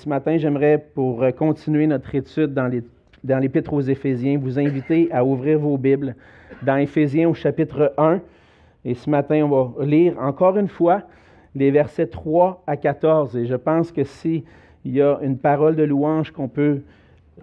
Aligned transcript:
Ce 0.00 0.08
matin, 0.08 0.38
j'aimerais, 0.38 0.82
pour 0.94 1.22
euh, 1.22 1.30
continuer 1.30 1.86
notre 1.86 2.14
étude 2.14 2.54
dans 2.54 3.38
l'Épître 3.38 3.74
aux 3.74 3.82
Éphésiens, 3.82 4.38
vous 4.38 4.58
inviter 4.58 5.12
à 5.12 5.22
ouvrir 5.22 5.58
vos 5.58 5.76
Bibles 5.76 6.14
dans 6.62 6.76
Éphésiens 6.76 7.28
au 7.28 7.34
chapitre 7.34 7.92
1. 7.98 8.20
Et 8.86 8.94
ce 8.94 9.10
matin, 9.10 9.42
on 9.44 9.48
va 9.48 9.84
lire 9.84 10.14
encore 10.18 10.56
une 10.56 10.68
fois 10.68 11.02
les 11.54 11.70
versets 11.70 12.06
3 12.06 12.64
à 12.66 12.78
14. 12.78 13.36
Et 13.36 13.44
je 13.44 13.56
pense 13.56 13.92
que 13.92 14.02
s'il 14.04 14.42
y 14.86 15.02
a 15.02 15.18
une 15.20 15.36
parole 15.36 15.76
de 15.76 15.82
louange 15.82 16.30
qu'on 16.30 16.48
peut 16.48 16.80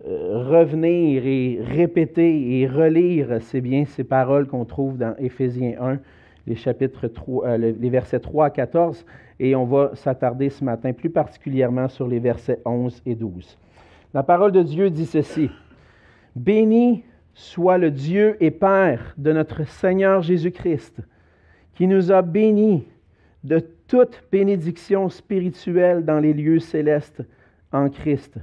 euh, 0.07 0.43
revenir 0.49 1.27
et 1.27 1.59
répéter 1.61 2.59
et 2.59 2.65
relire, 2.65 3.37
c'est 3.39 3.61
bien 3.61 3.85
ces 3.85 4.03
paroles 4.03 4.47
qu'on 4.47 4.65
trouve 4.65 4.97
dans 4.97 5.13
Éphésiens 5.19 5.75
1, 5.79 5.99
les, 6.47 6.55
chapitres 6.55 7.07
3, 7.07 7.47
euh, 7.47 7.57
les 7.57 7.89
versets 7.89 8.19
3 8.19 8.45
à 8.45 8.49
14 8.49 9.05
et 9.39 9.55
on 9.55 9.65
va 9.65 9.91
s'attarder 9.93 10.49
ce 10.49 10.63
matin 10.63 10.93
plus 10.93 11.09
particulièrement 11.09 11.89
sur 11.89 12.07
les 12.07 12.19
versets 12.19 12.61
11 12.65 13.01
et 13.05 13.15
12. 13.15 13.57
La 14.13 14.23
parole 14.23 14.51
de 14.51 14.63
Dieu 14.63 14.89
dit 14.89 15.05
ceci. 15.05 15.49
Béni 16.35 17.03
soit 17.33 17.77
le 17.77 17.91
Dieu 17.91 18.37
et 18.39 18.51
Père 18.51 19.13
de 19.17 19.31
notre 19.31 19.67
Seigneur 19.67 20.21
Jésus-Christ, 20.21 21.01
qui 21.75 21.85
nous 21.85 22.11
a 22.11 22.21
bénis 22.21 22.87
de 23.43 23.59
toute 23.87 24.23
bénédiction 24.31 25.09
spirituelle 25.09 26.03
dans 26.03 26.19
les 26.19 26.33
lieux 26.33 26.59
célestes 26.59 27.21
en 27.71 27.89
Christ. 27.89 28.37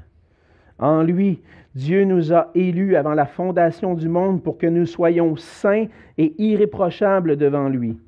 En 0.79 1.03
lui, 1.03 1.41
Dieu 1.75 2.05
nous 2.05 2.33
a 2.33 2.51
élus 2.55 2.97
avant 2.97 3.15
la 3.15 3.27
fondation 3.27 3.95
du 3.95 4.09
monde 4.09 4.43
pour 4.43 4.59
que 4.59 4.67
nous 4.67 4.87
soyons 4.87 5.37
saints 5.37 5.87
et 6.19 6.35
irréprochables 6.39 7.37
devant 7.37 7.69
lui. 7.69 7.99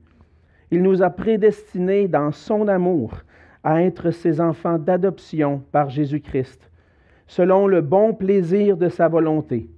Il 0.71 0.83
nous 0.83 1.02
a 1.02 1.10
prédestinés 1.10 2.09
dans 2.09 2.33
son 2.33 2.69
amour 2.69 3.12
à 3.62 3.83
être 3.83 4.10
ses 4.10 4.41
enfants 4.41 4.79
d'adoption 4.79 5.62
par 5.73 5.91
Jésus-Christ, 5.91 6.71
selon 7.27 7.66
le 7.66 7.80
bon 7.80 8.15
plaisir 8.15 8.77
de 8.77 8.88
sa 8.88 9.09
volonté, 9.09 9.69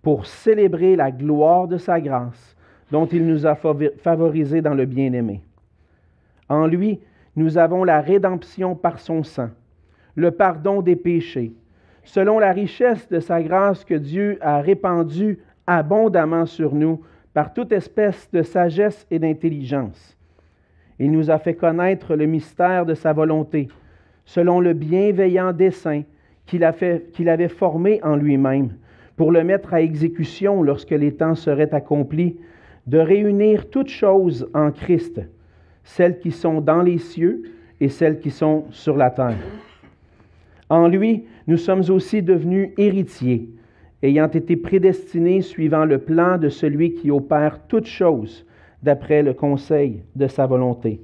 pour 0.00 0.26
célébrer 0.26 0.96
la 0.96 1.10
gloire 1.10 1.68
de 1.68 1.76
sa 1.76 2.00
grâce, 2.00 2.56
dont 2.90 3.06
il 3.06 3.26
nous 3.26 3.46
a 3.46 3.54
favorisés 3.54 4.62
dans 4.62 4.74
le 4.74 4.86
bien-aimé. 4.86 5.42
En 6.48 6.66
lui, 6.66 7.00
nous 7.36 7.56
avons 7.56 7.84
la 7.84 8.00
rédemption 8.00 8.74
par 8.74 8.98
son 8.98 9.22
sang, 9.22 9.50
le 10.14 10.30
pardon 10.30 10.82
des 10.82 10.96
péchés, 10.96 11.52
selon 12.04 12.38
la 12.38 12.52
richesse 12.52 13.08
de 13.08 13.20
sa 13.20 13.42
grâce 13.42 13.84
que 13.84 13.94
Dieu 13.94 14.38
a 14.40 14.60
répandue 14.60 15.38
abondamment 15.66 16.46
sur 16.46 16.74
nous 16.74 17.00
par 17.34 17.54
toute 17.54 17.72
espèce 17.72 18.28
de 18.32 18.42
sagesse 18.42 19.06
et 19.10 19.18
d'intelligence. 19.18 20.16
Il 20.98 21.12
nous 21.12 21.30
a 21.30 21.38
fait 21.38 21.54
connaître 21.54 22.14
le 22.14 22.26
mystère 22.26 22.86
de 22.86 22.94
sa 22.94 23.12
volonté, 23.12 23.68
selon 24.24 24.60
le 24.60 24.72
bienveillant 24.72 25.52
dessein 25.52 26.02
qu'il 26.46 26.64
avait 26.64 27.48
formé 27.48 28.00
en 28.02 28.16
lui-même, 28.16 28.70
pour 29.16 29.32
le 29.32 29.44
mettre 29.44 29.72
à 29.72 29.80
exécution 29.80 30.62
lorsque 30.62 30.90
les 30.90 31.12
temps 31.12 31.34
seraient 31.34 31.74
accomplis, 31.74 32.36
de 32.86 32.98
réunir 32.98 33.70
toutes 33.70 33.88
choses 33.88 34.48
en 34.54 34.70
Christ, 34.72 35.20
celles 35.84 36.18
qui 36.18 36.30
sont 36.30 36.60
dans 36.60 36.82
les 36.82 36.98
cieux 36.98 37.42
et 37.80 37.88
celles 37.88 38.18
qui 38.18 38.30
sont 38.30 38.64
sur 38.70 38.96
la 38.96 39.10
terre. 39.10 39.38
En 40.72 40.88
lui, 40.88 41.26
nous 41.48 41.58
sommes 41.58 41.82
aussi 41.90 42.22
devenus 42.22 42.70
héritiers 42.78 43.46
ayant 44.02 44.28
été 44.28 44.56
prédestinés 44.56 45.42
suivant 45.42 45.84
le 45.84 45.98
plan 45.98 46.38
de 46.38 46.48
celui 46.48 46.94
qui 46.94 47.10
opère 47.10 47.60
toutes 47.68 47.86
choses 47.86 48.46
d'après 48.82 49.22
le 49.22 49.34
conseil 49.34 50.02
de 50.16 50.26
sa 50.28 50.46
volonté, 50.46 51.02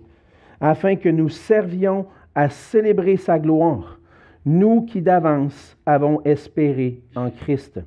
afin 0.62 0.97
que 0.97 1.10
nous 1.10 1.28
servions 1.28 2.06
à 2.34 2.48
célébrer 2.48 3.19
sa 3.19 3.38
gloire, 3.38 4.00
nous 4.47 4.86
qui 4.86 5.02
d'avance 5.02 5.77
avons 5.84 6.22
espéré 6.25 7.03
en 7.14 7.28
Christ. 7.28 7.78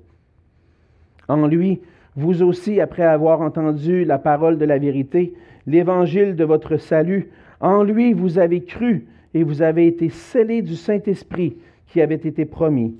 En 1.28 1.48
lui, 1.48 1.82
vous 2.16 2.44
aussi, 2.44 2.80
après 2.80 3.06
avoir 3.06 3.42
entendu 3.42 4.06
la 4.06 4.20
parole 4.20 4.60
de 4.60 4.66
la 4.66 4.78
vérité, 4.78 5.34
l'évangile 5.66 6.36
de 6.36 6.44
votre 6.44 6.78
salut, 6.78 7.32
en 7.60 7.82
lui 7.82 8.14
vous 8.14 8.38
avez 8.38 8.64
cru 8.64 9.08
et 9.34 9.42
vous 9.42 9.64
avez 9.64 9.88
été 9.88 10.10
scellés 10.10 10.62
du 10.62 10.76
Saint-Esprit 10.76 11.58
qui 11.92 12.02
avait 12.02 12.16
été 12.16 12.46
promis 12.46 12.96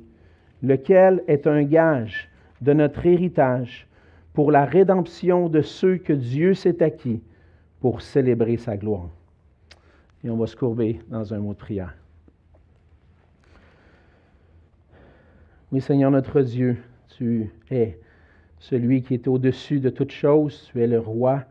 lequel 0.62 1.24
est 1.28 1.48
un 1.48 1.64
gage 1.64 2.30
de 2.60 2.74
notre 2.74 3.06
héritage 3.06 3.88
pour 4.34 4.52
la 4.52 4.66
rédemption 4.66 5.48
de 5.48 5.62
ceux 5.62 5.98
que 5.98 6.14
Dieu 6.14 6.54
s'est 6.54 6.84
acquis 6.84 7.22
pour 7.80 8.02
célébrer 8.02 8.58
sa 8.58 8.76
gloire. 8.76 9.10
Et 10.24 10.30
on 10.30 10.36
va 10.36 10.46
se 10.46 10.56
courber 10.56 11.00
dans 11.08 11.34
un 11.34 11.40
mot 11.40 11.54
de 11.54 11.58
prière. 11.58 11.96
Oui, 15.72 15.80
Seigneur 15.80 16.12
notre 16.12 16.42
Dieu, 16.42 16.78
tu 17.18 17.50
es 17.72 17.98
celui 18.60 19.04
qui 19.04 19.14
est 19.14 19.28
au-dessus 19.28 19.80
de 19.80 19.90
toutes 19.90 20.12
choses. 20.12 20.70
Tu 20.70 20.82
es 20.82 20.88
le 20.88 21.00
roi, 21.00 21.46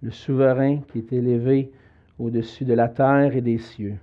le 0.00 0.12
souverain 0.12 0.78
qui 0.92 0.98
est 0.98 1.12
élevé 1.12 1.72
au-dessus 2.20 2.64
de 2.64 2.72
la 2.72 2.88
terre 2.88 3.36
et 3.36 3.40
des 3.40 3.58
cieux 3.58 3.96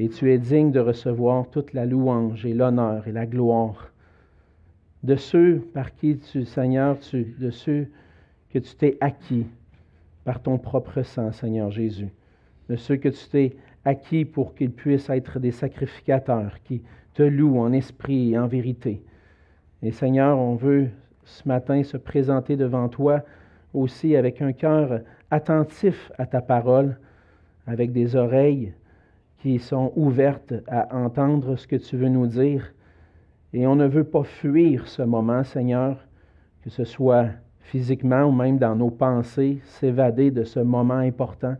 et 0.00 0.08
tu 0.08 0.32
es 0.32 0.38
digne 0.38 0.72
de 0.72 0.80
recevoir 0.80 1.46
toute 1.50 1.74
la 1.74 1.84
louange 1.84 2.46
et 2.46 2.54
l'honneur 2.54 3.06
et 3.06 3.12
la 3.12 3.26
gloire 3.26 3.92
de 5.02 5.14
ceux 5.14 5.58
par 5.74 5.94
qui 5.94 6.16
tu, 6.16 6.46
Seigneur, 6.46 6.98
tu, 6.98 7.36
de 7.38 7.50
ceux 7.50 7.86
que 8.48 8.58
tu 8.58 8.74
t'es 8.76 8.96
acquis 9.02 9.44
par 10.24 10.40
ton 10.40 10.56
propre 10.56 11.02
sang, 11.02 11.32
Seigneur 11.32 11.70
Jésus, 11.70 12.08
de 12.70 12.76
ceux 12.76 12.96
que 12.96 13.10
tu 13.10 13.28
t'es 13.28 13.56
acquis 13.84 14.24
pour 14.24 14.54
qu'ils 14.54 14.70
puissent 14.70 15.10
être 15.10 15.38
des 15.38 15.50
sacrificateurs 15.50 16.62
qui 16.64 16.80
te 17.12 17.22
louent 17.22 17.60
en 17.60 17.70
esprit 17.74 18.32
et 18.32 18.38
en 18.38 18.46
vérité. 18.46 19.02
Et 19.82 19.92
Seigneur, 19.92 20.38
on 20.38 20.54
veut 20.54 20.88
ce 21.24 21.46
matin 21.46 21.82
se 21.82 21.98
présenter 21.98 22.56
devant 22.56 22.88
toi 22.88 23.20
aussi 23.74 24.16
avec 24.16 24.40
un 24.40 24.52
cœur 24.54 25.00
attentif 25.30 26.10
à 26.16 26.24
ta 26.24 26.40
parole, 26.40 26.98
avec 27.66 27.92
des 27.92 28.16
oreilles 28.16 28.72
qui 29.40 29.58
sont 29.58 29.92
ouvertes 29.96 30.54
à 30.68 30.94
entendre 30.94 31.56
ce 31.56 31.66
que 31.66 31.76
tu 31.76 31.96
veux 31.96 32.08
nous 32.08 32.26
dire. 32.26 32.72
Et 33.52 33.66
on 33.66 33.74
ne 33.74 33.86
veut 33.86 34.04
pas 34.04 34.22
fuir 34.22 34.86
ce 34.86 35.02
moment, 35.02 35.42
Seigneur, 35.44 35.96
que 36.62 36.70
ce 36.70 36.84
soit 36.84 37.28
physiquement 37.60 38.24
ou 38.24 38.32
même 38.32 38.58
dans 38.58 38.76
nos 38.76 38.90
pensées, 38.90 39.60
s'évader 39.64 40.30
de 40.30 40.44
ce 40.44 40.60
moment 40.60 40.94
important, 40.94 41.56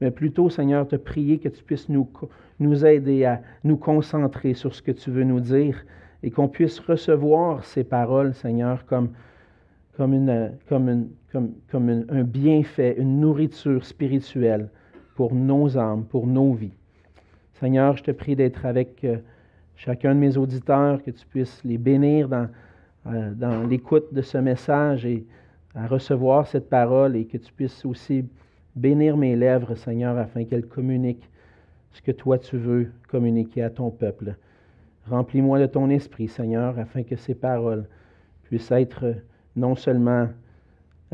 mais 0.00 0.10
plutôt, 0.10 0.50
Seigneur, 0.50 0.86
te 0.86 0.96
prier 0.96 1.38
que 1.38 1.48
tu 1.48 1.62
puisses 1.62 1.88
nous, 1.88 2.08
nous 2.60 2.84
aider 2.84 3.24
à 3.24 3.40
nous 3.64 3.76
concentrer 3.76 4.54
sur 4.54 4.74
ce 4.74 4.82
que 4.82 4.92
tu 4.92 5.10
veux 5.10 5.24
nous 5.24 5.40
dire 5.40 5.84
et 6.22 6.30
qu'on 6.30 6.48
puisse 6.48 6.78
recevoir 6.80 7.64
ces 7.64 7.84
paroles, 7.84 8.34
Seigneur, 8.34 8.84
comme, 8.84 9.10
comme, 9.96 10.12
une, 10.12 10.52
comme, 10.68 10.88
une, 10.88 11.08
comme, 11.32 11.52
comme 11.70 12.04
un 12.10 12.24
bienfait, 12.24 12.94
une 12.98 13.20
nourriture 13.20 13.84
spirituelle 13.86 14.68
pour 15.14 15.34
nos 15.34 15.78
âmes, 15.78 16.04
pour 16.04 16.26
nos 16.26 16.52
vies. 16.52 16.76
Seigneur, 17.60 17.96
je 17.96 18.02
te 18.02 18.10
prie 18.10 18.36
d'être 18.36 18.66
avec 18.66 19.02
euh, 19.04 19.16
chacun 19.76 20.14
de 20.14 20.20
mes 20.20 20.36
auditeurs, 20.36 21.02
que 21.02 21.10
tu 21.10 21.24
puisses 21.26 21.64
les 21.64 21.78
bénir 21.78 22.28
dans, 22.28 22.48
euh, 23.06 23.32
dans 23.32 23.66
l'écoute 23.66 24.12
de 24.12 24.20
ce 24.20 24.36
message 24.36 25.06
et 25.06 25.24
à 25.74 25.86
recevoir 25.86 26.46
cette 26.46 26.68
parole 26.68 27.16
et 27.16 27.24
que 27.24 27.38
tu 27.38 27.50
puisses 27.54 27.86
aussi 27.86 28.26
bénir 28.74 29.16
mes 29.16 29.36
lèvres, 29.36 29.74
Seigneur, 29.74 30.18
afin 30.18 30.44
qu'elles 30.44 30.66
communiquent 30.66 31.30
ce 31.92 32.02
que 32.02 32.12
toi 32.12 32.38
tu 32.38 32.58
veux 32.58 32.90
communiquer 33.08 33.62
à 33.62 33.70
ton 33.70 33.90
peuple. 33.90 34.34
Remplis-moi 35.08 35.58
de 35.58 35.66
ton 35.66 35.88
esprit, 35.88 36.28
Seigneur, 36.28 36.78
afin 36.78 37.04
que 37.04 37.16
ces 37.16 37.34
paroles 37.34 37.86
puissent 38.42 38.72
être 38.72 39.14
non 39.54 39.76
seulement 39.76 40.28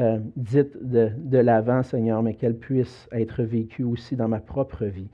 euh, 0.00 0.18
dites 0.34 0.76
de 0.82 1.38
l'avant, 1.38 1.84
Seigneur, 1.84 2.20
mais 2.22 2.34
qu'elles 2.34 2.56
puissent 2.56 3.08
être 3.12 3.44
vécues 3.44 3.84
aussi 3.84 4.16
dans 4.16 4.28
ma 4.28 4.40
propre 4.40 4.86
vie. 4.86 5.08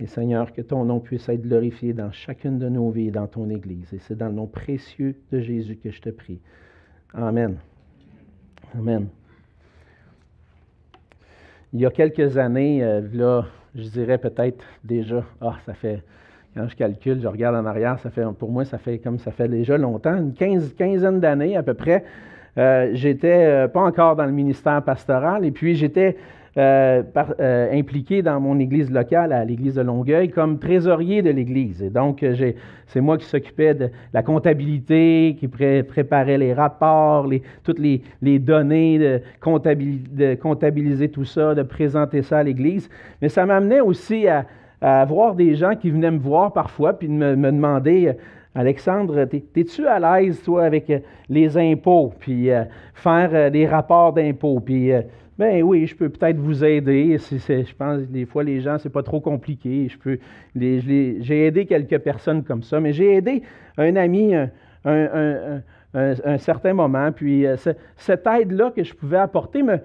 Et 0.00 0.06
Seigneur, 0.06 0.52
que 0.52 0.62
ton 0.62 0.86
nom 0.86 0.98
puisse 0.98 1.28
être 1.28 1.42
glorifié 1.42 1.92
dans 1.92 2.10
chacune 2.10 2.58
de 2.58 2.70
nos 2.70 2.90
vies 2.90 3.08
et 3.08 3.10
dans 3.10 3.26
ton 3.26 3.50
Église. 3.50 3.92
Et 3.92 3.98
c'est 3.98 4.16
dans 4.16 4.28
le 4.28 4.32
nom 4.32 4.46
précieux 4.46 5.14
de 5.30 5.40
Jésus 5.40 5.76
que 5.76 5.90
je 5.90 6.00
te 6.00 6.08
prie. 6.08 6.40
Amen. 7.12 7.56
Amen. 8.74 9.08
Il 11.74 11.80
y 11.80 11.86
a 11.86 11.90
quelques 11.90 12.38
années, 12.38 12.82
euh, 12.82 13.02
là, 13.12 13.44
je 13.74 13.88
dirais 13.90 14.16
peut-être 14.16 14.64
déjà, 14.82 15.22
ah, 15.42 15.56
ça 15.66 15.74
fait, 15.74 16.02
quand 16.54 16.66
je 16.66 16.76
calcule, 16.76 17.20
je 17.20 17.28
regarde 17.28 17.54
en 17.54 17.66
arrière, 17.66 17.98
ça 17.98 18.08
fait, 18.08 18.24
pour 18.38 18.50
moi, 18.50 18.64
ça 18.64 18.78
fait 18.78 18.98
comme 18.98 19.18
ça 19.18 19.30
fait 19.32 19.48
déjà 19.48 19.76
longtemps, 19.76 20.16
une 20.16 20.32
quinzaine 20.32 21.20
d'années 21.20 21.58
à 21.58 21.62
peu 21.62 21.74
près. 21.74 22.04
Euh, 22.56 22.90
j'étais 22.94 23.44
euh, 23.44 23.68
pas 23.68 23.82
encore 23.82 24.16
dans 24.16 24.24
le 24.24 24.32
ministère 24.32 24.82
pastoral 24.82 25.44
et 25.44 25.52
puis 25.52 25.76
j'étais 25.76 26.16
euh, 26.56 27.04
euh, 27.38 27.72
impliqué 27.72 28.22
dans 28.22 28.40
mon 28.40 28.58
église 28.58 28.90
locale, 28.90 29.32
à 29.32 29.44
l'église 29.44 29.76
de 29.76 29.82
Longueuil, 29.82 30.30
comme 30.30 30.58
trésorier 30.58 31.22
de 31.22 31.30
l'église. 31.30 31.80
Et 31.80 31.90
donc, 31.90 32.24
euh, 32.24 32.52
c'est 32.88 33.00
moi 33.00 33.18
qui 33.18 33.24
s'occupais 33.24 33.72
de 33.74 33.90
la 34.12 34.24
comptabilité, 34.24 35.36
qui 35.38 35.46
préparait 35.46 36.38
les 36.38 36.52
rapports, 36.52 37.28
toutes 37.62 37.78
les, 37.78 38.38
données, 38.40 38.98
de, 38.98 40.34
comptabiliser 40.34 41.08
tout 41.08 41.24
ça, 41.24 41.54
de 41.54 41.62
présenter 41.62 42.22
ça 42.22 42.38
à 42.38 42.42
l'église. 42.42 42.90
Mais 43.22 43.28
ça 43.28 43.46
m'amenait 43.46 43.80
aussi 43.80 44.26
à, 44.26 44.44
à 44.80 45.04
voir 45.04 45.36
des 45.36 45.54
gens 45.54 45.76
qui 45.76 45.90
venaient 45.90 46.10
me 46.10 46.18
voir 46.18 46.52
parfois, 46.52 46.94
puis 46.94 47.06
me, 47.06 47.36
me 47.36 47.52
demander 47.52 48.16
Alexandre, 48.54 49.28
es-tu 49.54 49.86
à 49.86 49.98
l'aise, 49.98 50.42
toi, 50.42 50.64
avec 50.64 50.92
les 51.28 51.56
impôts, 51.56 52.12
puis 52.18 52.48
faire 52.94 53.50
des 53.50 53.66
rapports 53.66 54.12
d'impôts? 54.12 54.60
Puis, 54.60 54.90
ben 55.38 55.62
oui, 55.62 55.86
je 55.86 55.94
peux 55.94 56.08
peut-être 56.08 56.36
vous 56.36 56.64
aider. 56.64 57.16
je 57.18 57.74
pense 57.74 58.00
des 58.02 58.26
fois, 58.26 58.42
les 58.42 58.60
gens, 58.60 58.76
c'est 58.78 58.90
pas 58.90 59.02
trop 59.04 59.20
compliqué. 59.20 59.88
Je 59.88 59.96
peux, 59.96 60.18
j'ai 60.56 61.46
aidé 61.46 61.64
quelques 61.64 61.98
personnes 61.98 62.42
comme 62.42 62.62
ça, 62.62 62.80
mais 62.80 62.92
j'ai 62.92 63.14
aidé 63.14 63.42
un 63.78 63.94
ami 63.94 64.34
un, 64.34 65.62
un, 65.94 66.38
certain 66.38 66.74
moment. 66.74 67.12
Puis 67.12 67.46
cette 67.96 68.26
aide-là 68.26 68.72
que 68.74 68.82
je 68.82 68.94
pouvais 68.94 69.18
apporter 69.18 69.62
me, 69.62 69.78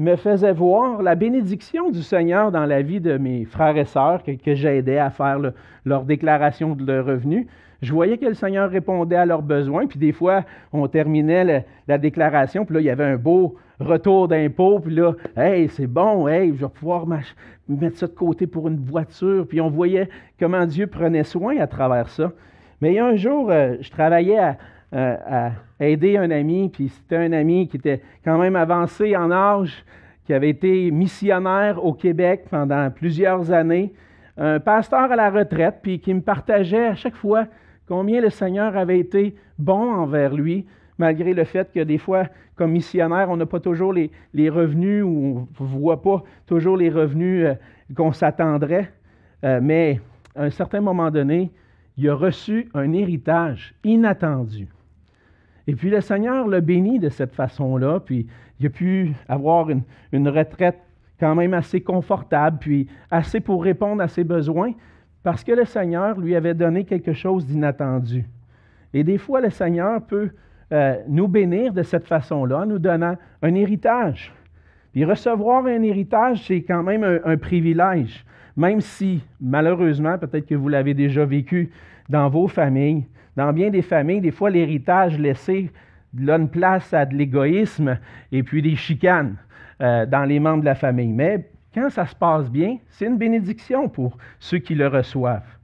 me 0.00 0.16
faisait 0.16 0.54
voir 0.54 1.02
la 1.02 1.14
bénédiction 1.14 1.90
du 1.90 2.02
Seigneur 2.02 2.50
dans 2.50 2.64
la 2.64 2.80
vie 2.80 3.00
de 3.00 3.18
mes 3.18 3.44
frères 3.44 3.76
et 3.76 3.84
sœurs 3.84 4.22
que, 4.22 4.54
j'aidais 4.54 4.96
à 4.96 5.10
faire 5.10 5.38
leur 5.84 6.04
déclaration 6.04 6.74
de 6.74 6.90
leurs 6.90 7.04
revenus. 7.04 7.46
Je 7.82 7.92
voyais 7.92 8.16
que 8.16 8.24
le 8.24 8.32
Seigneur 8.32 8.70
répondait 8.70 9.16
à 9.16 9.26
leurs 9.26 9.42
besoins, 9.42 9.86
puis 9.86 9.98
des 9.98 10.12
fois, 10.12 10.44
on 10.72 10.88
terminait 10.88 11.66
la, 11.86 11.98
déclaration, 11.98 12.64
puis 12.64 12.76
là, 12.76 12.80
il 12.80 12.86
y 12.86 12.90
avait 12.90 13.04
un 13.04 13.16
beau 13.16 13.56
retour 13.78 14.26
d'impôt, 14.26 14.80
puis 14.80 14.94
là, 14.94 15.12
hey, 15.36 15.68
c'est 15.68 15.86
bon, 15.86 16.26
hey, 16.28 16.48
je 16.48 16.64
vais 16.64 16.70
pouvoir 16.70 17.06
mettre 17.06 17.98
ça 17.98 18.06
de 18.06 18.12
côté 18.12 18.46
pour 18.46 18.68
une 18.68 18.78
voiture, 18.78 19.46
puis 19.46 19.60
on 19.60 19.68
voyait 19.68 20.08
comment 20.38 20.64
Dieu 20.64 20.86
prenait 20.86 21.24
soin 21.24 21.58
à 21.58 21.66
travers 21.66 22.08
ça. 22.08 22.32
Mais 22.80 22.92
il 22.92 22.94
y 22.94 22.98
a 22.98 23.06
un 23.06 23.16
jour, 23.16 23.50
euh, 23.50 23.76
je 23.82 23.90
travaillais 23.90 24.38
à, 24.38 24.56
à, 24.92 25.52
aider 25.78 26.16
un 26.16 26.30
ami, 26.30 26.68
puis 26.68 26.88
c'était 26.88 27.16
un 27.16 27.32
ami 27.32 27.68
qui 27.68 27.76
était 27.76 28.02
quand 28.24 28.38
même 28.38 28.56
avancé 28.56 29.16
en 29.16 29.30
âge, 29.30 29.84
qui 30.26 30.34
avait 30.34 30.50
été 30.50 30.90
missionnaire 30.90 31.84
au 31.84 31.92
Québec 31.92 32.46
pendant 32.50 32.90
plusieurs 32.90 33.52
années, 33.52 33.92
un 34.36 34.60
pasteur 34.60 35.12
à 35.12 35.16
la 35.16 35.30
retraite, 35.30 35.76
puis 35.82 36.00
qui 36.00 36.14
me 36.14 36.20
partageait 36.20 36.86
à 36.86 36.94
chaque 36.94 37.16
fois 37.16 37.46
combien 37.86 38.20
le 38.20 38.30
Seigneur 38.30 38.76
avait 38.76 38.98
été 38.98 39.34
bon 39.58 39.92
envers 39.92 40.34
lui, 40.34 40.66
malgré 40.98 41.34
le 41.34 41.44
fait 41.44 41.72
que 41.72 41.80
des 41.80 41.98
fois, 41.98 42.26
comme 42.56 42.72
missionnaire, 42.72 43.28
on 43.30 43.36
n'a 43.36 43.46
pas 43.46 43.58
toujours 43.58 43.92
les, 43.92 44.10
revenus 44.50 45.02
ou 45.02 45.48
on 45.58 45.64
ne 45.64 45.68
voit 45.68 46.02
pas 46.02 46.22
toujours 46.46 46.76
les 46.76 46.90
revenus 46.90 47.46
euh, 47.46 47.54
qu'on 47.96 48.12
s'attendrait. 48.12 48.92
Euh, 49.44 49.60
mais 49.62 50.00
à 50.36 50.44
un 50.44 50.50
certain 50.50 50.80
moment 50.80 51.10
donné, 51.10 51.50
il 51.96 52.08
a 52.08 52.14
reçu 52.14 52.68
un 52.74 52.92
héritage 52.92 53.74
inattendu. 53.82 54.68
Et 55.70 55.74
puis 55.76 55.88
le 55.88 56.00
Seigneur 56.00 56.48
l'a 56.48 56.60
béni 56.60 56.98
de 56.98 57.08
cette 57.08 57.32
façon-là, 57.32 58.00
puis 58.00 58.26
il 58.58 58.66
a 58.66 58.70
pu 58.70 59.12
avoir 59.28 59.68
une, 59.70 60.28
retraite 60.28 60.80
quand 61.20 61.36
même 61.36 61.54
assez 61.54 61.80
confortable, 61.80 62.58
puis 62.58 62.88
assez 63.08 63.38
pour 63.38 63.62
répondre 63.62 64.02
à 64.02 64.08
ses 64.08 64.24
besoins, 64.24 64.72
parce 65.22 65.44
que 65.44 65.52
le 65.52 65.64
Seigneur 65.64 66.18
lui 66.18 66.34
avait 66.34 66.54
donné 66.54 66.82
quelque 66.84 67.12
chose 67.12 67.46
d'inattendu. 67.46 68.24
Et 68.92 69.04
des 69.04 69.16
fois, 69.16 69.40
le 69.40 69.50
Seigneur 69.50 70.02
peut 70.02 70.30
euh, 70.72 70.96
nous 71.06 71.28
bénir 71.28 71.72
de 71.72 71.84
cette 71.84 72.08
façon-là, 72.08 72.66
nous 72.66 72.80
donnant 72.80 73.14
un 73.40 73.54
héritage. 73.54 74.34
Puis 74.92 75.04
recevoir 75.04 75.66
un 75.66 75.82
héritage, 75.82 76.44
c'est 76.46 76.62
quand 76.62 76.82
même 76.82 77.04
un, 77.24 77.36
privilège, 77.36 78.24
même 78.56 78.80
si, 78.80 79.22
malheureusement, 79.40 80.18
peut-être 80.18 80.46
que 80.46 80.54
vous 80.54 80.68
l'avez 80.68 80.94
déjà 80.94 81.24
vécu 81.24 81.70
dans 82.08 82.28
vos 82.28 82.48
familles, 82.48 83.06
dans 83.36 83.52
bien 83.52 83.70
des 83.70 83.82
familles, 83.82 84.20
des 84.20 84.32
fois, 84.32 84.50
l'héritage 84.50 85.18
laissé 85.18 85.70
donne 86.12 86.48
place 86.48 86.92
à 86.92 87.06
de 87.06 87.14
l'égoïsme 87.14 87.98
et 88.32 88.42
puis 88.42 88.62
des 88.62 88.74
chicanes 88.74 89.36
euh, 89.80 90.04
dans 90.06 90.24
les 90.24 90.40
membres 90.40 90.60
de 90.60 90.66
la 90.66 90.74
famille. 90.74 91.12
Mais 91.12 91.48
quand 91.72 91.88
ça 91.88 92.04
se 92.04 92.16
passe 92.16 92.50
bien, 92.50 92.78
c'est 92.88 93.06
une 93.06 93.16
bénédiction 93.16 93.88
pour 93.88 94.18
ceux 94.40 94.58
qui 94.58 94.74
le 94.74 94.88
reçoivent. 94.88 95.56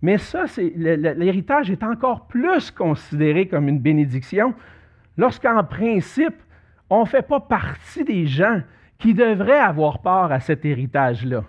Mais 0.00 0.18
ça, 0.18 0.44
l'héritage 0.76 1.70
est 1.70 1.82
encore 1.82 2.26
plus 2.26 2.70
considéré 2.70 3.48
comme 3.48 3.68
une 3.68 3.80
bénédiction 3.80 4.54
lorsqu'en 5.16 5.64
principe, 5.64 6.36
on 6.90 7.00
ne 7.00 7.06
fait 7.06 7.26
pas 7.26 7.40
partie 7.40 8.04
des 8.04 8.26
gens 8.26 8.60
qui 8.98 9.14
devraient 9.14 9.58
avoir 9.58 10.00
part 10.00 10.32
à 10.32 10.40
cet 10.40 10.64
héritage-là. 10.64 11.44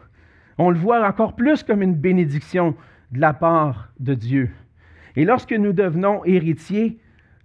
On 0.57 0.69
le 0.69 0.77
voit 0.77 1.05
encore 1.05 1.35
plus 1.35 1.63
comme 1.63 1.81
une 1.81 1.95
bénédiction 1.95 2.75
de 3.11 3.19
la 3.19 3.33
part 3.33 3.89
de 3.99 4.13
Dieu. 4.13 4.49
Et 5.15 5.25
lorsque 5.25 5.53
nous 5.53 5.73
devenons 5.73 6.23
héritiers, 6.25 6.97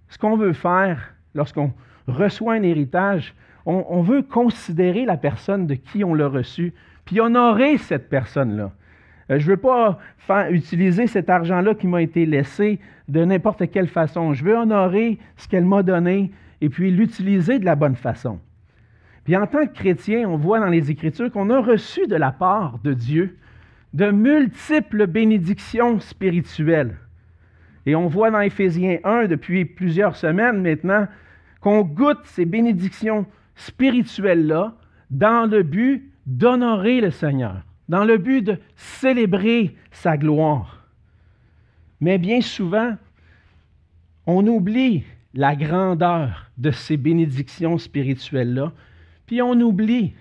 ce 0.09 0.17
qu'on 0.17 0.37
veut 0.37 0.53
faire 0.53 1.13
lorsqu'on 1.35 1.73
reçoit 2.07 2.53
un 2.53 2.63
héritage, 2.63 3.33
on, 3.65 4.01
veut 4.01 4.23
considérer 4.23 5.05
la 5.05 5.17
personne 5.17 5.67
de 5.67 5.75
qui 5.75 6.03
on 6.03 6.15
l'a 6.15 6.27
reçu, 6.27 6.73
puis 7.05 7.19
honorer 7.19 7.77
cette 7.77 8.09
personne-là. 8.09 8.71
Euh, 9.29 9.39
je 9.39 9.45
ne 9.45 9.51
veux 9.51 9.57
pas 9.57 9.99
utiliser 10.49 11.05
cet 11.05 11.29
argent-là 11.29 11.75
qui 11.75 11.87
m'a 11.87 12.01
été 12.01 12.25
laissé 12.25 12.79
de 13.07 13.23
n'importe 13.23 13.69
quelle 13.69 13.87
façon. 13.87 14.33
Je 14.33 14.43
veux 14.43 14.55
honorer 14.55 15.19
ce 15.37 15.47
qu'elle 15.47 15.65
m'a 15.65 15.83
donné 15.83 16.31
et 16.61 16.69
puis 16.69 16.91
l'utiliser 16.91 17.59
de 17.59 17.65
la 17.65 17.75
bonne 17.75 17.95
façon. 17.95 18.39
Puis 19.23 19.35
en 19.35 19.45
tant 19.45 19.67
que 19.67 19.73
chrétien, 19.73 20.27
on 20.29 20.37
voit 20.37 20.59
dans 20.59 20.67
les 20.67 20.89
Écritures 20.89 21.31
qu'on 21.31 21.49
a 21.49 21.59
reçu 21.59 22.07
de 22.07 22.15
la 22.15 22.31
part 22.31 22.79
de 22.83 22.93
Dieu 22.93 23.37
de 23.93 24.09
multiples 24.09 25.05
bénédictions 25.05 25.99
spirituelles. 25.99 26.97
Et 27.85 27.95
on 27.95 28.07
voit 28.07 28.31
dans 28.31 28.39
Éphésiens 28.39 28.99
1 29.03 29.25
depuis 29.25 29.65
plusieurs 29.65 30.15
semaines 30.15 30.61
maintenant 30.61 31.07
qu'on 31.59 31.81
goûte 31.81 32.21
ces 32.23 32.45
bénédictions 32.45 33.25
spirituelles-là 33.55 34.75
dans 35.09 35.49
le 35.49 35.63
but 35.63 36.09
d'honorer 36.25 37.01
le 37.01 37.11
Seigneur, 37.11 37.63
dans 37.89 38.05
le 38.05 38.17
but 38.17 38.41
de 38.41 38.57
célébrer 38.75 39.75
sa 39.91 40.17
gloire. 40.17 40.85
Mais 41.99 42.17
bien 42.17 42.41
souvent, 42.41 42.95
on 44.25 44.45
oublie 44.47 45.03
la 45.33 45.55
grandeur 45.55 46.50
de 46.61 46.71
ces 46.71 46.95
bénédictions 46.95 47.77
spirituelles-là, 47.77 48.71
puis 49.25 49.41
on 49.41 49.59
oublie 49.59 50.13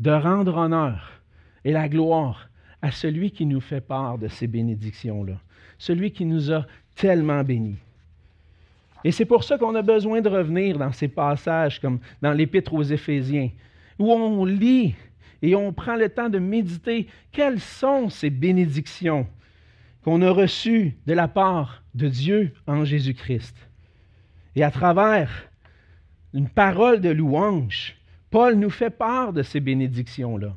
de 0.00 0.10
rendre 0.10 0.56
honneur 0.56 1.20
et 1.64 1.72
la 1.72 1.88
gloire 1.88 2.48
à 2.82 2.90
celui 2.90 3.30
qui 3.30 3.46
nous 3.46 3.60
fait 3.60 3.80
part 3.80 4.18
de 4.18 4.28
ces 4.28 4.46
bénédictions-là 4.46 5.38
celui 5.78 6.10
qui 6.10 6.24
nous 6.24 6.52
a 6.52 6.66
tellement 6.96 7.42
bénis. 7.42 7.78
Et 9.04 9.12
c'est 9.12 9.24
pour 9.24 9.44
ça 9.44 9.56
qu'on 9.56 9.76
a 9.76 9.82
besoin 9.82 10.20
de 10.20 10.28
revenir 10.28 10.76
dans 10.76 10.92
ces 10.92 11.08
passages 11.08 11.80
comme 11.80 12.00
dans 12.20 12.32
l'Épître 12.32 12.74
aux 12.74 12.82
Éphésiens, 12.82 13.50
où 13.98 14.12
on 14.12 14.44
lit 14.44 14.94
et 15.40 15.54
on 15.54 15.72
prend 15.72 15.94
le 15.94 16.08
temps 16.08 16.28
de 16.28 16.40
méditer 16.40 17.06
quelles 17.30 17.60
sont 17.60 18.10
ces 18.10 18.28
bénédictions 18.28 19.26
qu'on 20.02 20.20
a 20.22 20.30
reçues 20.30 20.96
de 21.06 21.12
la 21.12 21.28
part 21.28 21.82
de 21.94 22.08
Dieu 22.08 22.52
en 22.66 22.84
Jésus-Christ. 22.84 23.56
Et 24.56 24.64
à 24.64 24.72
travers 24.72 25.48
une 26.34 26.48
parole 26.48 27.00
de 27.00 27.10
louange, 27.10 27.96
Paul 28.30 28.54
nous 28.54 28.70
fait 28.70 28.90
part 28.90 29.32
de 29.32 29.42
ces 29.42 29.60
bénédictions-là. 29.60 30.54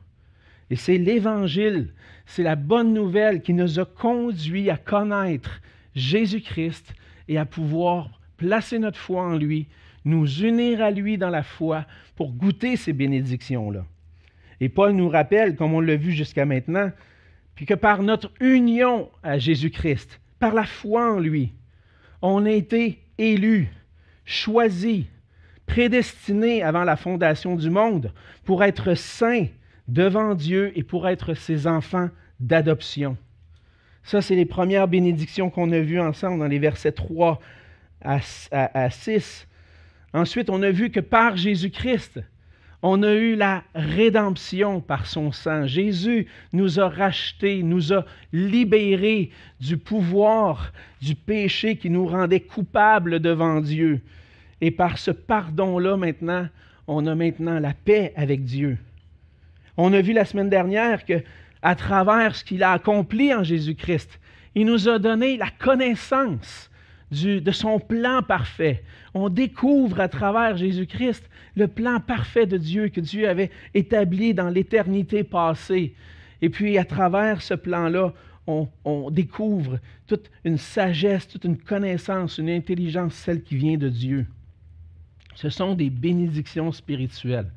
Et 0.70 0.75
c'est 0.75 0.98
l'Évangile, 0.98 1.94
c'est 2.25 2.44
la 2.44 2.56
bonne 2.56 2.94
nouvelle 2.94 3.42
qui 3.42 3.54
nous 3.54 3.80
a 3.80 3.86
conduits 3.86 4.70
à 4.70 4.78
connaître 4.78 5.62
Jésus-Christ 5.96 6.94
et 7.28 7.38
à 7.38 7.46
pouvoir 7.46 8.20
placer 8.38 8.80
notre 8.80 8.98
foi 8.98 9.24
en 9.24 9.38
lui, 9.38 9.68
nous 10.06 10.28
unir 10.42 10.82
à 10.82 10.92
lui 10.92 11.18
dans 11.18 11.30
la 11.30 11.44
foi 11.44 11.86
pour 12.16 12.34
goûter 12.34 12.75
ces 12.75 12.94
bénédictions-là. 12.94 13.86
Et 14.60 14.70
Paul 14.70 14.94
nous 14.94 15.10
rappelle, 15.10 15.56
comme 15.56 15.74
on 15.74 15.80
l'a 15.80 15.96
vu 15.96 16.12
jusqu'à 16.12 16.46
maintenant, 16.46 16.92
puis 17.56 17.66
que 17.66 17.74
par 17.74 18.01
notre 18.01 18.32
union 18.40 19.10
à 19.24 19.38
Jésus-Christ, 19.38 20.20
par 20.40 20.54
la 20.54 20.63
foi 20.63 21.13
en 21.13 21.20
lui, 21.20 21.54
on 22.22 22.46
a 22.46 22.51
été 22.51 23.00
élus, 23.18 23.70
choisis, 24.25 25.06
prédestinés 25.72 26.63
avant 26.63 26.84
la 26.84 26.98
fondation 26.98 27.56
du 27.56 27.70
monde 27.70 28.12
pour 28.44 28.62
être 28.62 28.94
saints 28.94 29.48
devant 29.88 30.36
Dieu 30.36 30.74
et 30.75 30.84
pour 30.84 31.08
être 31.08 31.34
ses 31.34 31.66
enfants 31.66 32.10
d'adoption. 32.42 33.16
Ça, 34.04 34.22
c'est 34.22 34.36
les 34.36 34.46
premières 34.46 34.90
bénédictions 34.90 35.50
qu'on 35.50 35.72
a 35.72 35.80
vues 35.80 36.01
ensemble 36.01 36.40
dans 36.40 36.48
les 36.48 36.60
versets 36.60 36.92
3 36.92 37.40
à, 38.01 38.90
6. 38.90 39.48
Ensuite, 40.13 40.50
on 40.50 40.62
a 40.62 40.72
vu 40.72 40.90
que 40.90 41.00
par 41.00 41.38
Jésus-Christ, 41.38 42.20
on 42.82 43.01
a 43.01 43.13
eu 43.13 43.36
la 43.36 43.63
rédemption 43.74 44.82
par 44.82 45.06
son 45.06 45.32
sang. 45.32 45.68
Jésus 45.68 46.28
nous 46.51 46.82
a 46.82 46.90
rachetés, 46.90 47.63
nous 47.63 47.94
a 47.94 48.04
libérés 48.34 49.30
du 49.62 49.78
pouvoir 49.78 50.74
du 51.01 51.16
péché 51.16 51.78
qui 51.78 51.90
nous 51.90 52.08
rendait 52.08 52.42
coupables 52.42 53.22
devant 53.22 53.62
Dieu. 53.62 54.01
Et 54.62 54.72
par 54.72 54.98
ce 54.98 55.12
pardon-là, 55.12 55.98
maintenant, 55.98 56.48
on 56.88 57.08
a 57.08 57.15
maintenant 57.15 57.60
la 57.60 57.74
paix 57.74 58.13
avec 58.15 58.44
Dieu. 58.44 58.77
On 59.77 59.94
a 59.94 60.01
vu 60.01 60.13
la 60.13 60.25
semaine 60.25 60.50
dernière 60.50 61.06
que 61.06 61.24
à 61.62 61.75
travers 61.75 62.36
ce 62.36 62.44
qu'il 62.44 62.63
a 62.63 62.72
accompli 62.72 63.34
en 63.34 63.44
Jésus-Christ, 63.44 64.20
il 64.56 64.65
nous 64.65 64.89
a 64.89 65.00
donné 65.00 65.38
la 65.38 65.50
connaissance 65.50 66.70
de 67.12 67.51
son 67.51 67.80
plan 67.80 68.22
parfait. 68.22 68.84
On 69.13 69.30
découvre 69.30 70.00
à 70.00 70.08
travers 70.08 70.58
Jésus-Christ 70.58 71.30
le 71.56 71.68
plan 71.68 72.00
parfait 72.00 72.46
de 72.46 72.58
Dieu 72.58 72.89
que 72.89 73.01
Dieu 73.01 73.27
avait 73.27 73.51
établi 73.74 74.34
dans 74.34 74.50
l'éternité 74.50 75.24
passée 75.24 75.94
Et 76.41 76.50
puis, 76.50 76.77
à 76.77 76.86
travers 76.86 77.41
ce 77.41 77.53
plan-là, 77.53 78.13
on, 78.48 78.68
on, 78.86 79.12
découvre 79.12 79.80
toute 80.08 80.32
une 80.46 80.58
sagesse, 80.58 81.27
toute 81.27 81.44
une 81.44 81.58
connaissance, 81.58 82.38
une 82.38 82.50
intelligence, 82.50 83.13
celle 83.13 83.44
qui 83.44 83.56
vient 83.56 83.77
de 83.77 83.89
Dieu. 83.89 84.25
Ce 85.36 85.50
sont 85.50 85.76
des 85.76 85.90
bénédictions 85.90 86.72
spirituelles 86.72 87.52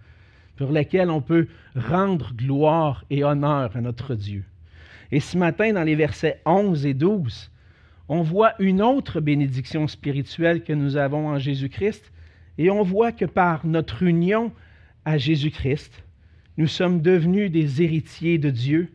pour 0.57 0.71
lesquelles 0.71 1.11
on 1.11 1.21
peut 1.21 1.49
rendre 1.75 2.33
gloire 2.35 3.04
et 3.11 3.25
honneur 3.25 3.76
à 3.76 3.81
notre 3.81 4.14
Dieu. 4.14 4.45
Et 5.11 5.21
ce 5.21 5.37
matin, 5.37 5.73
dans 5.73 5.83
les 5.83 5.95
versets 5.95 6.40
11 6.47 6.87
et 6.87 6.95
12, 6.95 7.50
on 8.09 8.23
voit 8.23 8.54
une 8.59 8.83
autre 8.83 9.21
bénédiction 9.21 9.88
spirituelle 9.88 10.62
que 10.62 10.73
nous 10.73 10.97
avons 10.97 11.28
en 11.28 11.38
Jésus-Christ, 11.38 12.12
et 12.59 12.71
on 12.71 12.83
voit 12.83 13.12
que 13.12 13.25
par 13.25 13.66
notre 13.66 14.02
union 14.02 14.52
à 15.04 15.19
Jésus-Christ, 15.19 16.04
nous 16.57 16.69
sommes 16.69 17.00
devenus 17.00 17.50
des 17.50 17.83
héritiers 17.83 18.38
de 18.38 18.50
Dieu 18.50 18.93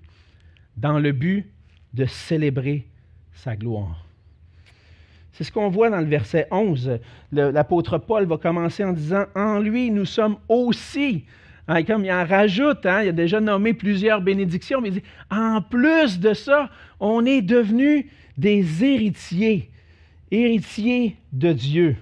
dans 0.78 1.00
le 1.00 1.12
but 1.12 1.46
de 1.94 2.06
célébrer 2.06 2.86
sa 3.34 3.56
gloire. 3.56 4.09
C'est 5.34 5.44
ce 5.44 5.52
qu'on 5.52 5.70
voit 5.70 5.90
dans 5.90 6.00
le 6.00 6.06
verset 6.06 6.48
11. 6.52 7.00
L'apôtre 7.32 7.98
Paul 7.98 8.26
va 8.26 8.38
commencer 8.38 8.84
en 8.84 8.94
disant, 8.94 9.26
En 9.36 9.60
lui, 9.60 9.92
nous 9.92 10.06
sommes 10.06 10.38
aussi. 10.48 11.26
Hein, 11.68 11.84
comme 11.84 12.04
il 12.04 12.12
en 12.12 12.26
rajoute, 12.26 12.86
hein, 12.88 13.04
il 13.04 13.10
a 13.10 13.12
déjà 13.12 13.40
nommé 13.40 13.74
plusieurs 13.74 14.22
bénédictions, 14.22 14.82
mais 14.82 14.90
il 14.90 14.94
dit, 14.96 15.04
en 15.30 15.62
plus 15.62 16.20
de 16.20 16.34
ça, 16.34 16.72
on 17.00 17.28
est 17.28 17.44
devenus 17.44 18.06
des 18.40 18.84
héritiers, 18.84 19.70
héritiers 20.32 21.16
de 21.32 21.54
Dieu. 21.54 21.96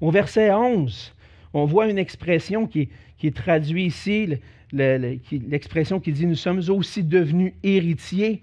Au 0.00 0.10
verset 0.10 0.50
11, 0.50 1.12
on 1.52 1.66
voit 1.66 1.88
une 1.88 1.98
expression 1.98 2.66
qui 2.66 2.88
est, 3.22 3.36
traduite 3.36 3.88
ici, 3.88 4.38
l'expression 4.72 6.00
qui 6.00 6.12
dit 6.12 6.24
Nous 6.24 6.34
sommes 6.34 6.62
aussi 6.70 7.02
devenus 7.02 7.52
héritiers. 7.62 8.42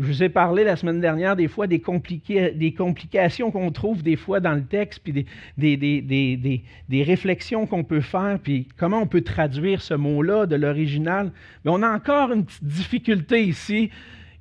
Je 0.00 0.06
vous 0.06 0.22
ai 0.22 0.30
parlé 0.30 0.64
la 0.64 0.76
semaine 0.76 0.98
dernière 0.98 1.36
des 1.36 1.46
fois 1.46 1.66
des, 1.66 1.80
complications 1.80 3.50
qu'on 3.50 3.70
trouve 3.70 4.02
des 4.02 4.16
fois 4.16 4.40
dans 4.40 4.54
le 4.54 4.64
texte, 4.64 5.00
puis 5.04 5.26
des, 5.58 7.02
réflexions 7.04 7.66
qu'on 7.66 7.84
peut 7.84 8.00
faire, 8.00 8.38
puis 8.42 8.66
comment 8.78 9.02
on 9.02 9.06
peut 9.06 9.20
traduire 9.20 9.82
ce 9.82 9.92
mot-là 9.92 10.46
de 10.46 10.56
l'original. 10.56 11.30
Mais 11.64 11.70
on 11.70 11.82
a 11.82 11.90
encore 11.90 12.32
une 12.32 12.46
petite 12.46 12.64
difficulté 12.64 13.42
ici 13.42 13.90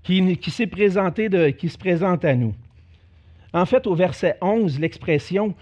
qui 0.02 0.50
s'est 0.50 0.68
présentée, 0.68 1.28
qui 1.58 1.68
se 1.68 1.78
présente 1.78 2.24
à 2.24 2.36
nous. 2.36 2.56
En 3.52 3.66
fait, 3.66 3.86
au 3.86 3.96
verset 3.96 4.38
11, 4.42 4.80
l'expression 4.80 5.56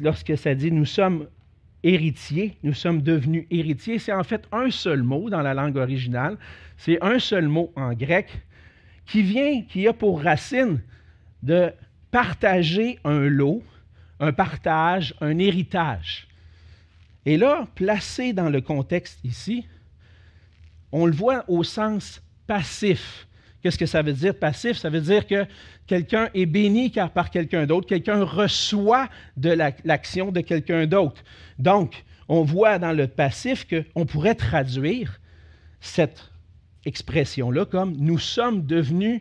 lorsque 0.00 0.38
ça 0.38 0.54
dit 0.54 0.72
nous 0.72 0.86
sommes 0.86 1.26
héritiers, 1.82 2.56
nous 2.62 2.72
sommes 2.72 3.02
devenus 3.02 3.46
héritiers, 3.50 3.98
c'est 3.98 4.12
en 4.12 4.24
fait 4.24 4.48
un 4.52 4.70
seul 4.70 5.02
mot 5.02 5.28
dans 5.30 5.42
la 5.42 5.52
langue 5.52 5.76
originale. 5.76 6.38
C'est 6.76 7.02
un 7.02 7.18
seul 7.18 7.48
mot 7.48 7.72
en 7.76 7.92
grec 7.92 8.28
qui 9.08 9.22
vient, 9.22 9.62
qui 9.62 9.88
a 9.88 9.92
pour 9.92 10.22
racine 10.22 10.80
de 11.42 11.72
partager 12.10 12.98
un 13.04 13.20
lot, 13.20 13.62
un 14.20 14.32
partage, 14.32 15.14
un 15.20 15.38
héritage. 15.38 16.28
Et 17.26 17.36
là, 17.36 17.66
placé 17.74 18.32
dans 18.32 18.48
le 18.48 18.60
contexte 18.60 19.18
ici, 19.24 19.66
on 20.92 21.06
le 21.06 21.12
voit 21.12 21.44
au 21.48 21.64
sens 21.64 22.22
passif. 22.46 23.26
Qu'est-ce 23.62 23.78
que 23.78 23.86
ça 23.86 24.02
veut 24.02 24.12
dire 24.12 24.34
passif? 24.34 24.76
Ça 24.76 24.88
veut 24.88 25.00
dire 25.00 25.26
que 25.26 25.44
quelqu'un 25.86 26.28
est 26.34 26.46
béni 26.46 26.90
par 27.14 27.30
quelqu'un 27.30 27.66
d'autre, 27.66 27.86
quelqu'un 27.86 28.22
reçoit 28.22 29.08
de 29.36 29.50
l'action 29.84 30.30
de 30.30 30.40
quelqu'un 30.40 30.86
d'autre. 30.86 31.22
Donc, 31.58 32.04
on 32.28 32.42
voit 32.42 32.78
dans 32.78 32.92
le 32.92 33.06
passif 33.08 33.66
qu'on 33.66 34.06
pourrait 34.06 34.34
traduire 34.34 35.18
cette 35.80 36.30
expression-là 36.88 37.64
comme 37.64 37.96
nous 37.96 38.18
sommes 38.18 38.66
devenus 38.66 39.20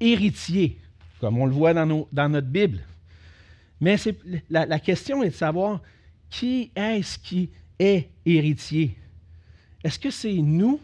héritiers, 0.00 0.78
comme 1.20 1.38
on 1.38 1.46
le 1.46 1.52
voit 1.52 1.74
dans, 1.74 2.06
dans 2.12 2.28
notre 2.28 2.46
Bible. 2.46 2.80
Mais 3.80 3.96
la, 4.48 4.66
la 4.66 4.78
question 4.78 5.22
est 5.22 5.30
de 5.30 5.34
savoir 5.34 5.80
qui 6.30 6.70
est-ce 6.76 7.18
qui 7.18 7.50
est 7.78 8.08
héritier? 8.24 8.96
Est-ce 9.82 9.98
que 9.98 10.10
c'est 10.10 10.34
nous 10.34 10.80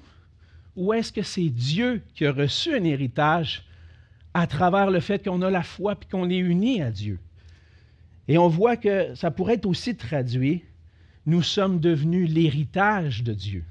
ou 0.76 0.92
est-ce 0.92 1.12
que 1.12 1.22
c'est 1.22 1.48
Dieu 1.48 2.02
qui 2.14 2.26
a 2.26 2.32
reçu 2.32 2.74
un 2.74 2.84
héritage 2.84 3.64
à 4.32 4.46
travers 4.46 4.90
le 4.90 5.00
fait 5.00 5.24
qu'on 5.24 5.42
a 5.42 5.50
la 5.50 5.62
foi 5.62 5.92
et 6.00 6.10
qu'on 6.10 6.30
est 6.30 6.38
unis 6.38 6.82
à 6.82 6.90
Dieu? 6.90 7.18
Et 8.26 8.38
on 8.38 8.48
voit 8.48 8.76
que 8.76 9.14
ça 9.14 9.30
pourrait 9.30 9.54
être 9.54 9.66
aussi 9.66 9.96
traduit, 9.96 10.64
nous 11.26 11.42
sommes 11.42 11.78
devenus 11.78 12.30
l'héritage 12.30 13.22
de 13.22 13.34
Dieu. 13.34 13.64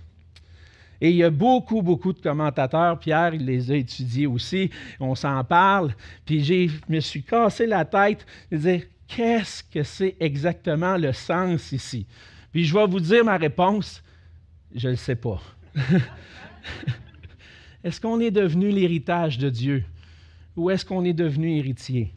Et 1.04 1.10
il 1.10 1.18
y 1.18 1.24
a 1.26 1.30
beaucoup, 1.30 1.82
beaucoup 1.82 2.14
de 2.14 2.22
commentateurs, 2.22 2.98
Pierre, 2.98 3.34
il 3.34 3.46
les 3.46 3.70
a 3.70 3.76
étudiés 3.76 4.26
aussi, 4.26 4.72
on 5.02 5.16
s'en 5.16 5.44
parle, 5.44 5.94
puis 6.26 6.42
je 6.42 6.72
me 6.88 7.02
suis 7.02 7.22
cassé 7.22 7.66
la 7.66 7.84
tête 7.84 8.26
de 8.50 8.56
dire, 8.56 8.84
qu'est-ce 9.06 9.66
que 9.66 9.84
c'est 9.84 10.16
exactement 10.22 10.96
le 10.96 11.12
sens 11.12 11.74
ici? 11.74 12.06
Puis 12.54 12.64
je 12.64 12.74
vais 12.74 12.88
vous 12.88 13.02
dire 13.02 13.26
ma 13.26 13.36
réponse, 13.36 14.02
je 14.74 14.88
ne 14.88 14.92
le 14.94 14.98
sais 14.98 15.18
pas. 15.18 15.42
est-ce 17.84 18.00
qu'on 18.00 18.22
est 18.22 18.32
devenu 18.32 18.70
l'héritage 18.70 19.38
de 19.38 19.50
Dieu? 19.50 19.84
Ou 20.56 20.70
est-ce 20.70 20.86
qu'on 20.86 21.04
est 21.04 21.12
devenu 21.12 21.58
héritier? 21.58 22.14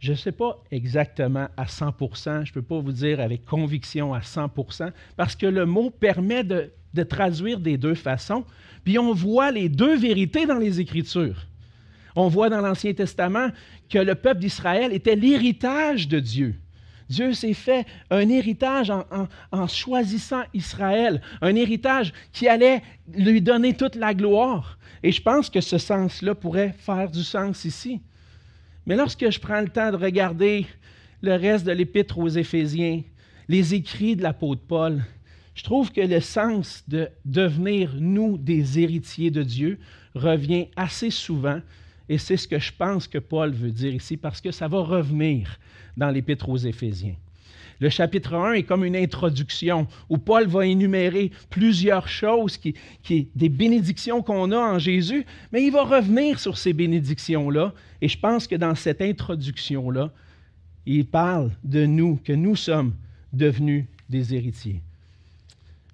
Je 0.00 0.10
ne 0.10 0.16
sais 0.16 0.32
pas 0.32 0.60
exactement 0.72 1.46
à 1.56 1.68
100 1.68 1.94
je 2.00 2.30
ne 2.30 2.52
peux 2.52 2.62
pas 2.62 2.80
vous 2.80 2.90
dire 2.90 3.20
avec 3.20 3.44
conviction 3.44 4.12
à 4.12 4.18
100% 4.18 4.90
parce 5.16 5.36
que 5.36 5.46
le 5.46 5.66
mot 5.66 5.90
permet 5.90 6.42
de, 6.42 6.72
de 6.94 7.02
traduire 7.02 7.60
des 7.60 7.76
deux 7.76 7.94
façons, 7.94 8.44
puis 8.84 8.98
on 8.98 9.12
voit 9.12 9.50
les 9.50 9.68
deux 9.68 9.96
vérités 9.96 10.46
dans 10.46 10.58
les 10.58 10.80
Écritures. 10.80 11.46
On 12.14 12.28
voit 12.28 12.48
dans 12.48 12.60
l'Ancien 12.60 12.94
Testament 12.94 13.48
que 13.90 13.98
le 13.98 14.14
peuple 14.14 14.40
d'Israël 14.40 14.92
était 14.92 15.16
l'héritage 15.16 16.08
de 16.08 16.18
Dieu. 16.18 16.54
Dieu 17.08 17.32
s'est 17.34 17.54
fait 17.54 17.86
un 18.10 18.28
héritage 18.28 18.90
en, 18.90 19.66
choisissant 19.68 20.42
Israël, 20.54 21.20
un 21.40 21.54
héritage 21.54 22.12
qui 22.32 22.48
allait 22.48 22.82
lui 23.14 23.40
donner 23.40 23.74
toute 23.74 23.94
la 23.94 24.12
gloire. 24.12 24.78
Et 25.02 25.12
je 25.12 25.22
pense 25.22 25.50
que 25.50 25.60
ce 25.60 25.78
sens-là 25.78 26.34
pourrait 26.34 26.74
faire 26.78 27.10
du 27.10 27.22
sens 27.22 27.64
ici. 27.64 28.00
Mais 28.86 28.96
lorsque 28.96 29.30
je 29.30 29.38
prends 29.38 29.60
le 29.60 29.68
temps 29.68 29.92
de 29.92 29.96
regarder 29.96 30.66
le 31.22 31.34
reste 31.34 31.64
de 31.64 31.72
l'épître 31.72 32.18
aux 32.18 32.28
Éphésiens, 32.28 33.02
les 33.48 33.74
écrits 33.74 34.16
de 34.16 34.22
l'apôtre 34.22 34.62
Paul, 34.66 35.04
je 35.56 35.62
trouve 35.64 35.90
que 35.90 36.02
le 36.02 36.20
sens 36.20 36.84
de 36.86 37.08
devenir, 37.24 37.94
nous, 37.98 38.36
des 38.36 38.78
héritiers 38.78 39.30
de 39.30 39.42
Dieu 39.42 39.78
revient 40.14 40.68
assez 40.76 41.10
souvent. 41.10 41.60
Et 42.10 42.18
c'est 42.18 42.36
ce 42.36 42.46
que 42.46 42.58
je 42.58 42.70
pense 42.76 43.08
que 43.08 43.16
Paul 43.16 43.52
veut 43.52 43.72
dire 43.72 43.94
ici, 43.94 44.18
parce 44.18 44.42
que 44.42 44.52
ça 44.52 44.68
va 44.68 44.80
revenir 44.80 45.58
dans 45.96 46.10
l'Épître 46.10 46.50
aux 46.50 46.58
Éphésiens. 46.58 47.16
Le 47.80 47.88
chapitre 47.88 48.34
1 48.34 48.52
est 48.52 48.62
comme 48.64 48.84
une 48.84 48.96
introduction 48.96 49.86
où 50.10 50.18
Paul 50.18 50.46
va 50.46 50.66
énumérer 50.66 51.30
plusieurs 51.48 52.06
choses, 52.06 52.60
des 53.08 53.48
bénédictions 53.48 54.22
qu'on 54.22 54.52
a 54.52 54.58
en 54.58 54.78
Jésus, 54.78 55.24
mais 55.52 55.64
il 55.64 55.72
va 55.72 55.84
revenir 55.84 56.38
sur 56.38 56.58
ces 56.58 56.74
bénédictions-là. 56.74 57.72
Et 58.02 58.08
je 58.08 58.18
pense 58.18 58.46
que 58.46 58.56
dans 58.56 58.74
cette 58.74 59.00
introduction-là, 59.00 60.12
il 60.84 61.06
parle 61.06 61.50
de 61.64 61.86
nous, 61.86 62.20
que 62.22 62.34
nous 62.34 62.56
sommes 62.56 62.94
devenus 63.32 63.86
des 64.08 64.34
héritiers. 64.34 64.82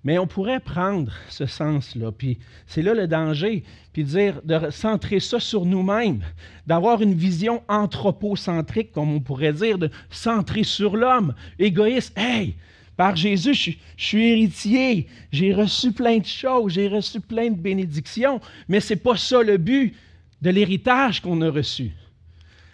Mais 0.05 0.19
on 0.19 0.27
pourrait 0.27 0.61
prendre 0.61 1.13
ce 1.29 1.47
sens-là, 1.47 2.11
puis 2.11 2.39
c'est 2.67 2.83
là 2.83 2.93
le 2.93 3.07
danger, 3.07 3.63
puis 3.93 4.03
dire 4.03 4.41
de 4.43 4.71
centrer 4.71 5.21
ça 5.21 5.39
sur 5.39 5.65
nous-mêmes, 5.65 6.23
d'avoir 6.67 7.03
une 7.03 7.15
vision 7.15 7.63
anthropocentrique, 7.69 8.91
comme 8.91 9.13
on 9.13 9.21
pourrait 9.21 9.53
dire, 9.53 9.79
de 9.79 9.91
centrer 10.11 10.65
sur 10.65 10.97
l'homme, 10.97 11.35
égoïste. 11.59 12.13
Hey, 12.17 12.57
par 12.97 13.15
Jésus, 13.15 13.55
je, 13.55 13.73
suis 13.97 14.29
héritier, 14.29 15.07
j'ai 15.31 15.55
reçu 15.55 15.93
plein 15.93 16.19
de 16.19 16.27
choses, 16.27 16.73
j'ai 16.73 16.89
reçu 16.89 17.21
plein 17.21 17.51
de 17.51 17.57
bénédictions, 17.57 18.41
mais 18.69 18.81
ce 18.81 18.95
n'est 18.95 19.01
pas 19.01 19.17
ça 19.17 19.43
le 19.43 19.57
but 19.57 19.95
de 20.43 20.51
l'héritage 20.51 21.21
qu'on 21.21 21.41
a 21.43 21.51
reçu. 21.51 21.93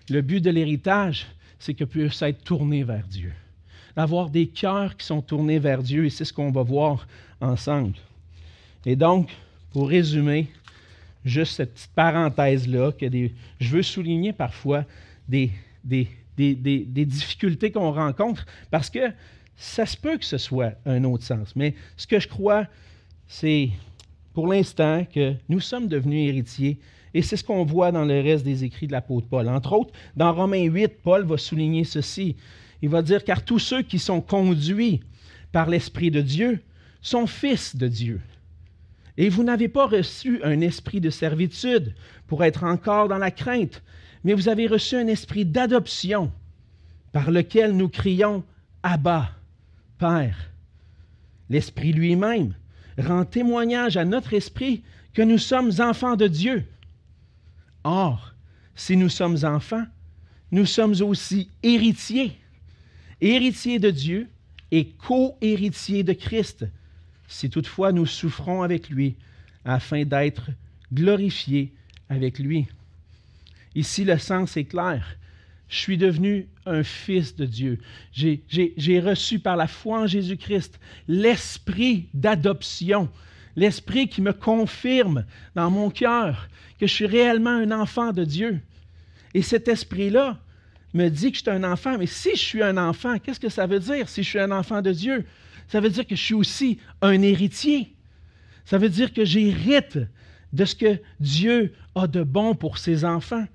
Le 0.08 0.22
but 0.22 0.40
de 0.40 0.50
l'héritage, 0.50 1.26
c'est 1.58 1.74
que 1.74 1.84
puisse 1.84 2.22
être 2.22 2.42
tourné 2.42 2.84
vers 2.84 3.06
Dieu 3.06 3.32
d'avoir 3.98 4.30
des 4.30 4.46
cœurs 4.46 4.96
qui 4.96 5.04
sont 5.04 5.20
tournés 5.20 5.58
vers 5.58 5.82
Dieu, 5.82 6.06
et 6.06 6.10
c'est 6.10 6.24
ce 6.24 6.32
qu'on 6.32 6.52
va 6.52 6.62
voir 6.62 7.08
ensemble. 7.40 7.94
Et 8.86 8.94
donc, 8.94 9.28
pour 9.72 9.88
résumer, 9.88 10.46
juste 11.24 11.56
cette 11.56 11.74
petite 11.74 11.90
parenthèse-là, 11.96 12.92
que 12.92 13.06
je 13.58 13.68
veux 13.68 13.82
souligner 13.82 14.32
parfois 14.32 14.84
des, 15.28 15.50
des, 15.82 16.06
des 16.36 17.04
difficultés 17.04 17.72
qu'on 17.72 17.90
rencontre, 17.90 18.46
parce 18.70 18.88
que 18.88 19.10
ça 19.56 19.84
se 19.84 19.96
peut 19.96 20.16
que 20.16 20.24
ce 20.24 20.38
soit 20.38 20.74
un 20.86 21.02
autre 21.02 21.24
sens. 21.24 21.56
Mais 21.56 21.74
ce 21.96 22.06
que 22.06 22.20
je 22.20 22.28
crois, 22.28 22.68
c'est 23.26 23.70
pour 24.32 24.46
l'instant 24.46 25.04
que 25.12 25.34
nous 25.48 25.58
sommes 25.58 25.88
devenus 25.88 26.28
héritiers. 26.28 26.78
Et 27.14 27.22
c'est 27.22 27.36
ce 27.36 27.42
qu'on 27.42 27.64
voit 27.64 27.90
dans 27.90 28.04
le 28.04 28.20
reste 28.20 28.44
des 28.44 28.62
écrits 28.62 28.86
de 28.86 28.92
l'apôtre 28.92 29.26
Paul. 29.28 29.48
Entre 29.48 29.72
autres, 29.72 29.92
dans 30.14 30.32
Romains 30.32 30.62
8, 30.62 31.02
Paul 31.02 31.24
va 31.24 31.36
souligner 31.36 31.82
ceci. 31.82 32.36
Il 32.82 32.88
va 32.88 33.02
dire, 33.02 33.24
car 33.24 33.44
tous 33.44 33.58
ceux 33.58 33.82
qui 33.82 33.98
sont 33.98 34.20
conduits 34.20 35.00
par 35.52 35.68
l'Esprit 35.68 36.10
de 36.10 36.20
Dieu 36.20 36.62
sont 37.00 37.26
fils 37.26 37.76
de 37.76 37.88
Dieu. 37.88 38.20
Et 39.16 39.28
vous 39.28 39.42
n'avez 39.42 39.68
pas 39.68 39.86
reçu 39.86 40.40
un 40.44 40.60
esprit 40.60 41.00
de 41.00 41.10
servitude 41.10 41.94
pour 42.26 42.44
être 42.44 42.64
encore 42.64 43.08
dans 43.08 43.18
la 43.18 43.32
crainte, 43.32 43.82
mais 44.22 44.32
vous 44.32 44.48
avez 44.48 44.66
reçu 44.66 44.96
un 44.96 45.08
esprit 45.08 45.44
d'adoption 45.44 46.30
par 47.12 47.30
lequel 47.30 47.76
nous 47.76 47.88
crions 47.88 48.44
Abba, 48.82 49.30
Père. 49.98 50.50
L'Esprit 51.50 51.92
lui-même 51.92 52.54
rend 52.98 53.24
témoignage 53.24 53.96
à 53.96 54.04
notre 54.04 54.34
esprit 54.34 54.82
que 55.14 55.22
nous 55.22 55.38
sommes 55.38 55.72
enfants 55.80 56.16
de 56.16 56.28
Dieu. 56.28 56.64
Or, 57.82 58.34
si 58.74 58.96
nous 58.96 59.08
sommes 59.08 59.38
enfants, 59.44 59.86
nous 60.52 60.66
sommes 60.66 60.94
aussi 61.02 61.50
héritiers, 61.62 62.38
héritiers 63.20 63.78
de 63.78 63.90
Dieu 63.90 64.28
et 64.70 64.88
co-héritiers 64.88 66.02
de 66.02 66.12
Christ, 66.12 66.66
si 67.26 67.50
toutefois 67.50 67.92
nous 67.92 68.06
souffrons 68.06 68.62
avec 68.62 68.90
lui, 68.90 69.16
afin 69.64 70.04
d'être 70.04 70.50
glorifiés 70.92 71.72
avec 72.08 72.38
lui. 72.38 72.66
Ici, 73.74 74.04
le 74.04 74.18
sens 74.18 74.56
est 74.56 74.64
clair. 74.64 75.16
Je 75.68 75.76
suis 75.76 75.98
devenu 75.98 76.48
un 76.64 76.82
fils 76.82 77.36
de 77.36 77.44
Dieu. 77.44 77.78
J'ai 78.12 79.00
reçu 79.00 79.38
par 79.38 79.56
la 79.56 79.66
foi 79.66 80.00
en 80.00 80.06
Jésus-Christ 80.06 80.80
l'esprit 81.06 82.06
d'adoption, 82.14 83.10
l'esprit 83.56 84.08
qui 84.08 84.22
me 84.22 84.32
confirme 84.32 85.26
dans 85.54 85.70
mon 85.70 85.90
cœur 85.90 86.48
que 86.80 86.86
je 86.86 86.94
suis 86.94 87.06
réellement 87.06 87.50
un 87.50 87.70
enfant 87.70 88.12
de 88.12 88.24
Dieu. 88.24 88.60
Et 89.34 89.42
cet 89.42 89.68
esprit-là 89.68 90.40
me 90.98 91.08
dit 91.08 91.30
que 91.30 91.38
je 91.38 91.42
suis 91.42 91.50
un 91.50 91.64
enfant. 91.64 91.96
Mais 91.98 92.06
si 92.06 92.30
je 92.32 92.40
suis 92.40 92.62
un 92.62 92.76
enfant, 92.76 93.18
qu'est-ce 93.18 93.40
que 93.40 93.48
ça 93.48 93.66
veut 93.66 93.80
dire 93.80 94.08
si 94.08 94.22
je 94.22 94.28
suis 94.28 94.38
un 94.38 94.50
enfant 94.50 94.82
de 94.82 94.92
Dieu? 94.92 95.24
Ça 95.68 95.80
veut 95.80 95.90
dire 95.90 96.06
que 96.06 96.16
je 96.16 96.22
suis 96.22 96.34
aussi 96.34 96.78
un 97.00 97.22
héritier. 97.22 97.94
Ça 98.64 98.78
veut 98.78 98.88
dire 98.88 99.12
que 99.12 99.24
j'hérite 99.24 99.98
de 100.52 100.64
ce 100.64 100.74
que 100.74 101.00
Dieu 101.20 101.74
a 101.94 102.06
de 102.06 102.22
bon 102.22 102.54
pour 102.54 102.78
ses 102.78 103.04
enfants 103.04 103.46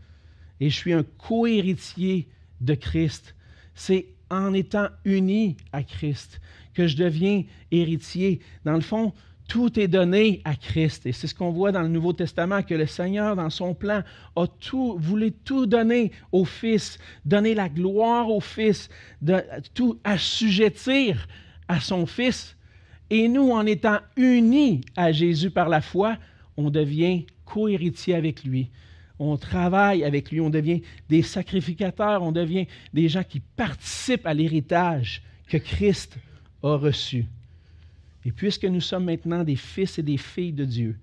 et 0.59 0.69
je 0.69 0.75
suis 0.75 0.93
un 0.93 1.03
co-héritier 1.03 2.27
de 2.61 2.75
Christ. 2.75 3.35
C'est 3.75 4.07
en 4.29 4.53
étant 4.53 4.87
uni 5.05 5.57
à 5.71 5.83
Christ 5.83 6.39
que 6.73 6.87
je 6.87 6.95
deviens 6.95 7.43
héritier. 7.71 8.39
Dans 8.63 8.73
le 8.73 8.81
fond, 8.81 9.13
tout 9.47 9.79
est 9.79 9.87
donné 9.87 10.41
à 10.45 10.55
Christ. 10.55 11.05
Et 11.05 11.11
c'est 11.11 11.27
ce 11.27 11.35
qu'on 11.35 11.51
voit 11.51 11.71
dans 11.71 11.81
le 11.81 11.87
Nouveau 11.87 12.13
Testament, 12.13 12.63
que 12.63 12.73
le 12.73 12.85
Seigneur, 12.85 13.35
dans 13.35 13.49
son 13.49 13.73
plan, 13.73 14.03
a 14.35 14.47
tout, 14.47 14.97
voulait 14.99 15.33
tout 15.43 15.65
donner 15.65 16.11
au 16.31 16.45
Fils, 16.45 16.97
donner 17.25 17.53
la 17.53 17.69
gloire 17.69 18.29
au 18.29 18.39
Fils, 18.39 18.89
tout 19.73 19.99
assujettir 20.03 21.27
à 21.67 21.79
son 21.79 22.05
Fils. 22.05 22.55
Et 23.09 23.27
nous, 23.27 23.51
en 23.51 23.65
étant 23.65 23.99
unis 24.17 24.81
à 24.95 25.11
Jésus 25.11 25.51
par 25.51 25.69
la 25.69 25.81
foi, 25.81 26.17
on 26.57 26.69
devient 26.69 27.25
co-héritier 27.45 28.15
avec 28.15 28.43
lui 28.43 28.69
on 29.19 29.37
travaille 29.37 30.03
avec 30.03 30.31
lui, 30.31 30.41
on 30.41 30.49
devient 30.49 30.81
des 31.09 31.21
sacrificateurs, 31.21 32.23
on 32.23 32.31
devient 32.31 32.67
des 32.93 33.09
gens 33.09 33.23
qui 33.23 33.39
participent 33.39 34.25
à 34.25 34.33
l'héritage 34.33 35.21
que 35.47 35.57
Christ 35.57 36.17
a 36.63 36.75
reçu. 36.75 37.25
Et 38.25 38.31
puisque 38.31 38.65
nous 38.65 38.81
sommes 38.81 39.05
maintenant 39.05 39.43
des 39.43 39.55
fils 39.55 39.99
et 39.99 40.03
des 40.03 40.17
filles 40.17 40.53
de 40.53 40.65
Dieu, 40.65 40.97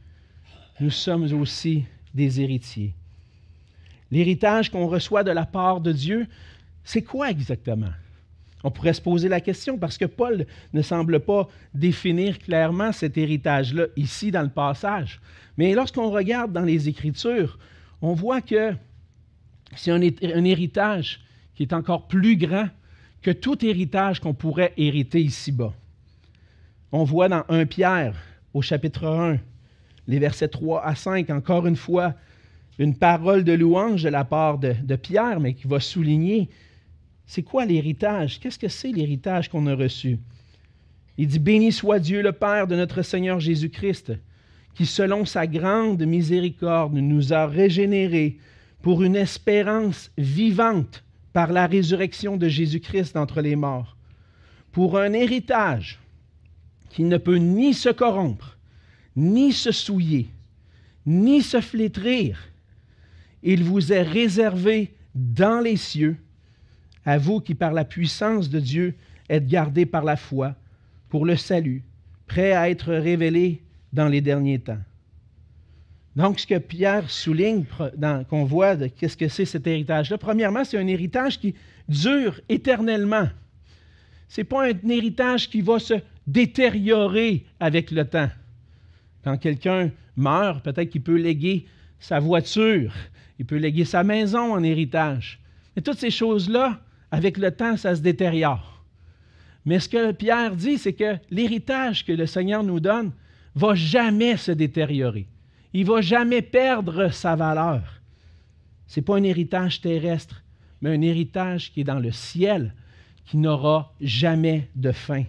nous 0.81 0.91
sommes 0.91 1.25
aussi 1.33 1.85
des 2.15 2.41
héritiers. 2.41 2.95
L'héritage 4.11 4.71
qu'on 4.71 4.89
reçoit 4.89 5.23
de 5.23 5.31
la 5.31 5.47
part 5.47 5.81
de 5.81 5.93
Dieu, 5.93 6.27
c'est 6.83 7.03
quoi 7.03 7.31
exactement? 7.31 7.91
On 8.63 8.71
pourrait 8.71 8.93
se 8.93 9.01
poser 9.01 9.29
la 9.29 9.41
question 9.41 9.79
parce 9.79 9.97
que 9.97 10.05
Paul 10.05 10.47
ne 10.73 10.83
semble 10.83 11.21
pas 11.21 11.49
définir 11.75 12.39
clairement 12.39 12.93
cet 12.93 13.17
héritage-là 13.17 13.87
ici 13.97 14.31
dans 14.31 14.43
le 14.43 14.51
passage. 14.51 15.21
Mais 15.57 15.75
lorsqu'on 15.75 16.11
regarde 16.11 16.53
dans 16.53 16.65
les 16.65 16.89
Écritures, 16.89 17.59
on 18.03 18.15
voit 18.15 18.41
que 18.41 18.75
c'est 19.77 19.91
un, 19.91 20.01
héritage 20.01 21.21
qui 21.55 21.63
est 21.63 21.73
encore 21.73 22.09
plus 22.09 22.37
grand 22.37 22.69
que 23.23 23.31
tout 23.31 23.65
héritage 23.65 24.21
qu'on 24.21 24.35
pourrait 24.35 24.73
hériter 24.77 25.21
ici-bas. 25.21 25.75
On 26.93 27.05
voit 27.05 27.29
dans 27.29 27.45
1 27.49 27.67
Pierre, 27.67 28.15
au 28.53 28.63
chapitre 28.63 29.07
1, 29.07 29.39
les 30.09 30.19
versets 30.19 30.49
3 30.49 30.85
à 30.85 30.97
5, 30.97 31.31
encore 31.31 31.69
une 31.69 31.77
fois, 31.77 32.15
une 32.81 32.97
parole 32.97 33.45
de 33.45 33.53
louange 33.53 34.03
de 34.03 34.09
la 34.09 34.25
part 34.25 34.59
de, 34.59 34.97
Pierre, 34.97 35.39
mais 35.39 35.55
qui 35.55 35.69
va 35.69 35.79
souligner 35.79 36.49
c'est 37.27 37.45
quoi 37.45 37.65
l'héritage? 37.65 38.41
Qu'est-ce 38.41 38.59
que 38.59 38.67
c'est 38.67 38.91
l'héritage 38.91 39.49
qu'on 39.49 39.69
a 39.69 39.75
reçu? 39.77 40.19
Il 41.17 41.29
dit 41.29 41.39
Béni 41.39 41.71
soit 41.71 42.01
Dieu 42.01 42.23
le 42.23 42.33
Père 42.33 42.67
de 42.67 42.75
notre 42.75 43.03
Seigneur 43.03 43.39
Jésus-Christ 43.39 44.15
qui, 44.75 44.85
selon 44.85 45.25
sa 45.25 45.47
grande 45.47 46.03
miséricorde, 46.03 46.95
nous 46.95 47.33
a 47.33 47.47
régénérés 47.47 48.39
pour 48.83 49.05
une 49.05 49.15
espérance 49.15 50.11
vivante 50.19 51.05
par 51.33 51.53
la 51.53 51.69
résurrection 51.69 52.37
de 52.37 52.49
Jésus-Christ 52.49 53.15
d'entre 53.15 53.43
les 53.43 53.55
morts, 53.55 53.97
pour 54.73 54.99
un 54.99 55.13
héritage 55.13 56.00
qui 56.91 57.05
ne 57.05 57.17
peut 57.17 57.37
ni 57.37 57.73
se 57.73 57.89
corrompre, 57.89 58.59
ni 59.17 59.53
se 59.53 59.73
souiller, 59.73 60.29
ni 61.07 61.41
se 61.43 61.61
flétrir. 61.61 62.39
Il 63.43 63.65
vous 63.65 63.93
est 63.93 64.03
réservé 64.03 64.95
dans 65.15 65.61
les 65.61 65.77
cieux, 65.77 66.17
à 67.05 67.17
vous 67.17 67.41
qui 67.41 67.55
par 67.55 67.73
la 67.73 67.85
puissance 67.85 68.51
de 68.51 68.61
Dieu 68.61 68.95
êtes 69.29 69.47
gardés 69.47 69.87
par 69.87 70.05
la 70.05 70.17
foi 70.17 70.55
pour 71.09 71.25
le 71.25 71.37
salut, 71.37 71.83
prêt 72.27 72.53
à 72.53 72.69
être 72.69 72.93
révélé 72.93 73.63
dans 73.93 74.09
les 74.09 74.21
derniers 74.21 74.61
temps. 74.61 74.79
Donc, 76.17 76.41
ce 76.41 76.47
que 76.47 76.59
Pierre 76.59 77.09
souligne, 77.09 77.65
qu'on 78.29 78.45
voit 78.45 78.77
de 78.77 78.89
qu'est-ce 78.89 79.17
que 79.17 79.29
c'est 79.29 79.45
cet 79.45 79.67
héritage-là, 79.67 80.19
premièrement, 80.19 80.65
c'est 80.65 80.79
un 80.79 80.87
héritage 80.87 81.39
qui 81.39 81.55
dure 81.89 82.41
éternellement. 82.49 83.29
Ce 84.29 84.41
n'est 84.41 84.45
pas 84.45 84.69
un 84.69 84.89
héritage 84.89 85.49
qui 85.49 85.61
va 85.61 85.79
se 85.79 85.95
détériorer 86.33 87.45
avec 87.59 87.91
le 87.91 88.05
temps. 88.05 88.31
Quand 89.25 89.37
quelqu'un 89.37 89.91
meurt, 90.17 90.65
peut-être 90.65 90.91
qu'il 90.91 91.03
peut 91.03 91.17
léguer 91.17 91.67
sa 91.99 92.21
voiture, 92.21 92.93
il 93.39 93.47
peut 93.47 93.57
léguer 93.57 93.85
sa 93.85 94.05
maison 94.05 94.53
en 94.53 94.63
héritage. 94.63 95.41
Mais 95.75 95.83
toutes 95.83 95.99
ces 95.99 96.11
choses-là, 96.11 96.81
avec 97.11 97.37
le 97.37 97.51
temps, 97.51 97.77
ça 97.77 97.97
se 97.97 98.01
détériore. 98.01 98.85
Mais 99.65 99.81
ce 99.81 99.89
que 99.89 100.13
Pierre 100.13 100.55
dit, 100.55 100.79
c'est 100.79 100.93
que 100.93 101.17
l'héritage 101.31 102.05
que 102.05 102.13
le 102.13 102.27
Seigneur 102.27 102.63
nous 102.63 102.81
donne, 102.81 103.13
va 103.55 103.75
jamais 103.75 104.37
se 104.37 104.53
détériorer. 104.53 105.27
Il 105.73 105.85
va 105.85 106.01
jamais 106.01 106.43
perdre 106.43 107.13
sa 107.13 107.35
valeur. 107.37 108.01
Ce 108.87 108.99
n'est 108.99 109.05
pas 109.05 109.17
un 109.17 109.23
héritage 109.25 109.81
terrestre, 109.81 110.43
mais 110.81 110.91
un 110.91 111.03
héritage 111.03 111.73
qui 111.73 111.81
est 111.81 111.85
dans 111.85 111.99
le 111.99 112.13
ciel, 112.13 112.75
qui 113.27 113.37
n'aura 113.37 113.93
jamais 114.01 114.69
de 114.75 114.93
fin. 114.93 115.25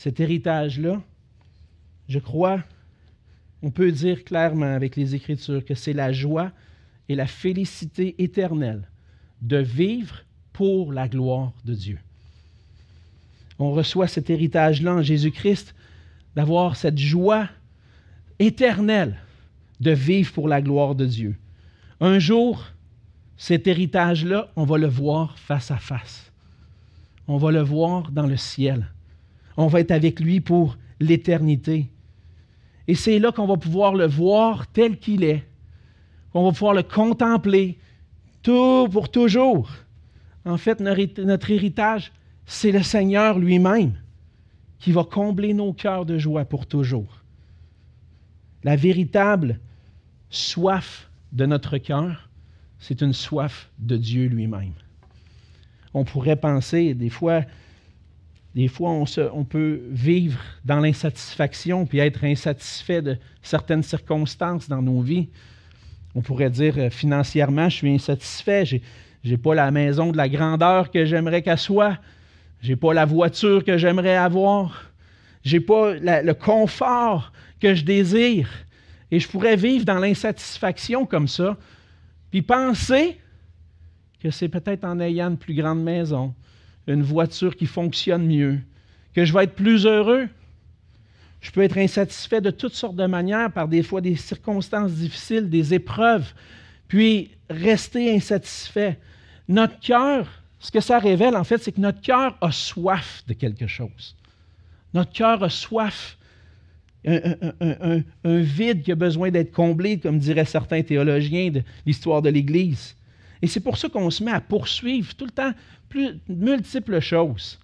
Cet 0.00 0.18
héritage-là, 0.18 1.02
je 2.08 2.18
crois, 2.18 2.62
on 3.60 3.70
peut 3.70 3.92
dire 3.92 4.24
clairement 4.24 4.74
avec 4.74 4.96
les 4.96 5.14
Écritures 5.14 5.62
que 5.62 5.74
c'est 5.74 5.92
la 5.92 6.10
joie 6.10 6.52
et 7.10 7.14
la 7.14 7.26
félicité 7.26 8.14
éternelle 8.16 8.88
de 9.42 9.58
vivre 9.58 10.22
pour 10.54 10.94
la 10.94 11.06
gloire 11.06 11.52
de 11.66 11.74
Dieu. 11.74 11.98
On 13.58 13.72
reçoit 13.72 14.08
cet 14.08 14.30
héritage-là 14.30 14.94
en 14.94 15.02
Jésus-Christ 15.02 15.74
d'avoir 16.34 16.76
cette 16.76 16.96
joie 16.96 17.50
éternelle 18.38 19.18
de 19.80 19.90
vivre 19.90 20.32
pour 20.32 20.48
la 20.48 20.62
gloire 20.62 20.94
de 20.94 21.04
Dieu. 21.04 21.36
Un 22.00 22.18
jour, 22.18 22.68
cet 23.36 23.66
héritage-là, 23.66 24.50
on 24.56 24.64
va 24.64 24.78
le 24.78 24.88
voir 24.88 25.38
face 25.38 25.70
à 25.70 25.76
face. 25.76 26.32
On 27.28 27.36
va 27.36 27.52
le 27.52 27.60
voir 27.60 28.10
dans 28.12 28.26
le 28.26 28.38
ciel. 28.38 28.88
On 29.60 29.66
va 29.66 29.80
être 29.80 29.90
avec 29.90 30.20
lui 30.20 30.40
pour 30.40 30.78
l'éternité. 31.00 31.90
Et 32.88 32.94
c'est 32.94 33.18
là 33.18 33.30
qu'on 33.30 33.46
va 33.46 33.58
pouvoir 33.58 33.94
le 33.94 34.06
voir 34.06 34.66
tel 34.68 34.98
qu'il 34.98 35.22
est, 35.22 35.46
qu'on 36.32 36.44
va 36.44 36.52
pouvoir 36.52 36.72
le 36.72 36.82
contempler 36.82 37.78
tout 38.42 38.88
pour 38.90 39.10
toujours. 39.10 39.70
En 40.46 40.56
fait, 40.56 40.80
notre 40.80 41.50
héritage, 41.50 42.10
c'est 42.46 42.72
le 42.72 42.82
Seigneur 42.82 43.38
lui-même 43.38 43.92
qui 44.78 44.92
va 44.92 45.04
combler 45.04 45.52
nos 45.52 45.74
cœurs 45.74 46.06
de 46.06 46.16
joie 46.16 46.46
pour 46.46 46.64
toujours. 46.66 47.22
La 48.64 48.76
véritable 48.76 49.60
soif 50.30 51.10
de 51.32 51.44
notre 51.44 51.76
cœur, 51.76 52.30
c'est 52.78 53.02
une 53.02 53.12
soif 53.12 53.68
de 53.78 53.98
Dieu 53.98 54.26
lui-même. 54.26 54.72
On 55.92 56.04
pourrait 56.04 56.36
penser, 56.36 56.94
des 56.94 57.10
fois, 57.10 57.42
des 58.54 58.68
fois 58.68 58.90
on, 58.90 59.44
peut 59.44 59.80
vivre 59.90 60.40
dans 60.64 60.80
l'insatisfaction 60.80 61.86
puis 61.86 61.98
être 61.98 62.24
insatisfait 62.24 63.02
de 63.02 63.16
certaines 63.42 63.82
circonstances 63.82 64.68
dans 64.68 64.82
nos 64.82 65.00
vies. 65.00 65.28
On 66.14 66.20
pourrait 66.22 66.50
dire 66.50 66.74
euh, 66.76 66.90
financièrement, 66.90 67.68
je 67.68 67.76
suis 67.76 67.94
insatisfait, 67.94 68.64
je 68.64 68.78
n'ai 69.24 69.36
pas 69.36 69.54
la 69.54 69.70
maison 69.70 70.10
de 70.10 70.16
la 70.16 70.28
grandeur 70.28 70.90
que 70.90 71.04
j'aimerais 71.04 71.42
qu'elle 71.42 71.58
soit, 71.58 71.98
j'ai 72.62 72.76
pas 72.76 72.92
la 72.92 73.04
voiture 73.04 73.64
que 73.64 73.78
j'aimerais 73.78 74.16
avoir. 74.16 74.90
Je 75.44 75.56
n'ai 75.56 75.60
pas 75.60 75.94
le 75.94 76.32
confort 76.32 77.32
que 77.60 77.74
je 77.74 77.84
désire. 77.84 78.48
Et 79.10 79.18
je 79.18 79.28
pourrais 79.28 79.56
vivre 79.56 79.84
dans 79.84 79.98
l'insatisfaction 79.98 81.06
comme 81.06 81.26
ça, 81.26 81.56
puis 82.30 82.42
penser 82.42 83.18
que 84.22 84.30
c'est 84.30 84.48
peut-être 84.48 84.84
en 84.84 85.00
ayant 85.00 85.30
une 85.30 85.38
plus 85.38 85.54
grande 85.54 85.82
maison, 85.82 86.34
une 86.86 87.02
voiture 87.02 87.56
qui 87.56 87.66
fonctionne 87.66 88.26
mieux, 88.26 88.58
que 89.14 89.24
je 89.24 89.32
vais 89.32 89.44
être 89.44 89.54
plus 89.54 89.86
heureux. 89.86 90.28
Je 91.40 91.50
peux 91.50 91.62
être 91.62 91.78
insatisfait 91.78 92.40
de 92.40 92.50
toutes 92.50 92.74
sortes 92.74 92.96
de 92.96 93.06
manières, 93.06 93.50
par 93.52 93.68
des 93.68 93.82
fois 93.82 94.00
des 94.00 94.16
circonstances 94.16 94.92
difficiles, 94.92 95.48
des 95.48 95.74
épreuves, 95.74 96.32
puis 96.88 97.30
rester 97.48 98.14
insatisfait. 98.14 98.98
Notre 99.48 99.78
cœur, 99.80 100.28
ce 100.58 100.70
que 100.70 100.80
ça 100.80 100.98
révèle 100.98 101.36
en 101.36 101.44
fait, 101.44 101.58
c'est 101.58 101.72
que 101.72 101.80
notre 101.80 102.00
cœur 102.00 102.36
a 102.40 102.52
soif 102.52 103.24
de 103.26 103.32
quelque 103.32 103.66
chose. 103.66 104.16
Notre 104.92 105.12
cœur 105.12 105.42
a 105.42 105.48
soif, 105.48 106.18
un, 107.06 108.02
vide 108.24 108.82
qui 108.82 108.92
a 108.92 108.94
besoin 108.94 109.30
d'être 109.30 109.52
comblé, 109.52 109.98
comme 109.98 110.18
diraient 110.18 110.44
certains 110.44 110.82
théologiens 110.82 111.50
de 111.50 111.62
l'histoire 111.86 112.20
de 112.20 112.28
l'Église. 112.28 112.94
Et 113.42 113.46
c'est 113.46 113.60
pour 113.60 113.78
ça 113.78 113.88
qu'on 113.88 114.10
se 114.10 114.22
met 114.22 114.32
à 114.32 114.40
poursuivre 114.40 115.14
tout 115.14 115.24
le 115.24 115.30
temps 115.30 115.52
plus, 115.90 116.18
multiples 116.28 117.00
choses. 117.00 117.58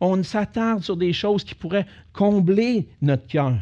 On 0.00 0.22
s'attarde 0.22 0.82
sur 0.82 0.96
des 0.96 1.14
choses 1.14 1.44
qui 1.44 1.54
pourraient 1.54 1.86
combler 2.12 2.88
notre 3.00 3.26
cœur. 3.26 3.58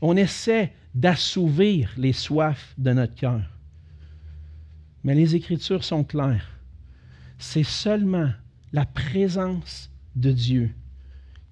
On 0.00 0.16
essaie 0.16 0.72
d'assouvir 0.94 1.92
les 1.98 2.14
soifs 2.14 2.74
de 2.78 2.92
notre 2.92 3.14
cœur. 3.14 3.42
Mais 5.04 5.14
les 5.14 5.34
Écritures 5.36 5.84
sont 5.84 6.04
claires. 6.04 6.48
C'est 7.38 7.64
seulement 7.64 8.30
la 8.72 8.86
présence 8.86 9.90
de 10.16 10.32
Dieu 10.32 10.74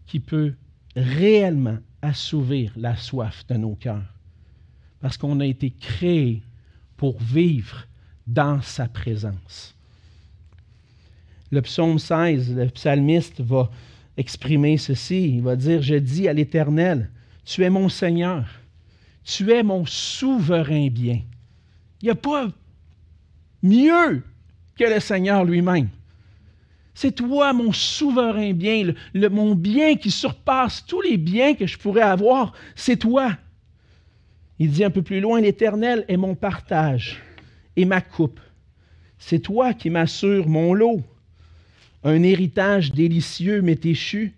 qui 0.06 0.20
peut 0.20 0.54
réellement 0.96 1.78
assouvir 2.02 2.72
la 2.76 2.96
soif 2.96 3.46
de 3.48 3.54
nos 3.54 3.74
cœurs. 3.74 4.14
Parce 5.00 5.16
qu'on 5.16 5.40
a 5.40 5.46
été 5.46 5.70
créé 5.70 6.42
pour 6.96 7.20
vivre 7.20 7.86
dans 8.26 8.60
sa 8.60 8.88
présence. 8.88 9.77
Le 11.50 11.62
psaume 11.62 11.98
16, 11.98 12.56
le 12.56 12.68
psalmiste 12.68 13.40
va 13.40 13.70
exprimer 14.16 14.76
ceci. 14.76 15.36
Il 15.36 15.42
va 15.42 15.56
dire, 15.56 15.80
je 15.80 15.94
dis 15.94 16.28
à 16.28 16.32
l'Éternel, 16.32 17.10
tu 17.44 17.64
es 17.64 17.70
mon 17.70 17.88
Seigneur, 17.88 18.44
tu 19.24 19.50
es 19.52 19.62
mon 19.62 19.86
souverain 19.86 20.88
bien. 20.88 21.22
Il 22.02 22.04
n'y 22.04 22.10
a 22.10 22.14
pas 22.14 22.48
mieux 23.62 24.22
que 24.78 24.84
le 24.84 25.00
Seigneur 25.00 25.44
lui-même. 25.44 25.88
C'est 26.94 27.12
toi, 27.12 27.52
mon 27.52 27.72
souverain 27.72 28.52
bien, 28.52 28.92
le, 29.14 29.28
mon 29.28 29.54
bien 29.54 29.94
qui 29.94 30.10
surpasse 30.10 30.84
tous 30.84 31.00
les 31.00 31.16
biens 31.16 31.54
que 31.54 31.66
je 31.66 31.78
pourrais 31.78 32.02
avoir. 32.02 32.52
C'est 32.74 32.96
toi. 32.96 33.36
Il 34.58 34.72
dit 34.72 34.84
un 34.84 34.90
peu 34.90 35.02
plus 35.02 35.20
loin, 35.20 35.40
l'Éternel 35.40 36.04
est 36.08 36.16
mon 36.16 36.34
partage 36.34 37.22
et 37.76 37.84
ma 37.84 38.00
coupe. 38.00 38.40
C'est 39.16 39.38
toi 39.38 39.74
qui 39.74 39.90
m'assures 39.90 40.48
mon 40.48 40.74
lot. 40.74 41.00
Un 42.04 42.22
héritage 42.22 42.92
délicieux 42.92 43.60
m'est 43.60 43.84
échu, 43.84 44.34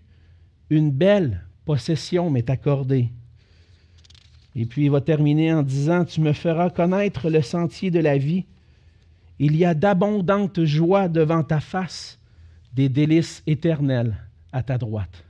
une 0.69 0.91
belle 0.91 1.41
possession 1.65 2.29
m'est 2.29 2.49
accordée. 2.49 3.09
Et 4.55 4.65
puis 4.65 4.85
il 4.85 4.91
va 4.91 5.01
terminer 5.01 5.53
en 5.53 5.63
disant, 5.63 6.05
Tu 6.05 6.21
me 6.21 6.33
feras 6.33 6.69
connaître 6.69 7.29
le 7.29 7.41
sentier 7.41 7.91
de 7.91 7.99
la 7.99 8.17
vie. 8.17 8.45
Il 9.39 9.55
y 9.55 9.65
a 9.65 9.73
d'abondantes 9.73 10.63
joies 10.63 11.07
devant 11.07 11.43
ta 11.43 11.59
face, 11.59 12.19
des 12.73 12.89
délices 12.89 13.43
éternelles 13.47 14.15
à 14.51 14.63
ta 14.63 14.77
droite. 14.77 15.23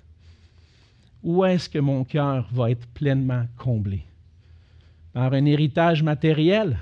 Où 1.24 1.46
est-ce 1.46 1.70
que 1.70 1.80
mon 1.80 2.04
cœur 2.04 2.50
va 2.52 2.72
être 2.72 2.88
pleinement 2.88 3.46
comblé? 3.58 4.04
Par 5.13 5.34
un 5.34 5.46
héritage 5.46 6.02
matériel 6.02 6.80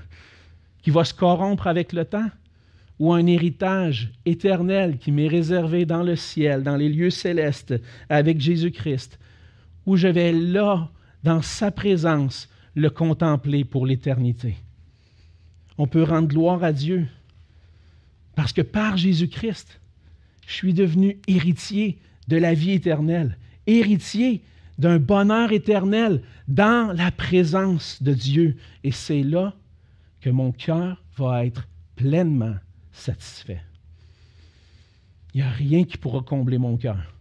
qui 0.82 0.92
va 0.92 1.04
se 1.04 1.14
corrompre 1.14 1.68
avec 1.68 1.92
le 1.92 2.06
temps, 2.06 2.30
ou 3.00 3.14
un 3.14 3.26
héritage 3.26 4.12
éternel 4.26 4.98
qui 4.98 5.12
m'est 5.12 5.28
réservé 5.28 5.86
dans 5.86 6.04
le 6.04 6.18
ciel, 6.18 6.64
dans 6.64 6.76
les 6.76 6.90
lieux 6.90 7.10
célestes, 7.10 7.74
avec 8.10 8.42
Jésus-Christ, 8.42 9.18
où 9.86 9.96
je 9.96 10.10
vais 10.10 10.34
là, 10.34 10.92
dans 11.24 11.42
sa 11.42 11.72
présence, 11.72 12.50
le 12.76 12.90
contempler 12.90 13.64
pour 13.64 13.86
l'éternité. 13.86 14.56
On 15.78 15.88
peut 15.88 16.04
rendre 16.04 16.28
gloire 16.28 16.64
à 16.64 16.74
Dieu 16.74 17.08
parce 18.36 18.54
que 18.54 18.62
par 18.62 18.98
Jésus-Christ, 18.98 19.80
je 20.46 20.54
suis 20.54 20.74
devenu 20.74 21.18
héritier 21.28 22.00
de 22.28 22.38
la 22.38 22.54
vie 22.54 22.72
éternelle, 22.72 23.38
héritier 23.66 24.42
d'un 24.78 24.98
bonheur 24.98 25.52
éternel 25.52 26.22
dans 26.48 26.94
la 26.94 27.12
présence 27.12 28.02
de 28.02 28.14
Dieu. 28.14 28.56
Et 28.84 28.92
c'est 28.92 29.24
là 29.24 29.54
que 30.22 30.30
mon 30.30 30.52
cœur 30.52 31.04
va 31.18 31.46
être 31.46 31.68
pleinement 31.96 32.56
satisfait. 33.00 33.62
Il 35.34 35.42
n'y 35.42 35.48
a 35.48 35.50
rien 35.50 35.84
qui 35.84 35.98
pourra 35.98 36.22
combler 36.22 36.58
mon 36.58 36.78
cœur. 36.78 37.14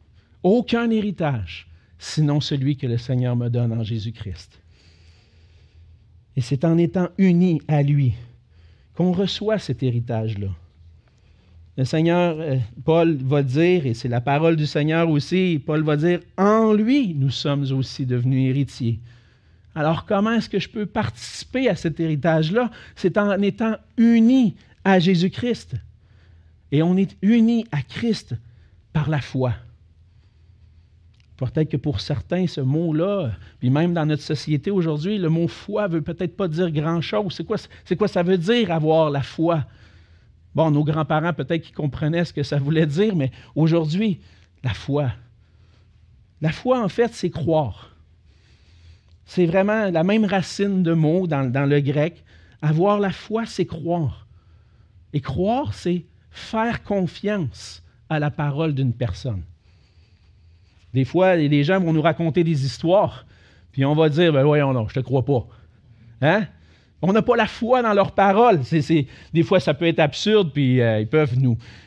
Aucun 0.43 0.91
héritage, 0.91 1.69
sinon 1.99 2.41
celui 2.41 2.77
que 2.77 2.87
le 2.87 2.99
Seigneur 2.99 3.37
me 3.37 3.49
donne 3.49 3.73
en 3.73 3.83
Jésus-Christ. 3.83 4.61
Et 6.37 6.41
c'est 6.41 6.64
en 6.64 6.79
étant 6.79 7.09
unis 7.19 7.61
à 7.69 7.83
lui 7.83 8.14
qu'on 8.95 9.12
reçoit 9.12 9.59
cet 9.59 9.83
héritage-là. 9.83 10.49
Le 11.77 11.85
Seigneur, 11.85 12.37
euh, 12.41 12.57
Paul 12.85 13.17
va 13.17 13.43
dire, 13.43 13.87
et 13.87 13.95
c'est 13.95 14.09
la 14.09 14.21
parole 14.21 14.57
du 14.57 14.67
Seigneur 14.67 15.09
aussi, 15.09 15.62
Paul 15.64 15.85
va 15.85 15.97
dire, 15.97 16.21
en 16.37 16.73
lui, 16.73 17.14
nous 17.14 17.31
sommes 17.31 17.71
aussi 17.73 18.05
devenus 18.05 18.51
héritiers. 18.51 18.99
Alors 19.77 20.07
comment 20.07 20.33
est-ce 20.33 20.49
que 20.49 20.59
je 20.59 20.69
peux 20.69 20.87
participer 20.87 21.69
à 21.69 21.77
cet 21.77 22.01
héritage-là? 22.01 22.73
C'est 22.97 23.17
en 23.17 23.41
étant 23.43 23.77
unis 23.97 24.57
à 24.88 24.98
Jésus-Christ. 24.98 25.74
Et 26.72 26.83
on 26.83 26.96
est 26.96 27.16
unis 27.22 27.66
à 27.72 27.83
Christ 27.83 28.35
par 28.92 29.11
la 29.11 29.20
foi. 29.20 29.53
Peut-être 31.37 31.70
que 31.70 31.77
pour 31.77 32.01
certains, 32.01 32.46
ce 32.46 32.61
mot-là, 32.61 33.33
puis 33.61 33.70
même 33.70 33.94
dans 33.94 34.07
notre 34.07 34.22
société 34.22 34.70
aujourd'hui, 34.70 35.18
le 35.18 35.29
mot 35.29 35.46
foi 35.46 35.87
veut 35.87 36.03
peut-être 36.03 36.37
pas 36.37 36.48
dire 36.48 36.70
grand-chose. 36.70 37.35
C'est 37.35 37.44
quoi, 37.44 37.59
c'est 37.85 37.96
quoi 37.96 38.09
ça 38.09 38.22
veut 38.22 38.38
dire 38.38 38.72
avoir 38.72 39.11
la 39.11 39.22
foi? 39.22 39.64
Bon, 40.55 40.70
nos 40.70 40.83
grands-parents, 40.83 41.35
peut-être 41.35 41.62
qu'ils 41.62 41.74
comprenaient 41.74 42.24
ce 42.24 42.33
que 42.33 42.42
ça 42.42 42.59
voulait 42.59 42.87
dire, 42.87 43.14
mais 43.14 43.31
aujourd'hui, 43.55 44.20
la 44.64 44.74
foi. 44.74 45.12
La 46.40 46.51
foi, 46.51 46.83
en 46.83 46.88
fait, 46.88 47.12
c'est 47.12 47.31
croire. 47.31 47.94
C'est 49.27 49.46
vraiment 49.46 49.90
la 49.90 50.03
même 50.03 50.24
racine 50.24 50.83
de 50.83 50.92
mots 50.92 51.27
dans 51.27 51.68
le 51.68 51.81
grec. 51.81 52.24
Avoir 52.62 52.98
la 52.98 53.11
foi, 53.11 53.44
c'est 53.46 53.66
croire. 53.66 54.28
Et 55.12 55.21
croire, 55.21 55.75
c'est 55.75 56.05
faire 56.31 56.83
confiance 56.83 57.83
à 58.09 58.18
la 58.18 58.31
parole 58.31 58.75
d'une 58.75 58.92
personne. 58.92 59.42
Des 60.94 61.05
fois, 61.05 61.37
les 61.37 61.64
gens 61.64 61.81
vont 61.81 61.92
nous 61.92 62.03
raconter 62.03 62.44
des 62.44 62.64
histoires, 62.64 63.27
puis 63.73 63.85
on 63.85 63.94
va 63.94 64.09
dire, 64.09 64.33
ben 64.33 64.42
voyons 64.42 64.73
non, 64.73 64.88
je 64.88 64.94
te 64.94 65.01
crois 65.01 65.25
pas. 65.25 65.47
Hein? 66.23 66.47
On 67.01 67.12
n'a 67.12 67.23
pas 67.23 67.37
la 67.37 67.47
foi 67.47 67.83
dans 67.83 67.92
leurs 67.92 68.12
paroles. 68.12 68.61
des 69.33 69.42
fois, 69.44 69.61
ça 69.61 69.75
peut 69.75 69.87
être 69.87 70.01
absurde, 70.01 70.51
puis 70.53 70.81
euh, 70.81 71.01
ils 71.01 71.07
peuvent 71.07 71.37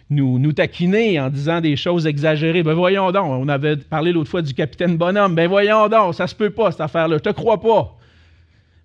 nous, 0.10 0.54
taquiner 0.54 1.20
en 1.20 1.30
disant 1.30 1.60
des 1.60 1.76
choses 1.76 2.08
exagérées. 2.08 2.64
Ben 2.64 2.74
voyons 2.74 3.12
donc, 3.12 3.26
on 3.26 3.50
avait 3.50 3.76
parlé 3.76 4.14
l'autre 4.14 4.30
fois 4.30 4.42
du 4.42 4.54
capitaine 4.54 4.96
Bonhomme. 4.96 5.36
Ben 5.36 5.50
voyons 5.50 5.90
donc, 5.90 6.16
ça 6.16 6.28
se 6.28 6.36
peut 6.36 6.52
pas, 6.52 6.72
cette 6.72 6.82
affaire-là. 6.82 7.18
Je 7.18 7.30
te 7.30 7.36
crois 7.36 7.60
pas. 7.60 7.98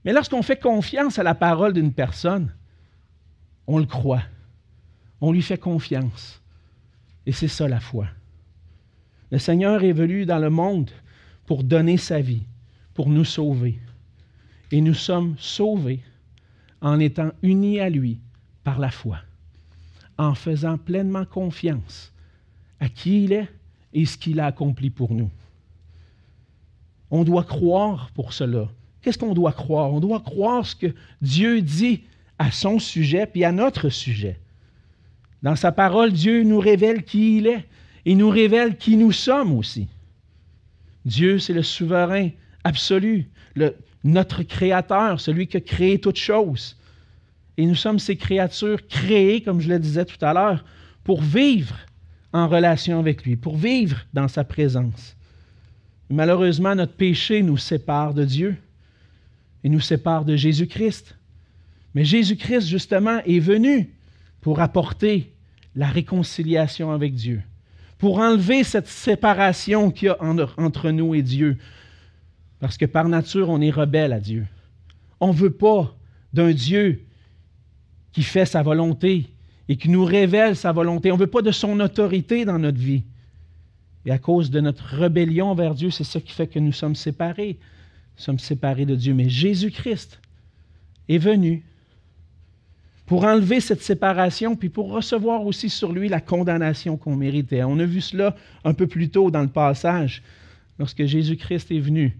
Mais 0.05 0.12
lorsqu'on 0.12 0.42
fait 0.42 0.61
confiance 0.61 1.18
à 1.18 1.22
la 1.22 1.35
parole 1.35 1.72
d'une 1.72 1.92
personne, 1.92 2.53
on 3.66 3.79
le 3.79 3.87
croit. 3.87 4.22
On 5.20 5.33
lui 5.33 5.42
fait 5.42 5.59
confiance. 5.59 6.40
Et 7.26 7.33
c'est 7.33 7.48
ça 7.48 7.68
la 7.68 7.81
foi. 7.81 8.07
Le 9.31 9.38
Seigneur 9.38 9.83
est 9.83 9.92
venu 9.92 10.26
dans 10.26 10.38
le 10.38 10.50
monde 10.50 10.90
pour 11.46 11.64
donner 11.64 11.96
sa 11.96 12.20
vie, 12.20 12.42
pour 12.94 13.09
nous 13.09 13.24
sauver. 13.24 13.81
Et 14.70 14.81
nous 14.81 14.94
sommes 14.94 15.35
sauvés 15.38 16.00
en 16.81 17.00
étant 17.00 17.31
unis 17.42 17.81
à 17.81 17.88
lui 17.88 18.20
par 18.62 18.79
la 18.79 18.90
foi, 18.90 19.18
en 20.18 20.35
faisant 20.35 20.79
pleinement 20.79 21.24
confiance 21.24 22.12
à 22.81 22.88
qui 22.88 23.24
il 23.24 23.33
est 23.33 23.48
et 23.92 24.05
ce 24.07 24.18
qu'il 24.18 24.40
a 24.40 24.46
accompli 24.46 24.90
pour 24.90 25.14
nous. 25.14 25.31
On 27.11 27.24
doit 27.24 27.44
croire 27.44 28.11
pour 28.14 28.33
cela. 28.33 28.68
Qu'est-ce 29.00 29.18
qu'on 29.18 29.35
doit 29.35 29.52
croire? 29.52 29.92
On 29.92 30.00
doit 30.00 30.20
croire 30.20 30.66
ce 30.66 30.74
que 30.74 30.94
Dieu 31.22 31.62
dit 31.62 32.02
à 32.38 32.51
son 32.51 32.79
sujet 32.79 33.27
puis 33.27 33.44
à 33.44 33.53
notre 33.53 33.88
sujet. 33.88 34.38
Dans 35.42 35.57
sa 35.57 35.72
parole, 35.72 36.12
Dieu 36.12 36.42
nous 36.42 36.59
révèle 36.59 37.05
qui 37.05 37.38
il 37.38 37.46
est 37.46 37.64
et 38.05 38.14
nous 38.14 38.31
révèle 38.31 38.77
qui 38.77 38.96
nous 38.96 39.12
sommes 39.12 39.53
aussi. 39.53 39.88
Dieu, 41.05 41.38
c'est 41.38 41.53
le 41.53 41.62
souverain 41.62 42.31
absolu, 42.64 43.29
notre 44.03 44.42
Créateur, 44.42 45.20
celui 45.20 45.46
qui 45.46 45.57
a 45.57 45.61
créé 45.61 46.01
toutes 46.01 46.18
choses. 46.18 46.77
Et 47.57 47.64
nous 47.64 47.75
sommes 47.75 47.99
ces 47.99 48.16
créatures 48.16 48.87
créées, 48.87 49.42
comme 49.42 49.61
je 49.61 49.68
le 49.68 49.79
disais 49.79 50.05
tout 50.05 50.22
à 50.25 50.35
l'heure, 50.35 50.64
pour 51.05 51.22
vivre 51.22 51.77
en 52.33 52.49
relation 52.49 52.99
avec 52.99 53.25
lui, 53.25 53.37
pour 53.37 53.57
vivre 53.57 54.05
dans 54.12 54.29
sa 54.29 54.44
présence. 54.44 55.16
Malheureusement, 56.11 56.75
notre 56.75 56.92
péché 56.92 57.42
nous 57.42 57.57
sépare 57.57 58.14
de 58.14 58.25
Dieu 58.25 58.57
et 59.64 59.68
nous 59.68 59.81
sépare 59.81 60.25
de 60.25 60.37
Jésus-Christ. 60.37 61.15
Mais 61.96 62.04
Jésus-Christ, 62.04 62.66
justement, 62.66 63.20
est 63.24 63.38
venu 63.38 63.88
pour 64.42 64.61
apporter 64.61 65.32
la 65.74 65.87
réconciliation 65.87 66.92
avec 66.92 67.14
Dieu, 67.14 67.40
pour 67.96 68.18
enlever 68.18 68.64
cette 68.64 68.87
séparation 68.87 69.90
qu'il 69.90 70.09
y 70.09 70.11
a 70.11 70.18
entre 70.59 70.90
nous 70.90 71.14
et 71.14 71.22
Dieu. 71.22 71.56
Parce 72.61 72.76
que 72.76 72.85
par 72.85 73.09
nature, 73.09 73.48
on 73.48 73.62
est 73.62 73.70
rebelle 73.70 74.12
à 74.12 74.20
Dieu. 74.20 74.46
On 75.20 75.28
ne 75.28 75.38
veut 75.38 75.54
pas 75.54 75.96
d'un 76.35 76.52
Dieu 76.52 77.02
qui 78.12 78.22
fait 78.22 78.44
sa 78.44 78.62
volonté 78.62 79.30
et 79.66 79.78
qui 79.78 79.88
nous 79.88 80.04
révèle 80.04 80.54
sa 80.54 80.72
volonté. 80.72 81.11
On 81.11 81.14
ne 81.14 81.20
veut 81.20 81.26
pas 81.26 81.40
de 81.40 81.50
son 81.50 81.80
autorité 81.80 82.44
dans 82.44 82.59
notre 82.59 82.78
vie. 82.78 83.04
Et 84.04 84.11
à 84.11 84.18
cause 84.18 84.50
de 84.50 84.61
notre 84.61 84.85
rébellion 84.85 85.54
vers 85.54 85.74
Dieu, 85.74 85.88
c'est 85.88 86.04
ça 86.04 86.20
qui 86.20 86.35
fait 86.35 86.46
que 86.46 86.59
nous 86.59 86.72
sommes 86.72 86.94
séparés. 86.94 87.56
Nous 88.18 88.22
sommes 88.22 88.38
séparés 88.38 88.85
de 88.85 88.96
Dieu. 88.96 89.14
Mais 89.14 89.30
Jésus-Christ 89.30 90.20
est 91.09 91.16
venu 91.16 91.64
pour 93.07 93.25
enlever 93.25 93.61
cette 93.61 93.83
séparation, 93.83 94.57
puis 94.57 94.69
pour 94.69 94.90
recevoir 94.90 95.47
aussi 95.47 95.71
sur 95.71 95.92
lui 95.92 96.09
la 96.09 96.21
condamnation 96.21 96.97
qu'on 96.97 97.16
méritait. 97.16 97.62
On 97.62 97.79
a 97.79 97.85
vu 97.85 98.01
cela 98.01 98.35
un 98.64 98.75
peu 98.75 98.88
plus 98.88 99.09
tôt 99.09 99.31
dans 99.31 99.42
le 99.42 99.49
passage, 99.49 100.23
lorsque 100.79 101.05
Jésus-Christ 101.05 101.71
est 101.71 101.81
venu, 101.81 102.19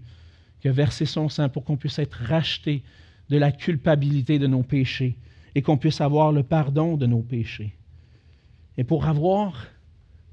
qui 0.61 0.69
versé 0.69 1.05
son 1.05 1.29
sang 1.29 1.49
pour 1.49 1.63
qu'on 1.63 1.77
puisse 1.77 1.99
être 1.99 2.17
racheté 2.23 2.83
de 3.29 3.37
la 3.37 3.51
culpabilité 3.51 4.39
de 4.39 4.47
nos 4.47 4.63
péchés 4.63 5.17
et 5.55 5.61
qu'on 5.61 5.77
puisse 5.77 6.01
avoir 6.01 6.31
le 6.31 6.43
pardon 6.43 6.97
de 6.97 7.05
nos 7.05 7.21
péchés. 7.21 7.73
Et 8.77 8.83
pour 8.83 9.05
avoir 9.05 9.67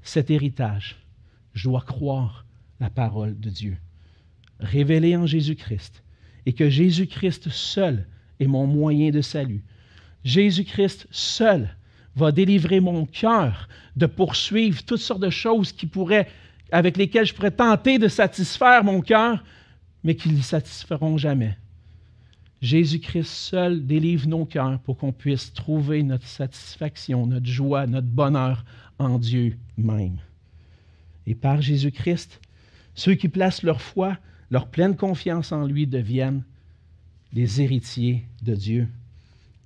cet 0.01 0.29
héritage, 0.29 0.97
je 1.53 1.67
dois 1.67 1.81
croire 1.81 2.45
la 2.79 2.89
parole 2.89 3.39
de 3.39 3.49
Dieu, 3.49 3.77
révélée 4.59 5.15
en 5.15 5.25
Jésus-Christ, 5.25 6.03
et 6.45 6.53
que 6.53 6.69
Jésus-Christ 6.69 7.49
seul 7.49 8.07
est 8.39 8.47
mon 8.47 8.67
moyen 8.67 9.09
de 9.11 9.21
salut. 9.21 9.63
Jésus-Christ 10.25 11.07
seul 11.11 11.69
va 12.15 12.31
délivrer 12.31 12.79
mon 12.79 13.05
cœur 13.05 13.69
de 13.95 14.07
poursuivre 14.07 14.83
toutes 14.83 14.99
sortes 14.99 15.21
de 15.21 15.29
choses 15.29 15.71
qui 15.71 15.85
pourraient, 15.85 16.27
avec 16.71 16.97
lesquelles 16.97 17.27
je 17.27 17.33
pourrais 17.33 17.51
tenter 17.51 17.99
de 17.99 18.07
satisfaire 18.07 18.83
mon 18.83 19.01
cœur, 19.01 19.43
mais 20.03 20.15
qui 20.15 20.29
ne 20.29 20.41
satisferont 20.41 21.17
jamais. 21.17 21.55
Jésus-Christ 22.61 23.29
seul 23.29 23.85
délivre 23.85 24.27
nos 24.27 24.45
cœurs 24.45 24.79
pour 24.79 24.97
qu'on 24.97 25.11
puisse 25.11 25.53
trouver 25.53 26.01
notre 26.01 26.27
satisfaction, 26.27 27.27
notre 27.27 27.45
joie, 27.45 27.85
notre 27.85 28.07
bonheur 28.07 28.65
en 28.97 29.19
Dieu 29.19 29.57
même. 29.77 30.17
Et 31.27 31.35
par 31.35 31.61
Jésus-Christ, 31.61 32.41
ceux 32.95 33.13
qui 33.13 33.29
placent 33.29 33.61
leur 33.61 33.81
foi, 33.81 34.17
leur 34.49 34.67
pleine 34.67 34.95
confiance 34.95 35.51
en 35.51 35.65
lui 35.65 35.85
deviennent 35.85 36.43
des 37.33 37.61
héritiers 37.61 38.25
de 38.41 38.55
Dieu. 38.55 38.87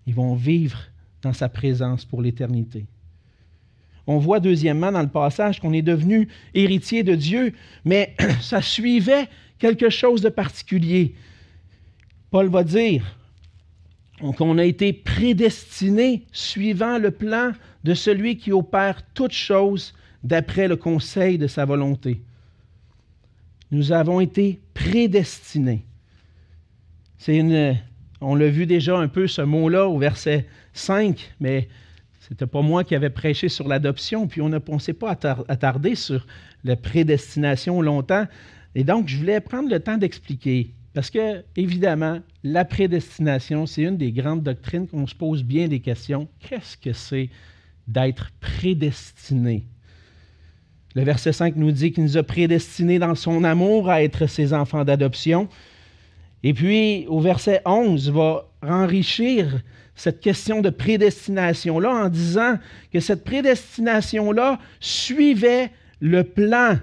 Ils 0.09 0.15
vont 0.15 0.33
vivre 0.33 0.79
dans 1.21 1.33
sa 1.33 1.49
présence 1.49 2.03
pour 2.03 2.23
l'éternité. 2.23 2.87
On 4.07 4.17
voit 4.17 4.39
deuxièmement 4.39 4.91
dans 4.91 5.03
le 5.03 5.07
passage 5.07 5.59
qu'on 5.59 5.71
est 5.71 5.83
devenu 5.83 6.29
héritier 6.55 7.03
de 7.03 7.13
Dieu, 7.13 7.53
mais 7.85 8.15
ça 8.41 8.59
suivait 8.59 9.27
quelque 9.59 9.91
chose 9.91 10.23
de 10.23 10.29
particulier. 10.29 11.13
Paul 12.31 12.49
va 12.49 12.63
dire 12.63 13.17
qu'on 14.35 14.57
a 14.57 14.65
été 14.65 14.93
prédestiné 14.93 16.25
suivant 16.31 16.97
le 16.97 17.11
plan 17.11 17.51
de 17.83 17.93
celui 17.93 18.37
qui 18.37 18.51
opère 18.51 19.03
toutes 19.13 19.31
choses 19.31 19.93
d'après 20.23 20.67
le 20.67 20.75
conseil 20.75 21.37
de 21.37 21.45
sa 21.45 21.65
volonté. 21.65 22.19
Nous 23.69 23.91
avons 23.91 24.21
été 24.21 24.59
prédestinés. 24.73 25.85
C'est 27.19 27.37
une, 27.37 27.77
on 28.21 28.36
l'a 28.36 28.49
vu 28.49 28.65
déjà 28.65 28.97
un 28.97 29.08
peu 29.08 29.27
ce 29.27 29.41
mot-là 29.41 29.88
au 29.88 29.97
verset 29.97 30.45
5, 30.73 31.36
mais 31.39 31.67
ce 32.19 32.34
n'était 32.34 32.47
pas 32.47 32.62
moi 32.62 32.84
qui 32.84 32.95
avais 32.95 33.10
prêché 33.10 33.49
sur 33.49 33.67
l'adoption, 33.67 34.27
puis 34.27 34.41
on 34.41 34.49
ne 34.49 34.58
pensait 34.58 34.93
pas 34.93 35.17
attarder 35.47 35.95
sur 35.95 36.27
la 36.63 36.75
prédestination 36.75 37.82
longtemps. 37.82 38.27
Et 38.75 38.84
donc, 38.84 39.08
je 39.08 39.17
voulais 39.17 39.39
prendre 39.39 39.69
le 39.69 39.79
temps 39.79 39.97
d'expliquer 39.97 40.73
parce 40.93 41.10
que, 41.10 41.43
évidemment, 41.55 42.19
la 42.43 42.65
prédestination, 42.65 43.65
c'est 43.65 43.84
une 43.84 43.97
des 43.97 44.12
grandes 44.12 44.43
doctrines 44.43 44.88
qu'on 44.88 45.08
se 45.08 45.15
pose 45.15 45.43
bien 45.43 45.67
des 45.67 45.79
questions. 45.79 46.27
Qu'est-ce 46.39 46.77
que 46.77 46.93
c'est 46.93 47.29
d'être 47.88 48.32
prédestiné? 48.39 49.65
Le 50.95 51.03
verset 51.03 51.32
5 51.32 51.55
nous 51.55 51.71
dit 51.71 51.91
qu'il 51.91 52.03
nous 52.03 52.17
a 52.17 52.23
prédestinés 52.23 52.99
dans 52.99 53.15
son 53.15 53.43
amour 53.43 53.89
à 53.89 54.03
être 54.03 54.25
ses 54.25 54.53
enfants 54.53 54.84
d'adoption. 54.84 55.47
Et 56.43 56.54
puis, 56.54 57.06
au 57.08 57.19
verset 57.19 57.62
11, 57.65 58.12
va 58.12 58.49
enrichir 58.62 59.62
cette 59.95 60.21
question 60.21 60.62
de 60.62 60.69
prédestination-là 60.69 62.06
en 62.06 62.10
disant 62.10 62.58
que 62.91 62.99
cette 62.99 63.23
prédestination-là 63.23 64.60
suivait 64.80 65.71
le 65.99 66.23
plan 66.23 66.78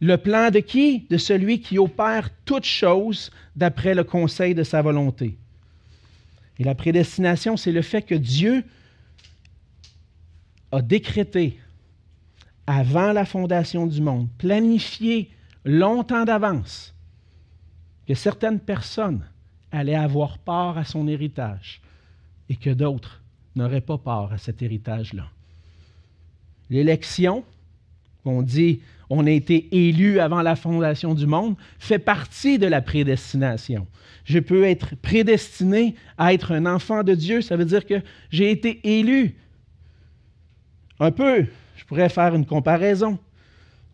le 0.00 0.16
plan 0.16 0.50
de 0.50 0.60
qui? 0.60 1.06
De 1.10 1.16
celui 1.16 1.60
qui 1.60 1.78
opère 1.78 2.30
toutes 2.44 2.64
choses 2.64 3.30
d'après 3.56 3.94
le 3.94 4.04
conseil 4.04 4.54
de 4.54 4.62
sa 4.62 4.82
volonté. 4.82 5.36
Et 6.58 6.64
la 6.64 6.74
prédestination, 6.74 7.56
c'est 7.56 7.72
le 7.72 7.82
fait 7.82 8.02
que 8.02 8.14
Dieu 8.14 8.64
a 10.70 10.82
décrété 10.82 11.58
avant 12.66 13.12
la 13.12 13.24
fondation 13.24 13.86
du 13.86 14.00
monde, 14.00 14.28
planifié 14.38 15.30
longtemps 15.64 16.24
d'avance, 16.24 16.94
que 18.08 18.14
certaines 18.14 18.58
personnes 18.58 19.22
allaient 19.70 19.94
avoir 19.94 20.38
part 20.38 20.78
à 20.78 20.84
son 20.84 21.06
héritage 21.06 21.82
et 22.48 22.56
que 22.56 22.70
d'autres 22.70 23.20
n'auraient 23.54 23.82
pas 23.82 23.98
part 23.98 24.32
à 24.32 24.38
cet 24.38 24.62
héritage-là. 24.62 25.26
L'élection, 26.70 27.44
on 28.24 28.40
dit 28.40 28.80
on 29.10 29.26
a 29.26 29.30
été 29.30 29.68
élu 29.72 30.20
avant 30.20 30.42
la 30.42 30.56
fondation 30.56 31.14
du 31.14 31.26
monde, 31.26 31.56
fait 31.78 31.98
partie 31.98 32.58
de 32.58 32.66
la 32.66 32.82
prédestination. 32.82 33.86
Je 34.24 34.38
peux 34.38 34.64
être 34.64 34.96
prédestiné 34.96 35.94
à 36.16 36.32
être 36.32 36.52
un 36.52 36.66
enfant 36.66 37.02
de 37.02 37.14
Dieu, 37.14 37.42
ça 37.42 37.56
veut 37.56 37.64
dire 37.64 37.84
que 37.86 38.02
j'ai 38.30 38.50
été 38.50 38.80
élu. 38.98 39.34
Un 41.00 41.10
peu, 41.10 41.46
je 41.76 41.84
pourrais 41.84 42.08
faire 42.08 42.34
une 42.34 42.46
comparaison. 42.46 43.18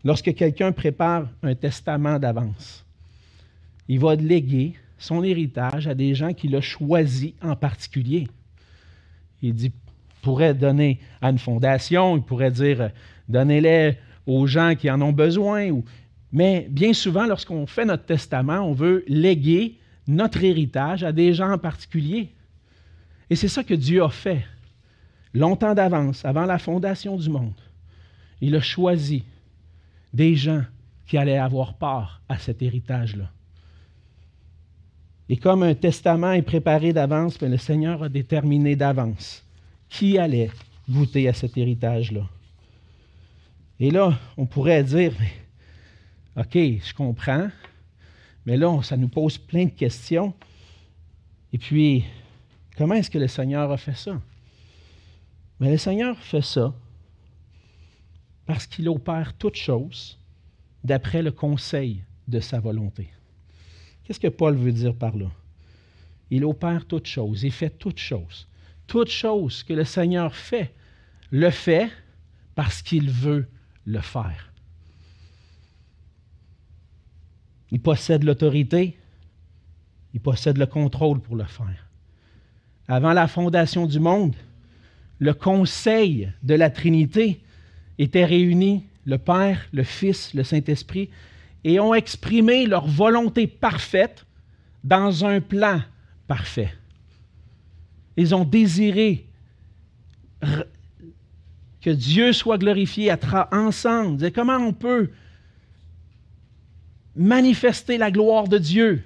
Lorsque 0.03 0.33
quelqu'un 0.33 0.71
prépare 0.71 1.27
un 1.43 1.55
testament 1.55 2.19
d'avance, 2.19 2.84
il 3.87 3.99
va 3.99 4.15
léguer 4.15 4.73
son 4.97 5.23
héritage 5.23 5.87
à 5.87 5.93
des 5.93 6.15
gens 6.15 6.33
qu'il 6.33 6.55
a 6.55 6.61
choisis 6.61 7.33
en 7.41 7.55
particulier. 7.55 8.27
Il 9.41 9.53
dit, 9.53 9.71
pourrait 10.21 10.55
donner 10.55 10.99
à 11.21 11.29
une 11.29 11.37
fondation, 11.37 12.17
il 12.17 12.23
pourrait 12.23 12.51
dire, 12.51 12.89
donnez-les 13.29 13.97
aux 14.25 14.47
gens 14.47 14.73
qui 14.75 14.89
en 14.89 14.99
ont 15.01 15.11
besoin. 15.11 15.69
Mais 16.31 16.67
bien 16.69 16.93
souvent, 16.93 17.25
lorsqu'on 17.25 17.67
fait 17.67 17.85
notre 17.85 18.05
testament, 18.05 18.59
on 18.61 18.73
veut 18.73 19.03
léguer 19.07 19.77
notre 20.07 20.43
héritage 20.43 21.03
à 21.03 21.11
des 21.11 21.33
gens 21.33 21.51
en 21.51 21.57
particulier. 21.57 22.31
Et 23.29 23.35
c'est 23.35 23.47
ça 23.47 23.63
que 23.63 23.73
Dieu 23.73 24.03
a 24.03 24.09
fait. 24.09 24.43
Longtemps 25.33 25.75
d'avance, 25.75 26.23
avant 26.25 26.45
la 26.45 26.57
fondation 26.57 27.17
du 27.17 27.29
monde, 27.29 27.59
il 28.41 28.55
a 28.55 28.61
choisi 28.61 29.25
des 30.13 30.35
gens 30.35 30.63
qui 31.05 31.17
allaient 31.17 31.37
avoir 31.37 31.75
part 31.75 32.21
à 32.29 32.37
cet 32.37 32.61
héritage-là. 32.61 33.29
Et 35.29 35.37
comme 35.37 35.63
un 35.63 35.73
testament 35.73 36.33
est 36.33 36.43
préparé 36.43 36.93
d'avance, 36.93 37.41
le 37.41 37.57
Seigneur 37.57 38.03
a 38.03 38.09
déterminé 38.09 38.75
d'avance 38.75 39.43
qui 39.89 40.17
allait 40.17 40.51
goûter 40.89 41.27
à 41.27 41.33
cet 41.33 41.57
héritage-là. 41.57 42.27
Et 43.79 43.91
là, 43.91 44.17
on 44.37 44.45
pourrait 44.45 44.83
dire, 44.83 45.13
OK, 46.37 46.53
je 46.53 46.93
comprends, 46.93 47.49
mais 48.45 48.57
là, 48.57 48.81
ça 48.83 48.95
nous 48.97 49.07
pose 49.07 49.37
plein 49.37 49.65
de 49.65 49.71
questions. 49.71 50.33
Et 51.51 51.57
puis, 51.57 52.05
comment 52.77 52.95
est-ce 52.95 53.09
que 53.09 53.17
le 53.17 53.27
Seigneur 53.27 53.71
a 53.71 53.77
fait 53.77 53.95
ça? 53.95 54.21
Mais 55.59 55.71
le 55.71 55.77
Seigneur 55.77 56.17
fait 56.19 56.43
ça 56.43 56.73
parce 58.45 58.67
qu'il 58.67 58.87
opère 58.89 59.33
toutes 59.37 59.55
choses 59.55 60.19
d'après 60.83 61.23
le 61.23 61.31
conseil 61.31 62.03
de 62.27 62.39
sa 62.39 62.59
volonté. 62.59 63.09
Qu'est-ce 64.05 64.19
que 64.19 64.27
Paul 64.27 64.55
veut 64.55 64.71
dire 64.71 64.95
par 64.95 65.17
là? 65.17 65.31
Il 66.29 66.45
opère 66.45 66.85
toutes 66.85 67.07
choses, 67.07 67.43
il 67.43 67.51
fait 67.51 67.71
toutes 67.71 67.99
choses. 67.99 68.47
Toutes 68.87 69.09
choses 69.09 69.63
que 69.63 69.73
le 69.73 69.83
Seigneur 69.83 70.35
fait, 70.35 70.73
le 71.31 71.49
fait 71.49 71.89
parce 72.53 72.81
qu'il 72.81 73.09
veut 73.09 73.47
le 73.85 73.99
faire. 73.99 74.51
Il 77.71 77.81
possède 77.81 78.23
l'autorité, 78.23 78.97
il 80.13 80.21
possède 80.21 80.57
le 80.57 80.65
contrôle 80.65 81.19
pour 81.19 81.35
le 81.35 81.43
faire. 81.45 81.89
Avant 82.87 83.13
la 83.13 83.27
fondation 83.27 83.87
du 83.87 83.99
monde, 83.99 84.35
le 85.19 85.33
conseil 85.33 86.31
de 86.43 86.53
la 86.53 86.69
Trinité 86.69 87.41
était 87.97 88.25
réuni, 88.25 88.85
le 89.05 89.17
Père, 89.17 89.67
le 89.71 89.83
Fils, 89.83 90.33
le 90.33 90.43
Saint-Esprit, 90.43 91.09
et 91.65 91.79
ont 91.79 91.95
exprimé 91.95 92.67
leur 92.67 92.87
volonté 92.87 93.47
parfaite 93.47 94.23
dans 94.83 95.25
un 95.25 95.41
plan 95.41 95.81
parfait. 96.27 96.71
Ils 98.15 98.35
ont 98.35 98.45
désiré 98.45 99.25
que 101.81 101.89
Dieu 101.89 102.33
soit 102.33 102.59
glorifié 102.59 103.09
à 103.09 103.49
ensemble. 103.51 104.31
comment 104.31 104.57
on 104.57 104.73
peut 104.73 105.09
manifester 107.15 107.97
la 107.97 108.11
gloire 108.11 108.47
de 108.47 108.59
Dieu, 108.59 109.03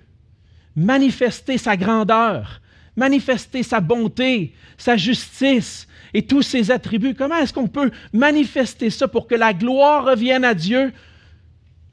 manifester 0.75 1.57
sa 1.57 1.77
grandeur, 1.77 2.61
manifester 2.97 3.63
sa 3.63 3.79
bonté, 3.79 4.53
sa 4.77 4.97
justice 4.97 5.87
et 6.13 6.23
tous 6.23 6.41
ses 6.41 6.71
attributs? 6.71 7.15
Comment 7.15 7.37
est-ce 7.37 7.53
qu'on 7.53 7.69
peut 7.69 7.89
manifester 8.11 8.89
ça 8.89 9.07
pour 9.07 9.27
que 9.27 9.35
la 9.35 9.53
gloire 9.53 10.03
revienne 10.03 10.43
à 10.43 10.53
Dieu? 10.53 10.91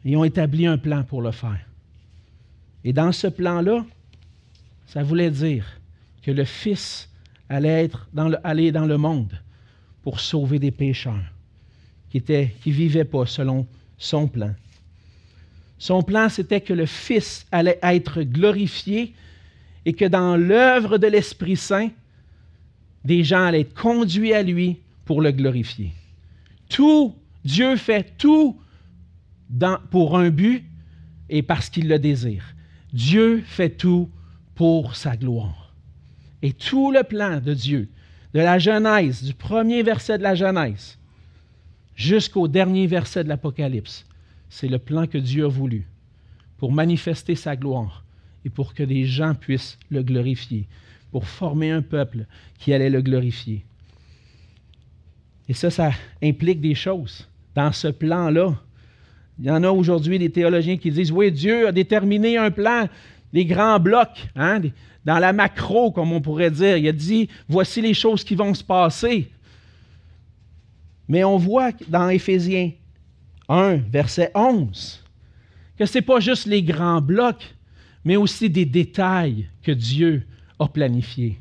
Ils 0.07 0.17
ont 0.17 0.23
établi 0.23 0.69
un 0.69 0.79
plan 0.79 1.03
pour 1.03 1.21
le 1.21 1.33
faire. 1.33 1.59
Et 2.85 2.93
dans 2.93 3.11
ce 3.11 3.27
plan-là, 3.27 3.85
ça 4.87 5.03
voulait 5.03 5.33
dire 5.33 5.67
que 6.23 6.31
le 6.31 6.45
Fils 6.45 7.11
allait 7.49 7.85
être 7.85 8.09
dans 8.13 8.29
le, 8.29 8.47
aller 8.47 8.71
dans 8.71 8.87
le 8.87 8.99
monde 8.99 9.37
pour 10.05 10.21
sauver 10.21 10.61
des 10.61 10.71
pécheurs 10.71 11.33
qui 12.09 12.23
ne 12.29 12.71
vivaient 12.71 13.05
pas 13.05 13.27
selon 13.27 13.67
son 13.99 14.29
plan. 14.29 14.55
Son 15.77 16.05
plan, 16.05 16.29
c'était 16.29 16.61
que 16.61 16.73
le 16.73 16.87
Fils 16.87 17.45
allait 17.51 17.81
être 17.83 18.23
glorifié 18.23 19.13
et 19.85 19.93
que 19.93 20.05
dans 20.05 20.37
l'œuvre 20.37 20.99
de 20.99 21.09
l'Esprit 21.09 21.57
Saint, 21.57 21.91
des 23.05 23.25
gens 23.25 23.47
allaient 23.47 23.63
être 23.63 23.75
conduits 23.75 24.35
à 24.35 24.45
lui 24.45 24.79
pour 25.05 25.21
le 25.21 25.33
glorifier. 25.33 25.91
Tout, 26.69 27.13
Dieu 27.45 27.75
fait 27.75 28.17
tout 28.17 28.57
pour 29.91 30.19
un 30.19 30.31
but 30.31 30.65
et 31.29 31.43
parce 31.43 31.69
qu'il 31.69 31.89
le 31.89 31.99
désire. 31.99 32.55
Dieu 32.93 33.43
fait 33.45 33.71
tout 33.71 34.11
pour 34.55 34.97
sa 34.97 35.17
gloire. 35.17 35.75
Et 36.43 36.53
tout 36.53 36.93
le 36.93 37.03
plan 37.03 37.41
de 37.41 37.55
Dieu, 37.55 37.89
de 38.35 38.41
la 38.41 38.59
Genèse, 38.59 39.23
du 39.23 39.35
premier 39.35 39.83
verset 39.83 40.19
de 40.19 40.23
la 40.23 40.35
Genèse, 40.35 40.99
jusqu'au 41.95 42.49
dernier 42.49 42.87
verset 42.87 43.25
de 43.25 43.29
l'Apocalypse, 43.29 44.07
c'est 44.49 44.69
le 44.69 44.79
plan 44.79 45.07
que 45.07 45.19
Dieu 45.19 45.45
a 45.45 45.49
voulu 45.49 45.87
pour 46.59 46.73
manifester 46.73 47.35
sa 47.35 47.57
gloire 47.57 48.05
et 48.45 48.51
pour 48.51 48.75
que 48.75 48.83
des 48.83 49.05
gens 49.05 49.35
puissent 49.35 49.79
le 49.91 50.03
glorifier, 50.03 50.69
pour 51.11 51.27
former 51.27 51.71
un 51.71 51.83
peuple 51.83 52.27
qui 52.59 52.73
allait 52.73 52.91
le 52.91 53.03
glorifier. 53.03 53.65
Et 55.49 55.55
ça, 55.55 55.71
ça 55.71 55.93
implique 56.23 56.61
des 56.61 56.75
choses. 56.75 57.29
Dans 57.55 57.73
ce 57.73 57.89
plan-là, 57.89 58.55
il 59.39 59.45
y 59.45 59.51
en 59.51 59.63
a 59.63 59.71
aujourd'hui 59.71 60.19
des 60.19 60.31
théologiens 60.31 60.77
qui 60.77 60.91
disent, 60.91 61.13
oui, 61.13 61.31
Dieu 61.31 61.69
a 61.69 61.73
déterminé 61.73 62.39
un 62.39 62.51
plan, 62.51 62.89
des 63.33 63.45
grands 63.45 63.79
blocs, 63.79 64.29
hein, 64.35 64.61
dans 65.05 65.19
la 65.19 65.33
macro, 65.33 65.91
comme 65.91 66.13
on 66.13 66.21
pourrait 66.21 66.51
dire. 66.51 66.77
Il 66.77 66.89
a 66.89 66.93
dit, 66.93 67.29
voici 67.49 67.83
les 67.83 67.95
choses 67.95 68.25
qui 68.25 68.35
vont 68.35 68.55
se 68.55 68.65
passer. 68.65 69.31
Mais 71.09 71.23
on 71.23 71.37
voit 71.37 71.73
dans 71.89 72.09
Éphésiens 72.09 72.73
1, 73.49 73.77
verset 73.91 74.31
11, 74.35 75.05
que 75.79 75.87
ce 75.87 75.99
n'est 75.99 76.03
pas 76.03 76.19
juste 76.19 76.47
les 76.47 76.63
grands 76.63 77.01
blocs, 77.01 77.55
mais 78.05 78.17
aussi 78.17 78.49
des 78.49 78.65
détails 78.65 79.49
que 79.63 79.73
Dieu 79.73 80.27
a 80.59 80.67
planifiés. 80.67 81.39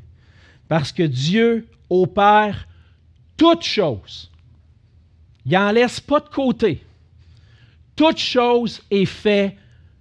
Parce 0.68 0.92
que 0.92 1.04
Dieu 1.04 1.68
opère 1.90 2.68
toutes 3.38 3.64
choses. 3.64 4.32
Il 5.46 5.54
n'en 5.54 5.72
laisse 5.72 6.00
pas 6.00 6.20
de 6.20 6.30
côté. 6.30 6.85
Toute 7.96 8.18
chose 8.18 8.82
est 8.92 9.06
faite 9.06 9.56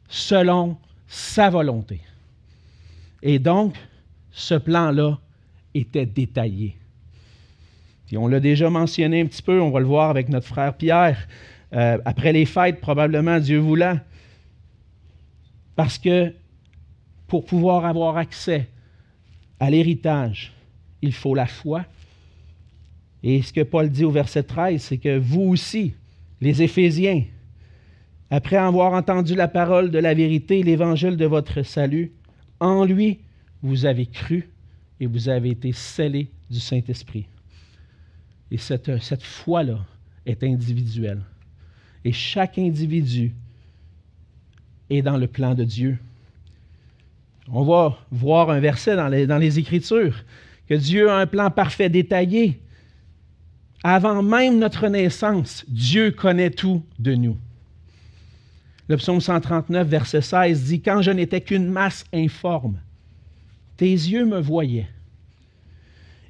selon 0.09 0.77
sa 1.07 1.51
volonté. 1.51 2.01
Et 3.23 3.39
donc, 3.39 3.75
ce 4.31 4.55
plan-là 4.55 5.19
était 5.75 6.07
détaillé. 6.07 6.77
Et 8.11 8.17
on 8.17 8.29
l'a 8.29 8.39
déjà 8.39 8.71
mentionné 8.71 9.21
un 9.21 9.27
petit 9.27 9.43
peu, 9.43 9.61
on 9.61 9.71
va 9.71 9.81
le 9.81 9.87
voir 9.87 10.09
avec 10.09 10.29
notre 10.29 10.47
frère 10.47 10.77
Pierre. 10.77 11.27
Euh, 11.73 11.99
après 12.05 12.33
les 12.33 12.45
fêtes, 12.47 12.81
probablement, 12.81 13.41
Dieu 13.41 13.59
voulant. 13.59 13.99
Parce 15.75 15.99
que 15.99 16.33
pour 17.27 17.45
pouvoir 17.45 17.87
avoir 17.87 18.17
accès 18.17 18.69
à 19.59 19.71
l'héritage, 19.71 20.53
il 21.03 21.13
faut 21.13 21.35
la 21.35 21.47
foi. 21.47 21.85
Et 23.25 23.43
ce 23.43 23.53
que 23.53 23.63
Paul 23.63 23.91
dit 23.91 24.05
au 24.05 24.13
verset 24.13 24.45
13, 24.45 24.81
c'est 24.81 24.99
que 24.99 25.19
vous 25.19 25.43
aussi, 25.43 25.95
les 26.41 26.63
Éphésiens, 26.63 27.25
après 28.35 28.57
avoir 28.57 28.95
entendu 28.95 29.37
la 29.37 29.47
parole 29.47 29.93
de 29.93 29.99
la 30.01 30.13
vérité, 30.13 30.65
l'évangile 30.65 31.17
de 31.17 31.25
votre 31.25 31.63
salut, 31.63 32.11
en 32.59 32.85
lui, 32.85 33.21
vous 33.63 33.87
avez 33.87 34.07
cru 34.07 34.51
et 34.99 35.07
vous 35.07 35.29
avez 35.29 35.51
été 35.51 35.71
scellés 35.71 36.33
du 36.51 36.59
Saint-Esprit. 36.59 37.27
Et 38.51 38.59
cette, 38.59 39.23
foi-là 39.23 39.79
est 40.27 40.43
individuelle. 40.43 41.21
Et 42.05 42.11
chaque 42.11 42.59
individu 42.59 43.33
est 44.91 45.03
dans 45.03 45.17
le 45.17 45.29
plan 45.29 45.55
de 45.55 45.63
Dieu. 45.63 45.99
On 47.53 47.63
va 47.63 47.97
voir 48.11 48.51
un 48.51 48.59
verset 48.59 48.97
dans 48.97 49.09
les, 49.09 49.29
dans 49.29 49.39
les 49.39 49.61
Écritures, 49.61 50.25
que 50.69 50.75
Dieu 50.75 51.09
a 51.09 51.19
un 51.19 51.27
plan 51.29 51.53
parfait 51.53 51.89
détaillé. 51.89 52.61
Avant 53.85 54.25
même 54.25 54.59
notre 54.59 54.89
naissance, 54.89 55.65
Dieu 55.69 56.11
connaît 56.11 56.51
tout 56.51 56.83
de 56.99 57.15
nous. 57.15 57.39
Le 58.89 58.97
psaume 58.97 59.21
139, 59.21 59.89
verset 59.89 60.21
16 60.21 60.65
dit, 60.65 60.83
Quand 60.83 61.01
je 61.01 61.11
n'étais 61.11 61.41
qu'une 61.41 61.69
masse 61.69 62.05
informe, 62.13 62.81
tes 63.77 63.91
yeux 63.91 64.27
me 64.27 64.41
voyaient. 64.41 64.89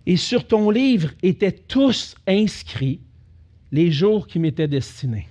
Et 0.06 0.16
sur 0.16 0.46
ton 0.46 0.70
livre 0.70 1.10
étaient 1.22 1.52
tous 1.52 2.14
inscrits 2.26 3.00
les 3.72 3.90
jours 3.90 4.26
qui 4.26 4.38
m'étaient 4.38 4.68
destinés 4.68 5.26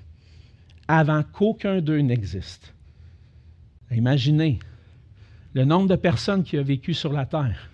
avant 0.87 1.23
qu'aucun 1.23 1.79
d'eux 1.79 1.99
n'existe. 1.99 2.73
Imaginez 3.91 4.59
le 5.53 5.65
nombre 5.65 5.87
de 5.87 5.95
personnes 5.95 6.43
qui 6.43 6.57
ont 6.57 6.63
vécu 6.63 6.93
sur 6.93 7.13
la 7.13 7.25
terre. 7.25 7.69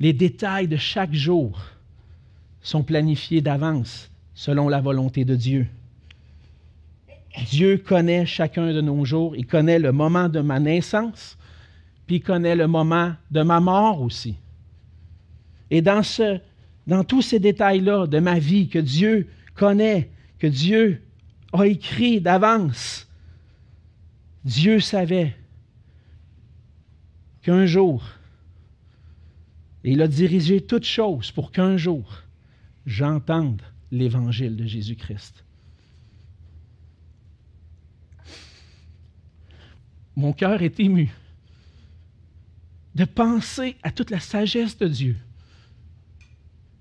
Les 0.00 0.12
détails 0.12 0.68
de 0.68 0.76
chaque 0.76 1.14
jour 1.14 1.60
sont 2.60 2.82
planifiés 2.82 3.40
d'avance 3.40 4.10
selon 4.34 4.68
la 4.68 4.80
volonté 4.80 5.24
de 5.24 5.36
Dieu. 5.36 5.68
Dieu 7.50 7.78
connaît 7.78 8.26
chacun 8.26 8.72
de 8.72 8.80
nos 8.80 9.04
jours. 9.04 9.36
Il 9.36 9.46
connaît 9.46 9.78
le 9.78 9.92
moment 9.92 10.28
de 10.28 10.40
ma 10.40 10.60
naissance, 10.60 11.38
puis 12.06 12.16
il 12.16 12.22
connaît 12.22 12.56
le 12.56 12.66
moment 12.66 13.14
de 13.30 13.42
ma 13.42 13.60
mort 13.60 14.02
aussi. 14.02 14.36
Et 15.70 15.80
dans, 15.80 16.02
tous 17.04 17.22
ces 17.22 17.38
détails-là 17.38 18.06
de 18.06 18.18
ma 18.18 18.38
vie 18.38 18.68
que 18.68 18.78
Dieu 18.78 19.28
connaît, 19.54 20.10
que 20.38 20.46
Dieu 20.46 21.02
a 21.52 21.66
écrit 21.66 22.20
d'avance. 22.20 23.08
Dieu 24.44 24.80
savait 24.80 25.34
qu'un 27.42 27.64
jour, 27.64 28.02
il 29.84 30.02
a 30.02 30.08
dirigé 30.08 30.60
toutes 30.60 30.84
choses 30.84 31.30
pour 31.30 31.52
qu'un 31.52 31.76
jour, 31.76 32.22
j'entende 32.86 33.62
l'évangile 33.90 34.56
de 34.56 34.64
Jésus-Christ. 34.64 35.44
Mon 40.16 40.32
cœur 40.32 40.62
est 40.62 40.78
ému 40.80 41.12
de 42.94 43.04
penser 43.04 43.76
à 43.82 43.90
toute 43.90 44.10
la 44.10 44.20
sagesse 44.20 44.76
de 44.76 44.86
Dieu, 44.86 45.16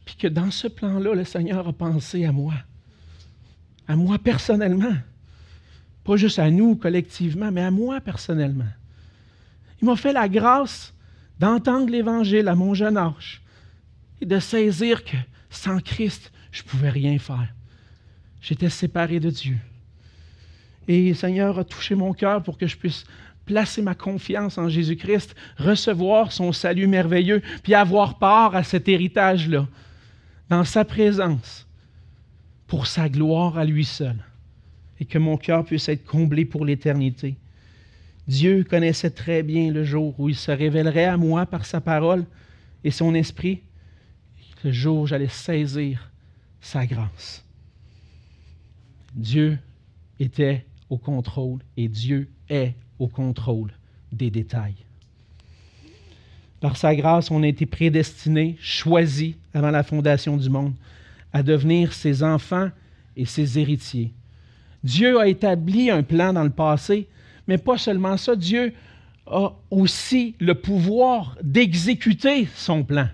puis 0.06 0.16
que 0.16 0.28
dans 0.28 0.52
ce 0.52 0.68
plan-là, 0.68 1.14
le 1.14 1.24
Seigneur 1.24 1.68
a 1.68 1.74
pensé 1.74 2.26
à 2.26 2.32
moi 2.32 2.56
à 3.92 3.96
moi 3.96 4.18
personnellement. 4.18 4.96
Pas 6.04 6.16
juste 6.16 6.40
à 6.40 6.50
nous 6.50 6.76
collectivement, 6.76 7.52
mais 7.52 7.62
à 7.62 7.72
moi 7.72 8.02
personnellement. 8.02 8.72
Il 9.82 9.86
m'a 9.86 9.96
fait 9.96 10.14
la 10.14 10.30
grâce 10.30 10.94
d'entendre 11.40 11.92
l'Évangile 11.92 12.48
à 12.48 12.56
mon 12.56 12.74
jeune 12.74 12.98
âge 12.98 13.42
et 14.22 14.26
de 14.26 14.40
saisir 14.40 15.04
que 15.04 15.18
sans 15.50 15.80
Christ, 15.80 16.32
je 16.52 16.64
ne 16.64 16.68
pouvais 16.68 16.90
rien 16.90 17.18
faire. 17.20 17.54
J'étais 18.42 18.70
séparé 18.70 19.20
de 19.20 19.30
Dieu. 19.30 19.58
Et 20.88 21.14
Seigneur 21.14 21.60
a 21.60 21.64
touché 21.64 21.96
mon 21.96 22.14
cœur 22.14 22.44
pour 22.44 22.58
que 22.58 22.68
je 22.68 22.78
puisse 22.78 23.06
placer 23.46 23.82
ma 23.82 23.96
confiance 23.96 24.58
en 24.58 24.70
Jésus-Christ, 24.70 25.36
recevoir 25.58 26.32
son 26.32 26.52
salut 26.52 26.88
merveilleux, 26.88 27.42
puis 27.64 27.74
avoir 27.74 28.18
part 28.18 28.56
à 28.56 28.64
cet 28.64 28.88
héritage-là, 28.88 29.68
dans 30.50 30.64
sa 30.64 30.86
présence 30.86 31.68
pour 32.68 32.88
sa 32.88 33.10
gloire 33.10 33.58
à 33.58 33.66
lui 33.66 33.86
seul, 33.86 34.16
et 35.00 35.06
que 35.06 35.18
mon 35.18 35.38
cœur 35.38 35.66
puisse 35.66 35.90
être 35.90 36.06
comblé 36.06 36.46
pour 36.46 36.66
l'éternité. 36.66 37.36
Dieu 38.28 38.64
connaissait 38.64 39.10
très 39.10 39.44
bien 39.44 39.72
le 39.72 39.84
jour 39.84 40.18
où 40.20 40.30
il 40.30 40.36
se 40.36 40.52
révélerait 40.52 41.06
à 41.06 41.18
moi 41.18 41.46
par 41.46 41.66
sa 41.66 41.82
parole 41.82 42.26
et 42.84 42.92
son 42.92 43.14
esprit, 43.14 43.62
le 44.64 44.72
jour 44.72 45.02
où 45.02 45.08
j'allais 45.08 45.28
saisir 45.28 46.10
sa 46.62 46.86
grâce. 46.86 47.44
Dieu 49.16 49.58
était 50.20 50.64
au 50.92 50.98
contrôle 50.98 51.60
et 51.78 51.88
Dieu 51.88 52.28
est 52.50 52.74
au 53.00 53.08
contrôle 53.08 53.72
des 54.12 54.30
détails. 54.30 54.76
Par 56.60 56.78
sa 56.78 56.94
grâce, 56.94 57.32
on 57.32 57.42
a 57.42 57.48
été 57.48 57.66
prédestinés, 57.66 58.58
choisis 58.62 59.34
avant 59.54 59.72
la 59.72 59.82
fondation 59.82 60.38
du 60.38 60.50
monde, 60.50 60.74
à 61.34 61.42
devenir 61.42 61.94
ses 61.94 62.22
enfants 62.22 62.70
et 63.18 63.26
ses 63.26 63.58
héritiers. 63.58 64.12
Dieu 64.84 65.20
a 65.20 65.28
établi 65.28 65.90
un 65.90 66.04
plan 66.04 66.34
dans 66.34 66.44
le 66.44 66.52
passé, 66.52 67.08
mais 67.48 67.58
pas 67.58 67.78
seulement 67.78 68.18
ça, 68.18 68.36
Dieu 68.36 68.74
a 69.26 69.54
aussi 69.72 70.36
le 70.40 70.56
pouvoir 70.56 71.38
d'exécuter 71.42 72.48
son 72.56 72.84
plan. 72.84 73.08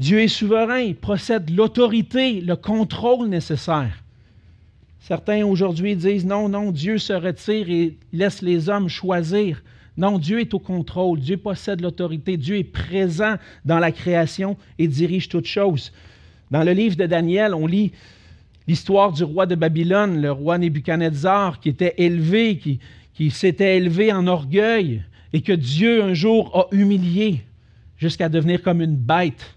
Dieu 0.00 0.20
est 0.20 0.28
souverain, 0.28 0.80
il 0.80 0.96
procède 0.96 1.50
l'autorité, 1.50 2.40
le 2.40 2.56
contrôle 2.56 3.28
nécessaire. 3.28 4.03
Certains 5.06 5.44
aujourd'hui 5.44 5.96
disent 5.96 6.24
non, 6.24 6.48
non, 6.48 6.72
Dieu 6.72 6.96
se 6.96 7.12
retire 7.12 7.68
et 7.68 7.98
laisse 8.14 8.40
les 8.40 8.70
hommes 8.70 8.88
choisir. 8.88 9.62
Non, 9.98 10.18
Dieu 10.18 10.40
est 10.40 10.54
au 10.54 10.58
contrôle, 10.58 11.20
Dieu 11.20 11.36
possède 11.36 11.82
l'autorité, 11.82 12.38
Dieu 12.38 12.56
est 12.56 12.64
présent 12.64 13.34
dans 13.66 13.78
la 13.78 13.92
création 13.92 14.56
et 14.78 14.88
dirige 14.88 15.28
toutes 15.28 15.44
choses. 15.44 15.92
Dans 16.50 16.62
le 16.62 16.72
livre 16.72 16.96
de 16.96 17.04
Daniel, 17.04 17.52
on 17.52 17.66
lit 17.66 17.92
l'histoire 18.66 19.12
du 19.12 19.24
roi 19.24 19.44
de 19.44 19.54
Babylone, 19.54 20.22
le 20.22 20.32
roi 20.32 20.56
Nebuchadnezzar, 20.56 21.60
qui 21.60 21.68
était 21.68 21.92
élevé, 21.98 22.56
qui, 22.56 22.80
qui 23.12 23.30
s'était 23.30 23.76
élevé 23.76 24.10
en 24.10 24.26
orgueil 24.26 25.02
et 25.34 25.42
que 25.42 25.52
Dieu 25.52 26.02
un 26.02 26.14
jour 26.14 26.50
a 26.56 26.74
humilié 26.74 27.42
jusqu'à 27.98 28.30
devenir 28.30 28.62
comme 28.62 28.80
une 28.80 28.96
bête. 28.96 29.54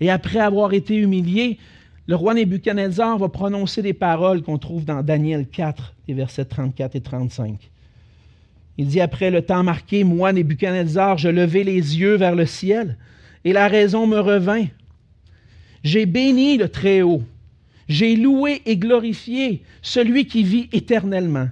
Et 0.00 0.10
après 0.10 0.40
avoir 0.40 0.72
été 0.72 0.96
humilié, 0.96 1.58
le 2.06 2.16
roi 2.16 2.34
Nebuchadnezzar 2.34 3.18
va 3.18 3.28
prononcer 3.28 3.80
des 3.80 3.94
paroles 3.94 4.42
qu'on 4.42 4.58
trouve 4.58 4.84
dans 4.84 5.02
Daniel 5.02 5.46
4, 5.46 5.94
les 6.06 6.14
versets 6.14 6.44
34 6.44 6.96
et 6.96 7.00
35. 7.00 7.70
Il 8.76 8.88
dit 8.88 9.00
après 9.00 9.30
le 9.30 9.40
temps 9.40 9.62
marqué, 9.62 10.04
moi, 10.04 10.32
Nebuchadnezzar, 10.32 11.16
je 11.16 11.28
levai 11.28 11.64
les 11.64 11.98
yeux 11.98 12.16
vers 12.16 12.34
le 12.34 12.44
ciel, 12.44 12.98
et 13.44 13.52
la 13.52 13.68
raison 13.68 14.06
me 14.06 14.18
revint. 14.18 14.66
J'ai 15.82 16.04
béni 16.04 16.58
le 16.58 16.68
Très-Haut, 16.68 17.22
j'ai 17.88 18.16
loué 18.16 18.60
et 18.66 18.76
glorifié 18.76 19.62
celui 19.80 20.26
qui 20.26 20.42
vit 20.42 20.68
éternellement, 20.72 21.48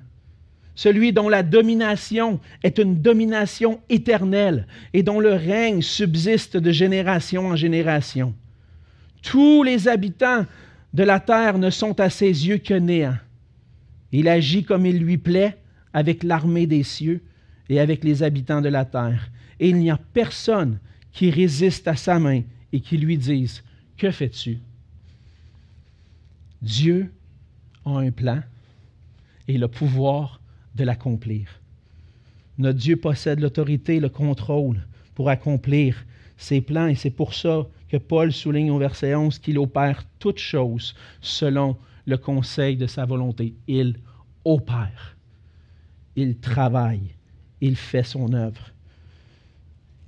celui 0.75 1.13
dont 1.13 1.29
la 1.29 1.43
domination 1.43 2.41
est 2.63 2.79
une 2.79 3.01
domination 3.01 3.81
éternelle 3.89 4.67
et 4.93 5.03
dont 5.03 5.21
le 5.21 5.35
règne 5.35 5.81
subsiste 5.81 6.57
de 6.59 6.73
génération 6.73 7.49
en 7.49 7.57
génération. 7.57 8.35
Tous 9.23 9.63
les 9.63 9.89
habitants 9.89 10.47
de 10.93 11.03
la 11.03 11.21
terre 11.21 11.59
ne 11.59 11.71
sont 11.71 11.99
à 12.01 12.11
ses 12.11 12.47
yeux 12.47 12.59
que 12.59 12.75
néant. 12.75 13.17
Il 14.11 14.29
agit 14.29 14.65
comme 14.65 14.85
il 14.85 14.99
lui 14.99 15.17
plaît 15.17 15.57
avec 15.93 16.23
l'armée 16.23 16.67
des 16.67 16.83
cieux 16.83 17.23
et 17.69 17.81
avec 17.81 18.05
les 18.05 18.23
habitants 18.23 18.61
de 18.61 18.69
la 18.69 18.85
terre. 18.85 19.31
Et 19.59 19.71
il 19.71 19.79
n'y 19.79 19.91
a 19.91 19.99
personne 20.13 20.79
qui 21.13 21.31
résiste 21.31 21.89
à 21.89 21.97
sa 21.97 22.19
main 22.19 22.43
et 22.73 22.81
qui 22.81 22.99
lui 22.99 23.17
dise, 23.17 23.63
Que 23.97 24.11
fais-tu 24.11 24.59
Dieu 26.61 27.13
a 27.85 27.99
un 27.99 28.11
plan 28.11 28.43
et 29.49 29.59
le 29.59 29.69
pouvoir 29.69 30.41
de 30.75 30.85
l'accomplir. 30.85 31.61
Notre 32.59 32.79
Dieu 32.79 32.97
possède 32.97 33.41
l'autorité 33.41 33.99
le 33.99 34.09
contrôle 34.09 34.87
pour 35.15 35.29
accomplir 35.29 36.05
ses 36.37 36.61
plans 36.61 36.87
et 36.87 36.95
c'est 36.95 37.11
pour 37.11 37.35
ça 37.35 37.67
Paul 37.97 38.33
souligne 38.33 38.71
au 38.71 38.79
verset 38.79 39.15
11 39.15 39.39
qu'il 39.39 39.59
opère 39.59 40.05
toutes 40.19 40.39
choses 40.39 40.95
selon 41.21 41.77
le 42.07 42.17
conseil 42.17 42.77
de 42.77 42.87
sa 42.87 43.05
volonté. 43.05 43.55
Il 43.67 43.97
opère, 44.45 45.17
il 46.17 46.39
travaille, 46.39 47.15
il 47.61 47.77
fait 47.77 48.03
son 48.03 48.33
œuvre. 48.33 48.71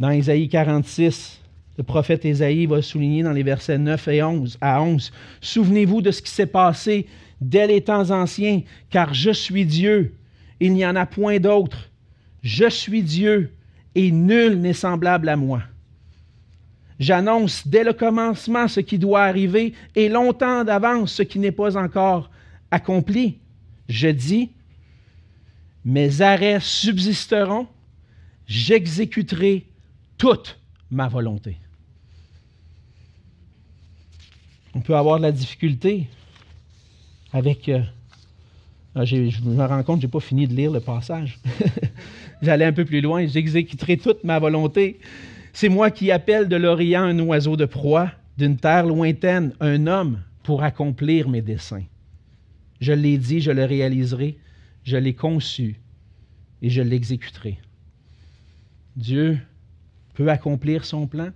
Dans 0.00 0.10
Ésaïe 0.10 0.48
46, 0.48 1.40
le 1.76 1.84
prophète 1.84 2.24
Ésaïe 2.24 2.66
va 2.66 2.82
souligner 2.82 3.22
dans 3.22 3.32
les 3.32 3.42
versets 3.42 3.78
9 3.78 4.08
et 4.08 4.22
11 4.22 4.58
à 4.60 4.82
11, 4.82 5.12
Souvenez-vous 5.40 6.02
de 6.02 6.10
ce 6.10 6.22
qui 6.22 6.30
s'est 6.30 6.46
passé 6.46 7.06
dès 7.40 7.66
les 7.66 7.80
temps 7.80 8.10
anciens, 8.10 8.62
car 8.90 9.12
je 9.14 9.30
suis 9.30 9.64
Dieu, 9.64 10.14
il 10.60 10.72
n'y 10.72 10.86
en 10.86 10.96
a 10.96 11.06
point 11.06 11.38
d'autre. 11.38 11.90
Je 12.42 12.68
suis 12.68 13.02
Dieu, 13.02 13.52
et 13.94 14.10
nul 14.10 14.60
n'est 14.60 14.72
semblable 14.72 15.28
à 15.28 15.36
moi. 15.36 15.62
J'annonce 17.00 17.66
dès 17.66 17.84
le 17.84 17.92
commencement 17.92 18.68
ce 18.68 18.80
qui 18.80 18.98
doit 18.98 19.24
arriver 19.24 19.74
et 19.96 20.08
longtemps 20.08 20.64
d'avance 20.64 21.12
ce 21.12 21.22
qui 21.22 21.38
n'est 21.38 21.52
pas 21.52 21.76
encore 21.76 22.30
accompli. 22.70 23.38
Je 23.88 24.08
dis, 24.08 24.50
mes 25.84 26.20
arrêts 26.22 26.60
subsisteront, 26.60 27.66
j'exécuterai 28.46 29.66
toute 30.18 30.58
ma 30.90 31.08
volonté. 31.08 31.56
On 34.74 34.80
peut 34.80 34.96
avoir 34.96 35.18
de 35.18 35.22
la 35.22 35.32
difficulté 35.32 36.08
avec... 37.32 37.68
Euh, 37.68 37.82
ah, 38.96 39.04
je 39.04 39.16
me 39.16 39.66
rends 39.66 39.82
compte 39.82 40.00
je 40.00 40.06
n'ai 40.06 40.10
pas 40.10 40.20
fini 40.20 40.46
de 40.46 40.54
lire 40.54 40.70
le 40.70 40.80
passage. 40.80 41.40
J'allais 42.42 42.64
un 42.64 42.72
peu 42.72 42.84
plus 42.84 43.00
loin. 43.00 43.26
J'exécuterai 43.26 43.96
toute 43.96 44.22
ma 44.22 44.38
volonté. 44.38 45.00
C'est 45.54 45.68
moi 45.68 45.92
qui 45.92 46.10
appelle 46.10 46.48
de 46.48 46.56
l'Orient 46.56 47.04
un 47.04 47.18
oiseau 47.20 47.56
de 47.56 47.64
proie, 47.64 48.10
d'une 48.36 48.56
terre 48.56 48.86
lointaine 48.86 49.52
un 49.60 49.86
homme 49.86 50.20
pour 50.42 50.64
accomplir 50.64 51.28
mes 51.28 51.42
desseins. 51.42 51.84
Je 52.80 52.92
l'ai 52.92 53.18
dit, 53.18 53.40
je 53.40 53.52
le 53.52 53.64
réaliserai, 53.64 54.36
je 54.82 54.96
l'ai 54.96 55.14
conçu 55.14 55.80
et 56.60 56.70
je 56.70 56.82
l'exécuterai. 56.82 57.58
Dieu 58.96 59.38
peut 60.14 60.28
accomplir 60.28 60.84
son 60.84 61.06
plan 61.06 61.30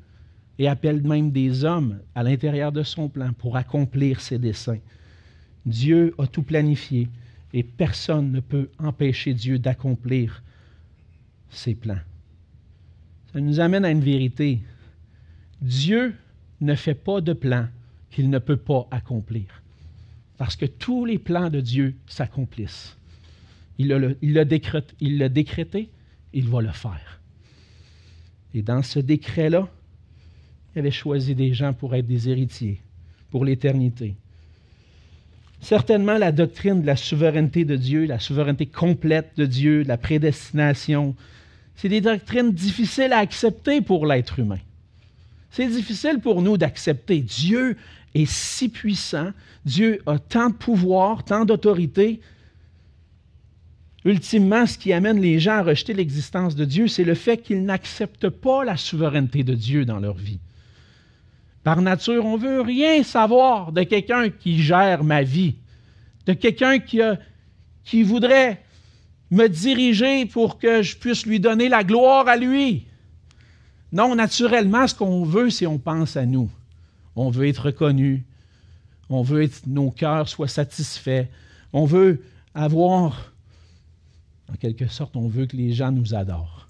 et 0.59 0.67
appelle 0.67 1.01
même 1.01 1.31
des 1.31 1.65
hommes 1.65 2.01
à 2.17 2.25
l'intérieur 2.25 2.73
de 2.73 2.83
son 2.83 3.09
plan 3.09 3.33
pour 3.33 3.57
accomplir 3.57 4.21
ses 4.21 4.39
desseins. 4.39 4.81
Dieu 5.65 6.13
a 6.19 6.27
tout 6.27 6.43
planifié 6.43 7.09
et 7.55 7.63
personne 7.63 8.33
ne 8.33 8.41
peut 8.41 8.69
empêcher 8.81 9.33
Dieu 9.33 9.61
d'accomplir 9.61 10.43
ses 11.51 11.77
plans. 11.77 12.01
Ça 13.33 13.41
nous 13.41 13.61
amène 13.61 13.85
à 13.85 13.91
une 13.91 14.01
vérité. 14.01 14.61
Dieu 15.61 16.15
ne 16.61 16.75
fait 16.75 16.95
pas 16.95 17.21
de 17.21 17.33
plan 17.33 17.67
qu'il 18.11 18.31
ne 18.31 18.39
peut 18.39 18.57
pas 18.57 18.87
accomplir. 18.91 19.63
Parce 20.39 20.57
que 20.57 20.67
tous 20.67 21.05
les 21.05 21.19
plans 21.19 21.51
de 21.51 21.61
Dieu 21.61 21.95
s'accomplissent. 22.07 22.97
Il 23.79 23.89
l'a 23.89 24.45
décrété, 24.45 25.29
décrété, 25.29 25.91
il 26.33 26.49
va 26.49 26.63
le 26.63 26.73
faire. 26.73 27.21
Et 28.55 28.63
dans 28.63 28.83
ce 28.83 28.99
décret-là, 28.99 29.69
il 30.75 30.81
avait 30.81 30.91
choisi 30.91 31.35
des 31.35 31.55
gens 31.55 31.73
pour 31.73 31.95
être 31.95 32.07
des 32.07 32.29
héritiers, 32.29 32.81
pour 33.31 33.45
l'éternité. 33.45 34.15
Certainement, 35.61 36.19
la 36.19 36.33
doctrine 36.33 36.83
de 36.83 36.87
la 36.87 36.97
souveraineté 36.97 37.65
de 37.65 37.77
Dieu, 37.77 38.07
la 38.07 38.19
souveraineté 38.19 38.67
complète 38.67 39.33
de 39.37 39.45
Dieu, 39.45 39.83
la 39.83 39.99
prédestination, 39.99 41.15
c'est 41.79 41.89
des 41.89 42.01
doctrines 42.01 42.51
difficiles 42.53 43.13
à 43.13 43.19
accepter 43.19 43.81
pour 43.81 44.05
l'être 44.05 44.41
humain. 44.41 44.59
C'est 45.53 45.69
difficile 45.69 46.19
pour 46.19 46.43
nous 46.43 46.59
d'accepter. 46.59 47.21
Dieu 47.21 47.77
est 48.17 48.29
si 48.29 48.69
puissant, 48.69 49.31
Dieu 49.65 50.03
a 50.07 50.19
tant 50.19 50.51
de 50.51 50.55
pouvoir, 50.55 51.25
tant 51.25 51.45
d'autorité. 51.45 52.21
Ultimement, 54.05 54.67
ce 54.67 54.77
qui 54.77 54.93
amène 54.93 55.21
les 55.21 55.39
gens 55.39 55.59
à 55.59 55.63
rejeter 55.63 55.95
l'existence 55.95 56.57
de 56.57 56.65
Dieu, 56.65 56.89
c'est 56.89 57.05
le 57.05 57.15
fait 57.15 57.37
qu'ils 57.39 57.63
n'acceptent 57.63 58.29
pas 58.29 58.65
la 58.65 58.77
souveraineté 58.77 59.45
de 59.45 59.55
Dieu 59.55 59.85
dans 59.85 60.01
leur 60.01 60.17
vie. 60.17 60.41
Par 61.63 61.81
nature, 61.81 62.27
on 62.27 62.39
ne 62.39 62.43
veut 62.43 62.61
rien 62.61 63.05
savoir 63.05 63.71
de 63.71 63.85
quelqu'un 63.85 64.31
qui 64.31 64.61
gère 64.61 65.05
ma 65.05 65.23
vie, 65.23 65.55
de 66.27 66.33
quelqu'un 66.33 66.81
qui, 66.81 67.01
qui 67.85 68.03
voudrait 68.03 68.63
me 69.31 69.49
diriger 69.49 70.27
pour 70.27 70.59
que 70.59 70.83
je 70.83 70.97
puisse 70.97 71.27
lui 71.27 71.41
donner 71.41 71.69
la 71.69 71.85
gloire 71.85 72.29
à 72.29 72.37
lui. 72.37 72.87
Non, 73.93 74.15
naturellement, 74.15 74.87
ce 74.87 74.95
qu'on 74.95 75.25
veut, 75.25 75.51
c'est 75.51 75.67
on 75.67 75.79
pense 75.79 76.17
à 76.17 76.27
nous. 76.27 76.51
On 77.17 77.31
veut 77.31 77.49
être 77.49 77.67
reconnu. 77.67 78.25
On 79.11 79.23
veut 79.23 79.47
que 79.47 79.55
nos 79.67 79.91
cœurs 79.91 80.29
soient 80.29 80.49
satisfaits. 80.49 81.27
On 81.73 81.85
veut 81.85 82.23
avoir, 82.55 83.33
en 84.51 84.57
quelque 84.57 84.89
sorte, 84.89 85.17
on 85.17 85.29
veut 85.29 85.47
que 85.47 85.57
les 85.57 85.73
gens 85.73 85.93
nous 85.93 86.15
adorent. 86.15 86.69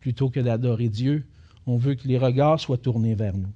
Plutôt 0.00 0.30
que 0.30 0.40
d'adorer 0.40 0.88
Dieu, 0.88 1.24
on 1.66 1.76
veut 1.76 1.94
que 1.94 2.06
les 2.06 2.18
regards 2.18 2.60
soient 2.60 2.78
tournés 2.78 3.14
vers 3.14 3.36
nous. 3.36 3.52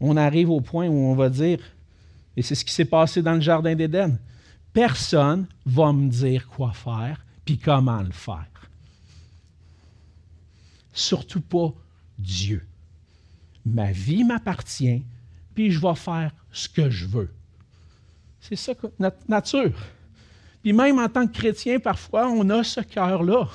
On 0.00 0.16
arrive 0.16 0.50
au 0.50 0.60
point 0.60 0.88
où 0.88 0.94
on 0.94 1.14
va 1.14 1.30
dire, 1.30 1.60
et 2.36 2.42
c'est 2.42 2.54
ce 2.54 2.64
qui 2.64 2.72
s'est 2.72 2.84
passé 2.84 3.22
dans 3.22 3.34
le 3.34 3.40
Jardin 3.40 3.74
d'Éden, 3.74 4.18
personne 4.76 5.46
va 5.64 5.90
me 5.90 6.10
dire 6.10 6.46
quoi 6.48 6.70
faire 6.74 7.24
puis 7.46 7.56
comment 7.56 8.02
le 8.02 8.12
faire. 8.12 8.70
Surtout 10.92 11.40
pas 11.40 11.72
Dieu. 12.18 12.62
Ma 13.64 13.90
vie 13.90 14.22
m'appartient, 14.22 15.02
puis 15.54 15.70
je 15.70 15.80
vais 15.80 15.94
faire 15.94 16.30
ce 16.52 16.68
que 16.68 16.90
je 16.90 17.06
veux. 17.06 17.32
C'est 18.38 18.56
ça, 18.56 18.74
notre 18.98 19.16
nature. 19.26 19.72
Puis 20.62 20.74
même 20.74 20.98
en 20.98 21.08
tant 21.08 21.26
que 21.26 21.32
chrétien, 21.32 21.80
parfois, 21.80 22.28
on 22.28 22.50
a 22.50 22.62
ce 22.62 22.80
cœur-là. 22.80 23.48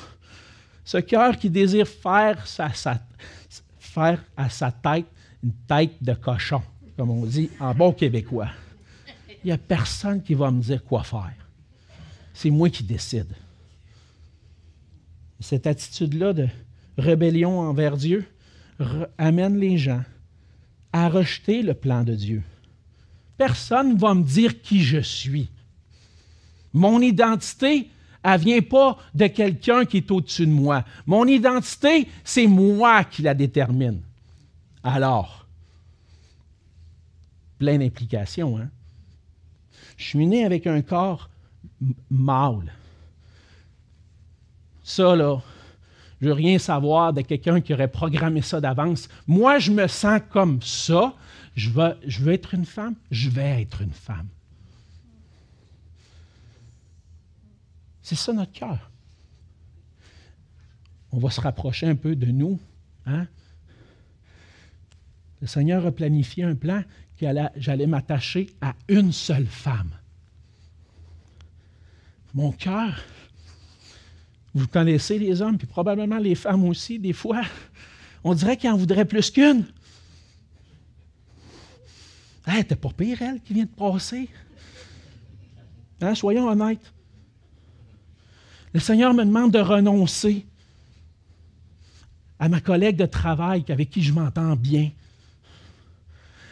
Ce 0.83 0.97
cœur 0.97 1.37
qui 1.37 1.51
désire 1.51 1.87
faire, 1.87 2.47
faire 3.77 4.23
à 4.35 4.49
sa 4.49 4.71
tête 4.71 5.05
une 5.43 5.53
tête 5.67 6.01
de 6.01 6.15
cochon, 6.15 6.63
comme 6.97 7.11
on 7.11 7.27
dit 7.27 7.51
en 7.59 7.75
bon 7.75 7.93
québécois. 7.93 8.49
Il 9.43 9.47
n'y 9.47 9.51
a 9.51 9.57
personne 9.57 10.21
qui 10.21 10.33
va 10.33 10.51
me 10.51 10.61
dire 10.61 10.83
quoi 10.83 11.03
faire. 11.03 11.33
C'est 12.33 12.49
moi 12.49 12.69
qui 12.69 12.83
décide. 12.83 13.33
Cette 15.39 15.65
attitude-là 15.65 16.33
de 16.33 16.47
rébellion 16.97 17.59
envers 17.59 17.97
Dieu 17.97 18.25
amène 19.17 19.57
les 19.57 19.77
gens 19.77 20.03
à 20.93 21.09
rejeter 21.09 21.61
le 21.61 21.73
plan 21.73 22.03
de 22.03 22.13
Dieu. 22.13 22.43
Personne 23.37 23.93
ne 23.93 23.99
va 23.99 24.13
me 24.13 24.23
dire 24.23 24.61
qui 24.61 24.83
je 24.83 24.99
suis. 24.99 25.49
Mon 26.73 27.01
identité, 27.01 27.89
elle 28.23 28.39
ne 28.39 28.45
vient 28.45 28.61
pas 28.61 28.97
de 29.15 29.27
quelqu'un 29.27 29.85
qui 29.85 29.97
est 29.97 30.11
au-dessus 30.11 30.45
de 30.45 30.51
moi. 30.51 30.85
Mon 31.05 31.25
identité, 31.25 32.07
c'est 32.23 32.47
moi 32.47 33.03
qui 33.03 33.23
la 33.23 33.33
détermine. 33.33 34.01
Alors, 34.83 35.47
plein 37.57 37.77
d'implications. 37.77 38.57
Hein? 38.57 38.69
Je 40.01 40.07
suis 40.07 40.25
né 40.25 40.43
avec 40.43 40.65
un 40.65 40.81
corps 40.81 41.29
mâle. 42.09 42.73
Ça, 44.83 45.15
là, 45.15 45.39
je 46.19 46.27
veux 46.27 46.33
rien 46.33 46.57
savoir 46.57 47.13
de 47.13 47.21
quelqu'un 47.21 47.61
qui 47.61 47.71
aurait 47.71 47.87
programmé 47.87 48.41
ça 48.41 48.59
d'avance. 48.59 49.07
Moi, 49.27 49.59
je 49.59 49.71
me 49.71 49.87
sens 49.87 50.19
comme 50.31 50.59
ça. 50.63 51.15
Je 51.55 51.69
veux, 51.69 51.95
je 52.07 52.23
veux 52.23 52.33
être 52.33 52.55
une 52.55 52.65
femme. 52.65 52.95
Je 53.11 53.29
vais 53.29 53.61
être 53.61 53.83
une 53.83 53.93
femme. 53.93 54.27
C'est 58.01 58.15
ça 58.15 58.33
notre 58.33 58.53
cœur. 58.53 58.89
On 61.11 61.19
va 61.19 61.29
se 61.29 61.41
rapprocher 61.41 61.85
un 61.85 61.95
peu 61.95 62.15
de 62.15 62.25
nous. 62.25 62.59
Hein? 63.05 63.27
Le 65.41 65.47
Seigneur 65.47 65.85
a 65.85 65.91
planifié 65.91 66.43
un 66.43 66.55
plan 66.55 66.83
que 67.21 67.27
j'allais 67.55 67.85
m'attacher 67.85 68.49
à 68.61 68.73
une 68.87 69.11
seule 69.11 69.45
femme. 69.45 69.91
Mon 72.33 72.51
cœur, 72.51 72.99
vous 74.55 74.67
connaissez 74.67 75.19
les 75.19 75.41
hommes, 75.41 75.57
puis 75.57 75.67
probablement 75.67 76.17
les 76.17 76.33
femmes 76.33 76.65
aussi, 76.65 76.97
des 76.97 77.13
fois, 77.13 77.43
on 78.23 78.33
dirait 78.33 78.57
qu'il 78.57 78.69
en 78.71 78.77
voudrait 78.77 79.05
plus 79.05 79.29
qu'une. 79.29 79.65
Hey, 82.47 82.65
t'es 82.65 82.75
pas 82.75 82.89
pire, 82.89 83.21
elle, 83.21 83.39
qui 83.41 83.53
vient 83.53 83.65
de 83.65 83.69
passer. 83.69 84.27
Hein, 86.01 86.15
soyons 86.15 86.47
honnêtes. 86.47 86.91
Le 88.73 88.79
Seigneur 88.79 89.13
me 89.13 89.23
demande 89.23 89.51
de 89.51 89.59
renoncer 89.59 90.45
à 92.39 92.49
ma 92.49 92.61
collègue 92.61 92.95
de 92.95 93.05
travail 93.05 93.63
avec 93.69 93.91
qui 93.91 94.01
je 94.01 94.11
m'entends 94.11 94.55
bien. 94.55 94.89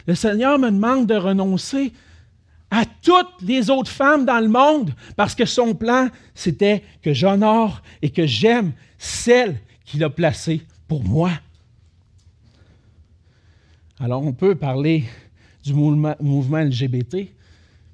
Le 0.10 0.16
Seigneur 0.16 0.58
me 0.58 0.72
demande 0.72 1.06
de 1.06 1.14
renoncer 1.14 1.94
à 2.72 2.84
toutes 3.04 3.44
les 3.44 3.70
autres 3.70 3.92
femmes 3.92 4.26
dans 4.26 4.40
le 4.40 4.48
monde 4.48 4.92
parce 5.16 5.36
que 5.36 5.46
son 5.46 5.76
plan, 5.76 6.10
c'était 6.34 6.84
que 7.04 7.14
j'honore 7.14 7.84
et 8.02 8.10
que 8.10 8.26
j'aime 8.26 8.72
celle 8.98 9.60
qu'il 9.86 10.04
a 10.04 10.10
placée 10.10 10.64
pour 10.88 11.04
moi. 11.04 11.30
Alors, 14.00 14.24
on 14.24 14.34
peut 14.34 14.56
parler 14.56 15.04
du 15.64 15.76
mouvement, 15.76 16.16
LGBT, 16.20 17.28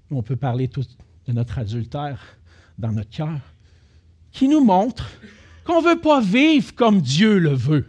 on 0.09 0.23
peut 0.23 0.37
parler 0.37 0.69
de 0.69 1.33
notre 1.33 1.59
adultère 1.59 2.37
dans 2.77 2.93
notre 2.93 3.09
cœur 3.09 3.41
qui 4.31 4.47
nous 4.47 4.63
montre 4.63 5.11
qu'on 5.65 5.81
ne 5.81 5.89
veut 5.89 5.99
pas 5.99 6.21
vivre 6.21 6.73
comme 6.75 7.01
Dieu 7.01 7.39
le 7.39 7.53
veut. 7.53 7.85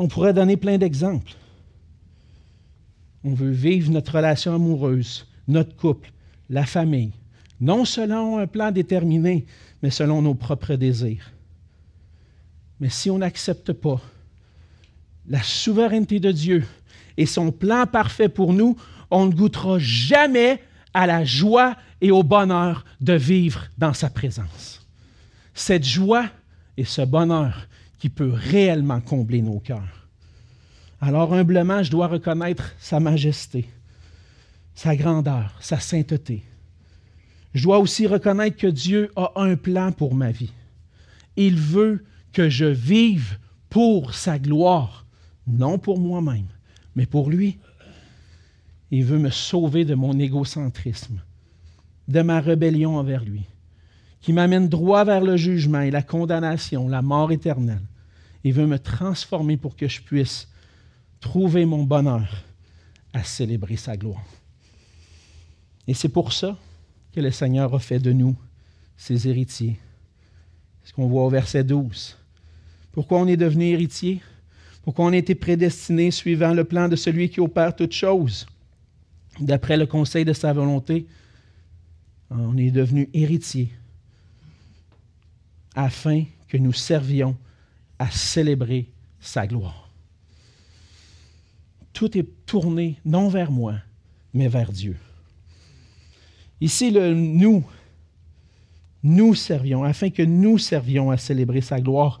On 0.00 0.08
pourrait 0.08 0.32
donner 0.32 0.56
plein 0.56 0.78
d'exemples. 0.78 1.34
On 3.22 3.34
veut 3.34 3.50
vivre 3.50 3.92
notre 3.92 4.16
relation 4.16 4.54
amoureuse, 4.54 5.26
notre 5.46 5.76
couple, 5.76 6.10
la 6.48 6.64
famille, 6.64 7.12
non 7.60 7.84
selon 7.84 8.38
un 8.38 8.46
plan 8.46 8.70
déterminé, 8.70 9.44
mais 9.82 9.90
selon 9.90 10.22
nos 10.22 10.32
propres 10.32 10.76
désirs. 10.76 11.30
Mais 12.80 12.88
si 12.88 13.10
on 13.10 13.18
n'accepte 13.18 13.74
pas 13.74 14.00
la 15.28 15.42
souveraineté 15.42 16.18
de 16.18 16.32
Dieu 16.32 16.64
et 17.18 17.26
son 17.26 17.52
plan 17.52 17.84
parfait 17.84 18.30
pour 18.30 18.54
nous, 18.54 18.76
on 19.10 19.26
ne 19.26 19.34
goûtera 19.34 19.78
jamais 19.78 20.62
à 20.94 21.06
la 21.06 21.26
joie 21.26 21.76
et 22.00 22.10
au 22.10 22.22
bonheur 22.22 22.86
de 23.02 23.12
vivre 23.12 23.66
dans 23.76 23.92
sa 23.92 24.08
présence. 24.08 24.80
Cette 25.52 25.84
joie 25.84 26.24
et 26.78 26.86
ce 26.86 27.02
bonheur 27.02 27.66
qui 28.00 28.08
peut 28.08 28.32
réellement 28.32 29.00
combler 29.00 29.42
nos 29.42 29.60
cœurs. 29.60 30.08
Alors 31.00 31.32
humblement, 31.32 31.82
je 31.82 31.90
dois 31.90 32.08
reconnaître 32.08 32.74
sa 32.80 32.98
majesté, 32.98 33.68
sa 34.74 34.96
grandeur, 34.96 35.54
sa 35.60 35.78
sainteté. 35.78 36.42
Je 37.54 37.62
dois 37.62 37.78
aussi 37.78 38.06
reconnaître 38.06 38.56
que 38.56 38.66
Dieu 38.66 39.10
a 39.16 39.32
un 39.36 39.54
plan 39.54 39.92
pour 39.92 40.14
ma 40.14 40.30
vie. 40.30 40.52
Il 41.36 41.56
veut 41.56 42.04
que 42.32 42.48
je 42.48 42.64
vive 42.64 43.38
pour 43.68 44.14
sa 44.14 44.38
gloire, 44.38 45.06
non 45.46 45.78
pour 45.78 45.98
moi-même, 45.98 46.48
mais 46.96 47.06
pour 47.06 47.28
lui. 47.28 47.58
Il 48.90 49.04
veut 49.04 49.18
me 49.18 49.30
sauver 49.30 49.84
de 49.84 49.94
mon 49.94 50.18
égocentrisme, 50.18 51.20
de 52.08 52.22
ma 52.22 52.40
rébellion 52.40 52.96
envers 52.96 53.24
lui, 53.24 53.42
qui 54.20 54.32
m'amène 54.32 54.68
droit 54.68 55.04
vers 55.04 55.22
le 55.22 55.36
jugement 55.36 55.80
et 55.80 55.90
la 55.90 56.02
condamnation, 56.02 56.88
la 56.88 57.02
mort 57.02 57.32
éternelle. 57.32 57.82
Il 58.44 58.52
veut 58.52 58.66
me 58.66 58.78
transformer 58.78 59.56
pour 59.56 59.76
que 59.76 59.88
je 59.88 60.00
puisse 60.00 60.48
trouver 61.20 61.64
mon 61.64 61.84
bonheur 61.84 62.44
à 63.12 63.24
célébrer 63.24 63.76
sa 63.76 63.96
gloire. 63.96 64.24
Et 65.86 65.94
c'est 65.94 66.08
pour 66.08 66.32
ça 66.32 66.56
que 67.12 67.20
le 67.20 67.30
Seigneur 67.30 67.74
a 67.74 67.78
fait 67.78 67.98
de 67.98 68.12
nous 68.12 68.36
ses 68.96 69.28
héritiers. 69.28 69.78
Ce 70.84 70.92
qu'on 70.92 71.08
voit 71.08 71.24
au 71.24 71.30
verset 71.30 71.64
12. 71.64 72.16
Pourquoi 72.92 73.18
on 73.18 73.26
est 73.26 73.36
devenu 73.36 73.66
héritier? 73.66 74.20
Pourquoi 74.82 75.06
on 75.06 75.12
a 75.12 75.16
été 75.16 75.34
prédestiné 75.34 76.10
suivant 76.10 76.54
le 76.54 76.64
plan 76.64 76.88
de 76.88 76.96
celui 76.96 77.30
qui 77.30 77.40
opère 77.40 77.74
toutes 77.74 77.92
choses? 77.92 78.46
d'après 79.40 79.76
le 79.76 79.86
conseil 79.86 80.24
de 80.24 80.32
sa 80.32 80.52
volonté, 80.52 81.06
on 82.30 82.56
est 82.56 82.70
devenu 82.70 83.08
héritier 83.12 83.72
afin 85.74 86.24
que 86.48 86.56
nous 86.56 86.72
servions 86.72 87.36
à 87.98 88.10
célébrer 88.10 88.90
sa 89.20 89.46
gloire. 89.46 89.90
Tout 91.92 92.16
est 92.16 92.26
tourné 92.46 92.98
non 93.04 93.28
vers 93.28 93.50
moi, 93.50 93.74
mais 94.32 94.48
vers 94.48 94.72
Dieu. 94.72 94.96
Ici, 96.60 96.90
le 96.90 97.14
nous, 97.14 97.64
nous 99.02 99.34
servions, 99.34 99.84
afin 99.84 100.10
que 100.10 100.22
nous 100.22 100.58
servions 100.58 101.10
à 101.10 101.16
célébrer 101.16 101.60
sa 101.60 101.80
gloire, 101.80 102.20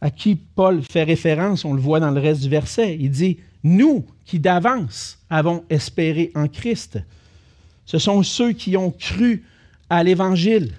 à 0.00 0.10
qui 0.10 0.36
Paul 0.36 0.82
fait 0.82 1.02
référence, 1.02 1.64
on 1.64 1.74
le 1.74 1.80
voit 1.80 2.00
dans 2.00 2.10
le 2.10 2.20
reste 2.20 2.42
du 2.42 2.48
verset. 2.48 2.96
Il 2.98 3.10
dit, 3.10 3.38
nous 3.64 4.06
qui 4.24 4.38
d'avance 4.38 5.18
avons 5.30 5.64
espéré 5.70 6.30
en 6.34 6.48
Christ. 6.48 6.98
Ce 7.86 7.98
sont 7.98 8.22
ceux 8.22 8.52
qui 8.52 8.76
ont 8.76 8.90
cru 8.90 9.44
à 9.90 10.04
l'Évangile, 10.04 10.72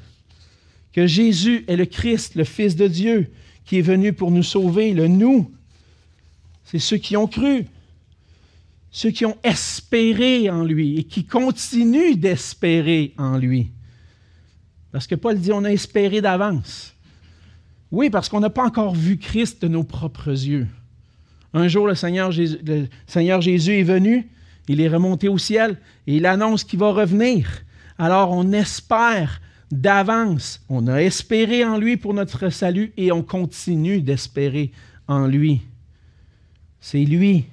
que 0.93 1.07
Jésus 1.07 1.65
est 1.67 1.75
le 1.75 1.85
Christ, 1.85 2.35
le 2.35 2.43
Fils 2.43 2.75
de 2.75 2.87
Dieu, 2.87 3.31
qui 3.65 3.77
est 3.77 3.83
venu 3.83 4.13
pour 4.13 4.31
nous 4.31 4.43
sauver, 4.43 4.93
le 4.93 5.07
nous. 5.07 5.51
C'est 6.65 6.79
ceux 6.79 6.97
qui 6.97 7.15
ont 7.17 7.27
cru, 7.27 7.65
ceux 8.91 9.11
qui 9.11 9.25
ont 9.25 9.37
espéré 9.43 10.49
en 10.49 10.63
lui 10.63 10.97
et 10.97 11.03
qui 11.03 11.25
continuent 11.25 12.15
d'espérer 12.15 13.13
en 13.17 13.37
lui. 13.37 13.71
Parce 14.91 15.05
que 15.05 15.15
Paul 15.15 15.39
dit, 15.39 15.51
on 15.51 15.63
a 15.63 15.71
espéré 15.71 16.21
d'avance. 16.21 16.95
Oui, 17.91 18.09
parce 18.09 18.29
qu'on 18.29 18.39
n'a 18.39 18.49
pas 18.49 18.65
encore 18.65 18.95
vu 18.95 19.17
Christ 19.17 19.61
de 19.61 19.67
nos 19.67 19.83
propres 19.83 20.29
yeux. 20.29 20.67
Un 21.53 21.67
jour, 21.67 21.87
le 21.87 21.95
Seigneur, 21.95 22.31
Jésus, 22.31 22.59
le 22.63 22.87
Seigneur 23.07 23.41
Jésus 23.41 23.79
est 23.79 23.83
venu, 23.83 24.29
il 24.67 24.81
est 24.81 24.87
remonté 24.87 25.27
au 25.27 25.39
ciel 25.39 25.77
et 26.05 26.17
il 26.17 26.25
annonce 26.27 26.63
qu'il 26.63 26.79
va 26.79 26.91
revenir. 26.91 27.47
Alors 27.97 28.31
on 28.31 28.51
espère 28.51 29.41
d'avance, 29.72 30.63
on 30.70 30.88
a 30.88 31.01
espéré 31.01 31.63
en 31.63 31.78
lui 31.78 31.97
pour 31.97 32.13
notre 32.13 32.49
salut 32.49 32.91
et 32.97 33.11
on 33.11 33.24
continue 33.24 34.01
d'espérer 34.01 34.72
en 35.07 35.28
lui. 35.28 35.61
C'est 36.80 37.03
lui 37.03 37.45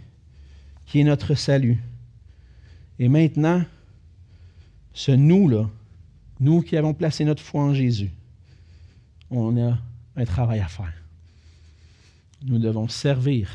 qui 0.87 1.01
est 1.01 1.05
notre 1.05 1.35
salut. 1.35 1.79
Et 2.99 3.09
maintenant, 3.09 3.65
ce 4.95 5.13
nous-là, 5.13 5.69
nous 6.41 6.63
qui 6.63 6.77
avons 6.77 6.95
placé 6.95 7.25
notre 7.25 7.43
foi 7.43 7.63
en 7.63 7.75
Jésus, 7.75 8.11
on 9.31 9.57
a 9.59 9.79
un 10.17 10.25
travail 10.25 10.61
à 10.61 10.69
faire. 10.69 10.93
Nous 12.43 12.59
devons 12.59 12.89
servir 12.89 13.51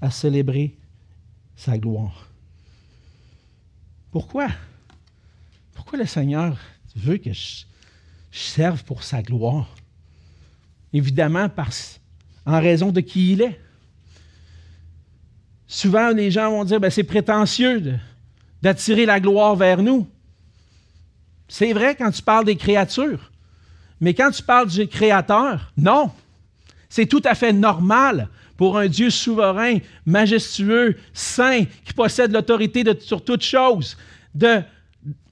à 0.00 0.10
célébrer 0.10 0.74
sa 1.56 1.76
gloire. 1.76 2.28
Pourquoi? 4.10 4.48
Pourquoi 5.74 5.98
le 5.98 6.06
Seigneur 6.06 6.58
veut 6.94 7.16
que 7.16 7.32
je, 7.32 7.64
serve 8.32 8.82
pour 8.84 9.02
sa 9.02 9.22
gloire? 9.22 9.74
Évidemment, 10.92 11.48
parce, 11.48 12.00
en 12.44 12.60
raison 12.60 12.90
de 12.90 13.00
qui 13.00 13.32
il 13.32 13.42
est. 13.42 13.60
Souvent, 15.66 16.10
les 16.10 16.30
gens 16.30 16.50
vont 16.50 16.64
dire, 16.64 16.80
ben, 16.80 16.90
c'est 16.90 17.04
prétentieux 17.04 17.98
d'attirer 18.60 19.06
la 19.06 19.20
gloire 19.20 19.56
vers 19.56 19.82
nous. 19.82 20.06
C'est 21.48 21.72
vrai 21.72 21.94
quand 21.94 22.10
tu 22.10 22.22
parles 22.22 22.44
des 22.44 22.56
créatures, 22.56 23.32
mais 24.02 24.14
quand 24.14 24.30
tu 24.32 24.42
parles 24.42 24.68
du 24.68 24.88
Créateur, 24.88 25.72
non. 25.76 26.10
C'est 26.88 27.06
tout 27.06 27.22
à 27.24 27.36
fait 27.36 27.52
normal 27.52 28.28
pour 28.56 28.76
un 28.76 28.88
Dieu 28.88 29.10
souverain, 29.10 29.78
majestueux, 30.04 30.96
saint, 31.14 31.64
qui 31.84 31.92
possède 31.94 32.32
l'autorité 32.32 32.84
sur 33.00 33.24
toutes 33.24 33.44
choses, 33.44 33.96
de 34.34 34.60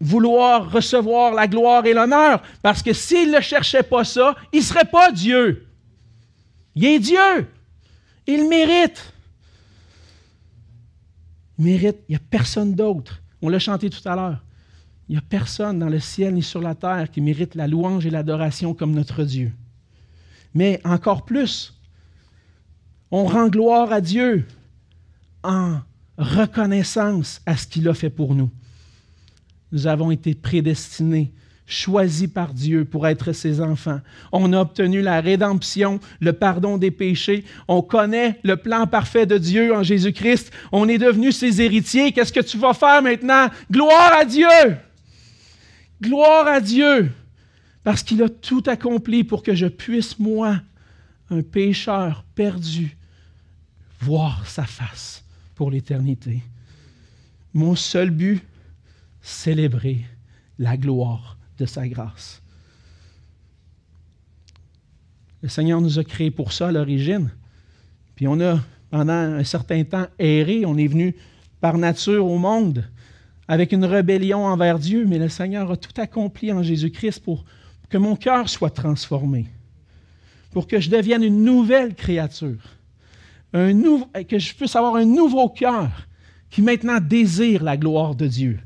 vouloir 0.00 0.70
recevoir 0.70 1.34
la 1.34 1.46
gloire 1.46 1.86
et 1.86 1.92
l'honneur, 1.92 2.42
parce 2.62 2.82
que 2.82 2.92
s'il 2.92 3.30
ne 3.30 3.40
cherchait 3.40 3.82
pas 3.82 4.04
ça, 4.04 4.34
il 4.52 4.60
ne 4.60 4.64
serait 4.64 4.84
pas 4.84 5.12
Dieu. 5.12 5.66
Il 6.74 6.84
est 6.84 6.98
Dieu. 6.98 7.48
Il 8.26 8.48
mérite. 8.48 9.12
Il 11.58 11.64
mérite. 11.64 11.98
Il 12.08 12.12
n'y 12.12 12.16
a 12.16 12.22
personne 12.30 12.74
d'autre. 12.74 13.20
On 13.42 13.48
l'a 13.48 13.58
chanté 13.58 13.90
tout 13.90 14.06
à 14.08 14.16
l'heure. 14.16 14.40
Il 15.08 15.12
n'y 15.12 15.18
a 15.18 15.22
personne 15.22 15.78
dans 15.78 15.88
le 15.88 15.98
ciel 15.98 16.34
ni 16.34 16.42
sur 16.42 16.60
la 16.60 16.74
terre 16.74 17.10
qui 17.10 17.20
mérite 17.20 17.54
la 17.54 17.66
louange 17.66 18.06
et 18.06 18.10
l'adoration 18.10 18.74
comme 18.74 18.92
notre 18.92 19.24
Dieu. 19.24 19.52
Mais 20.54 20.80
encore 20.84 21.24
plus, 21.24 21.74
on 23.10 23.24
rend 23.24 23.48
gloire 23.48 23.92
à 23.92 24.00
Dieu 24.00 24.46
en 25.42 25.80
reconnaissance 26.16 27.40
à 27.46 27.56
ce 27.56 27.66
qu'il 27.66 27.88
a 27.88 27.94
fait 27.94 28.10
pour 28.10 28.34
nous. 28.34 28.50
Nous 29.72 29.86
avons 29.86 30.10
été 30.10 30.34
prédestinés, 30.34 31.32
choisis 31.66 32.26
par 32.26 32.52
Dieu 32.52 32.84
pour 32.84 33.06
être 33.06 33.32
ses 33.32 33.60
enfants. 33.60 34.00
On 34.32 34.52
a 34.52 34.60
obtenu 34.60 35.02
la 35.02 35.20
rédemption, 35.20 36.00
le 36.20 36.32
pardon 36.32 36.76
des 36.76 36.90
péchés. 36.90 37.44
On 37.68 37.82
connaît 37.82 38.40
le 38.42 38.56
plan 38.56 38.86
parfait 38.86 39.26
de 39.26 39.38
Dieu 39.38 39.74
en 39.74 39.82
Jésus-Christ. 39.82 40.50
On 40.72 40.88
est 40.88 40.98
devenus 40.98 41.36
ses 41.36 41.62
héritiers. 41.62 42.12
Qu'est-ce 42.12 42.32
que 42.32 42.40
tu 42.40 42.58
vas 42.58 42.74
faire 42.74 43.02
maintenant? 43.02 43.48
Gloire 43.70 44.12
à 44.20 44.24
Dieu! 44.24 44.46
Gloire 46.02 46.48
à 46.48 46.60
Dieu! 46.60 47.10
Parce 47.84 48.02
qu'il 48.02 48.22
a 48.22 48.28
tout 48.28 48.62
accompli 48.66 49.24
pour 49.24 49.42
que 49.42 49.54
je 49.54 49.66
puisse, 49.66 50.18
moi, 50.18 50.60
un 51.30 51.42
pécheur 51.42 52.24
perdu, 52.34 52.96
voir 54.00 54.46
sa 54.46 54.64
face 54.64 55.24
pour 55.54 55.70
l'éternité. 55.70 56.40
Mon 57.54 57.76
seul 57.76 58.10
but, 58.10 58.42
célébrer 59.22 60.04
la 60.58 60.76
gloire 60.76 61.36
de 61.58 61.66
sa 61.66 61.86
grâce. 61.88 62.42
Le 65.42 65.48
Seigneur 65.48 65.80
nous 65.80 65.98
a 65.98 66.04
créés 66.04 66.30
pour 66.30 66.52
ça 66.52 66.68
à 66.68 66.72
l'origine. 66.72 67.30
Puis 68.14 68.28
on 68.28 68.40
a, 68.40 68.60
pendant 68.90 69.12
un 69.12 69.44
certain 69.44 69.84
temps, 69.84 70.06
erré. 70.18 70.66
On 70.66 70.76
est 70.76 70.86
venu 70.86 71.16
par 71.60 71.78
nature 71.78 72.26
au 72.26 72.38
monde 72.38 72.84
avec 73.48 73.72
une 73.72 73.84
rébellion 73.84 74.44
envers 74.44 74.78
Dieu, 74.78 75.06
mais 75.06 75.18
le 75.18 75.28
Seigneur 75.28 75.70
a 75.70 75.76
tout 75.76 75.98
accompli 76.00 76.52
en 76.52 76.62
Jésus-Christ 76.62 77.20
pour 77.20 77.44
que 77.88 77.98
mon 77.98 78.14
cœur 78.14 78.48
soit 78.48 78.70
transformé, 78.70 79.46
pour 80.52 80.68
que 80.68 80.78
je 80.78 80.88
devienne 80.88 81.24
une 81.24 81.42
nouvelle 81.42 81.94
créature, 81.94 82.62
que 83.52 84.38
je 84.38 84.54
puisse 84.54 84.76
avoir 84.76 84.96
un 84.96 85.04
nouveau 85.04 85.48
cœur 85.48 85.90
qui 86.48 86.62
maintenant 86.62 87.00
désire 87.00 87.64
la 87.64 87.76
gloire 87.76 88.14
de 88.14 88.26
Dieu. 88.26 88.60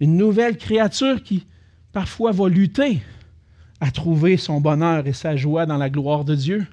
Une 0.00 0.16
nouvelle 0.16 0.56
créature 0.56 1.22
qui 1.22 1.46
parfois 1.92 2.32
va 2.32 2.48
lutter 2.48 3.02
à 3.80 3.90
trouver 3.90 4.36
son 4.36 4.60
bonheur 4.60 5.06
et 5.06 5.12
sa 5.12 5.36
joie 5.36 5.66
dans 5.66 5.76
la 5.76 5.90
gloire 5.90 6.24
de 6.24 6.34
Dieu. 6.34 6.66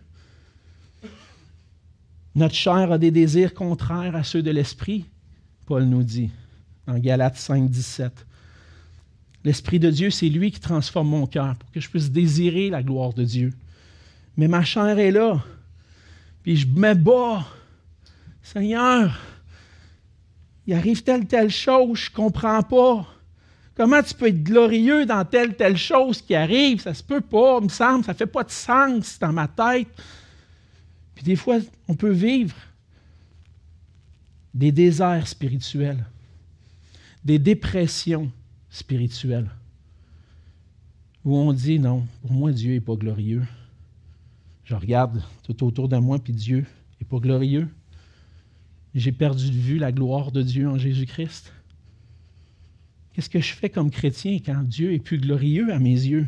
Notre 2.35 2.55
chair 2.55 2.91
a 2.91 2.97
des 2.97 3.11
désirs 3.11 3.53
contraires 3.53 4.15
à 4.15 4.23
ceux 4.23 4.41
de 4.41 4.51
l'esprit, 4.51 5.05
Paul 5.65 5.85
nous 5.85 6.03
dit 6.03 6.29
en 6.87 6.97
Galates 6.97 7.37
5, 7.37 7.69
17. 7.69 8.25
L'Esprit 9.45 9.79
de 9.79 9.89
Dieu, 9.89 10.09
c'est 10.09 10.29
lui 10.29 10.51
qui 10.51 10.59
transforme 10.59 11.09
mon 11.09 11.27
cœur 11.27 11.55
pour 11.55 11.69
que 11.71 11.79
je 11.79 11.89
puisse 11.89 12.11
désirer 12.11 12.69
la 12.69 12.81
gloire 12.81 13.13
de 13.13 13.23
Dieu. 13.23 13.53
Mais 14.37 14.47
ma 14.47 14.63
chair 14.63 14.97
est 14.99 15.11
là. 15.11 15.43
Puis 16.43 16.57
je 16.57 16.67
me 16.67 16.93
bats. 16.93 17.45
Seigneur, 18.41 19.19
il 20.65 20.73
arrive 20.73 21.03
telle, 21.03 21.25
telle 21.25 21.49
chose, 21.49 21.97
je 21.97 22.09
ne 22.09 22.15
comprends 22.15 22.61
pas. 22.61 23.05
Comment 23.75 24.03
tu 24.03 24.13
peux 24.13 24.27
être 24.27 24.43
glorieux 24.43 25.05
dans 25.05 25.25
telle, 25.25 25.55
telle 25.55 25.77
chose 25.77 26.21
qui 26.21 26.35
arrive? 26.35 26.81
Ça 26.81 26.93
se 26.93 27.03
peut 27.03 27.21
pas, 27.21 27.59
me 27.59 27.69
semble, 27.69 28.05
ça 28.05 28.13
fait 28.13 28.27
pas 28.27 28.43
de 28.43 28.51
sens 28.51 29.17
dans 29.19 29.33
ma 29.33 29.47
tête. 29.47 29.87
Puis 31.15 31.23
des 31.23 31.35
fois, 31.35 31.57
on 31.87 31.95
peut 31.95 32.11
vivre 32.11 32.55
des 34.53 34.71
déserts 34.71 35.27
spirituels, 35.27 36.05
des 37.23 37.39
dépressions 37.39 38.31
spirituelle, 38.69 39.49
où 41.25 41.35
on 41.35 41.53
dit 41.53 41.79
non, 41.79 42.05
pour 42.21 42.31
moi, 42.31 42.51
Dieu 42.51 42.73
n'est 42.73 42.81
pas 42.81 42.95
glorieux. 42.95 43.43
Je 44.65 44.75
regarde 44.75 45.21
tout 45.43 45.63
autour 45.63 45.89
de 45.89 45.97
moi, 45.97 46.19
puis 46.19 46.33
Dieu 46.33 46.65
n'est 46.99 47.07
pas 47.07 47.19
glorieux. 47.19 47.67
J'ai 48.93 49.11
perdu 49.11 49.49
de 49.49 49.57
vue 49.57 49.77
la 49.79 49.91
gloire 49.91 50.31
de 50.31 50.43
Dieu 50.43 50.69
en 50.69 50.77
Jésus-Christ. 50.77 51.51
Qu'est-ce 53.13 53.29
que 53.29 53.39
je 53.39 53.53
fais 53.53 53.69
comme 53.69 53.91
chrétien 53.91 54.39
quand 54.43 54.63
Dieu 54.63 54.93
est 54.93 54.99
plus 54.99 55.19
glorieux 55.19 55.71
à 55.71 55.79
mes 55.79 55.91
yeux, 55.91 56.27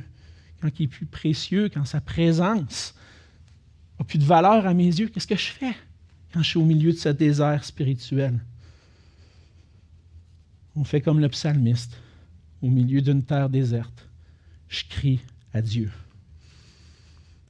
quand 0.62 0.70
il 0.80 0.84
est 0.84 0.88
plus 0.88 1.08
précieux, 1.08 1.70
quand 1.70 1.86
sa 1.86 2.00
présence 2.00 2.96
n'a 4.00 4.06
plus 4.06 4.20
de 4.20 4.24
valeur 4.24 4.68
à 4.68 4.74
mes 4.74 4.88
yeux? 4.88 5.08
Qu'est-ce 5.08 5.28
que 5.28 5.36
je 5.36 5.48
fais 5.48 5.76
quand 6.32 6.44
je 6.44 6.50
suis 6.50 6.60
au 6.60 6.66
milieu 6.66 6.92
de 6.92 6.98
ce 6.98 7.10
désert 7.10 7.64
spirituel? 7.64 8.40
On 10.76 10.84
fait 10.84 11.02
comme 11.02 11.20
le 11.20 11.30
psalmiste 11.30 11.98
au 12.62 12.70
milieu 12.70 13.02
d'une 13.02 13.24
terre 13.24 13.50
déserte, 13.50 14.08
je 14.68 14.84
crie 14.90 15.20
à 15.54 15.62
Dieu. 15.62 15.92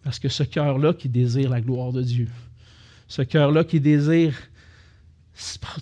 Parce 0.04 0.20
que 0.20 0.30
ce 0.30 0.44
cœur-là 0.44 0.94
qui 0.94 1.10
désire 1.10 1.50
la 1.50 1.62
gloire 1.62 1.92
de 1.92 2.04
Dieu, 2.04 2.30
ce 3.08 3.22
cœur-là 3.22 3.64
qui 3.64 3.80
désire 3.80 4.36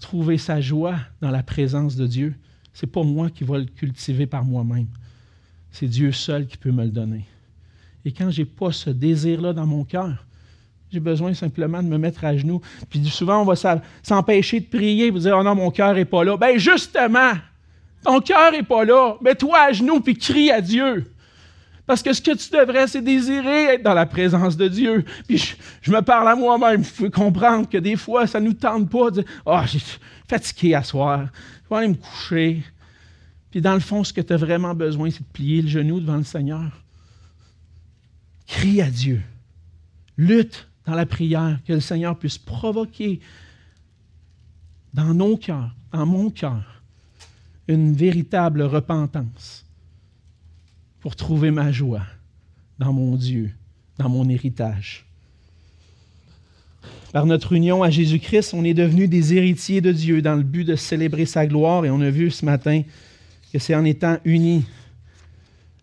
trouver 0.02 0.38
sa 0.38 0.62
joie 0.62 0.98
dans 1.22 1.30
la 1.30 1.44
présence 1.44 1.96
de 1.96 2.08
Dieu, 2.08 2.36
c'est 2.74 2.88
pas 2.88 3.04
moi 3.04 3.30
qui 3.30 3.44
vais 3.44 3.60
le 3.60 3.66
cultiver 3.66 4.26
par 4.26 4.44
moi-même. 4.44 4.88
C'est 5.72 5.88
Dieu 5.88 6.12
seul 6.12 6.48
qui 6.48 6.58
peut 6.58 6.72
me 6.72 6.84
le 6.84 6.90
donner. 6.90 7.26
Et 8.06 8.12
quand 8.12 8.30
je 8.30 8.42
n'ai 8.42 8.46
pas 8.46 8.72
ce 8.72 8.90
désir-là 8.90 9.54
dans 9.54 9.66
mon 9.66 9.84
cœur, 9.84 10.26
j'ai 10.92 11.00
besoin 11.00 11.34
simplement 11.34 11.82
de 11.82 11.88
me 11.88 11.98
mettre 11.98 12.24
à 12.24 12.38
genoux. 12.38 12.62
Puis 12.90 13.04
souvent, 13.06 13.42
on 13.42 13.46
va 13.46 13.56
s'empêcher 14.04 14.60
de 14.60 14.66
prier, 14.66 15.10
vous 15.10 15.20
dire 15.20 15.36
Oh 15.40 15.44
non, 15.44 15.56
mon 15.56 15.72
cœur 15.72 15.96
n'est 15.96 16.06
pas 16.06 16.24
là. 16.24 16.38
Bien, 16.38 16.58
justement, 16.58 17.34
ton 18.04 18.20
cœur 18.20 18.52
n'est 18.52 18.64
pas 18.64 18.86
là. 18.86 19.18
Mets-toi 19.22 19.58
à 19.58 19.72
genoux 19.72 20.00
puis 20.02 20.16
crie 20.16 20.52
à 20.52 20.62
Dieu. 20.62 21.12
Parce 21.86 22.02
que 22.02 22.14
ce 22.14 22.22
que 22.22 22.36
tu 22.36 22.50
devrais, 22.50 22.88
c'est 22.88 23.02
désirer 23.02 23.76
être 23.76 23.84
dans 23.84 23.94
la 23.94 24.06
présence 24.06 24.56
de 24.56 24.68
Dieu. 24.68 25.04
Puis 25.28 25.56
je, 25.82 25.92
me 25.92 26.02
parle 26.02 26.30
à 26.30 26.36
moi-même. 26.36 26.80
Il 26.80 26.86
faut 26.86 27.10
comprendre 27.10 27.68
que 27.68 27.78
des 27.78 27.98
fois, 27.98 28.26
ça 28.26 28.40
ne 28.40 28.48
nous 28.48 28.54
tente 28.54 28.90
pas 28.90 29.12
de 29.12 29.22
dire 29.22 29.32
Oh, 29.46 29.60
j'ai 29.66 29.80
fatigué 30.28 30.76
à 30.76 30.84
soir. 30.84 31.28
Je 31.64 31.70
vais 31.70 31.76
aller 31.76 31.88
me 31.90 31.96
coucher. 31.96 32.64
Puis 33.52 33.62
dans 33.62 33.74
le 33.74 33.82
fond, 33.82 34.04
ce 34.04 34.14
que 34.14 34.22
tu 34.22 34.32
as 34.32 34.38
vraiment 34.38 34.74
besoin, 34.74 35.12
c'est 35.12 35.20
de 35.24 35.34
plier 35.34 35.62
le 35.62 35.68
genou 35.68 36.00
devant 36.00 36.18
le 36.18 36.24
Seigneur. 36.24 36.72
Crie 38.48 38.82
à 38.82 38.90
Dieu. 38.90 39.22
Lutte 40.18 40.70
dans 40.86 40.96
la 40.96 41.06
prière, 41.06 41.60
que 41.66 41.74
le 41.74 41.80
Seigneur 41.80 42.18
puisse 42.18 42.38
provoquer 42.38 43.20
dans 44.94 45.14
nos 45.14 45.38
cœurs, 45.38 45.74
dans 45.92 46.06
mon 46.06 46.30
cœur, 46.30 46.84
une 47.68 47.94
véritable 47.94 48.62
repentance 48.64 49.66
pour 51.04 51.18
trouver 51.18 51.52
ma 51.52 51.70
joie 51.70 52.06
dans 52.80 52.94
mon 52.94 53.18
Dieu, 53.18 53.52
dans 53.98 54.08
mon 54.08 54.30
héritage. 54.30 55.06
Par 57.12 57.26
notre 57.26 57.52
union 57.52 57.84
à 57.84 57.90
Jésus-Christ, 57.90 58.54
on 58.54 58.64
est 58.64 58.74
devenus 58.74 59.10
des 59.10 59.34
héritiers 59.34 59.82
de 59.82 59.92
Dieu 59.92 60.22
dans 60.22 60.36
le 60.36 60.44
but 60.44 60.64
de 60.64 60.78
célébrer 60.78 61.26
sa 61.26 61.46
gloire 61.46 61.84
et 61.84 61.90
on 61.90 62.00
a 62.00 62.10
vu 62.10 62.32
ce 62.32 62.46
matin 62.46 62.84
que 63.52 63.60
c'est 63.60 63.76
en 63.76 63.84
étant 63.84 64.18
unis 64.24 64.64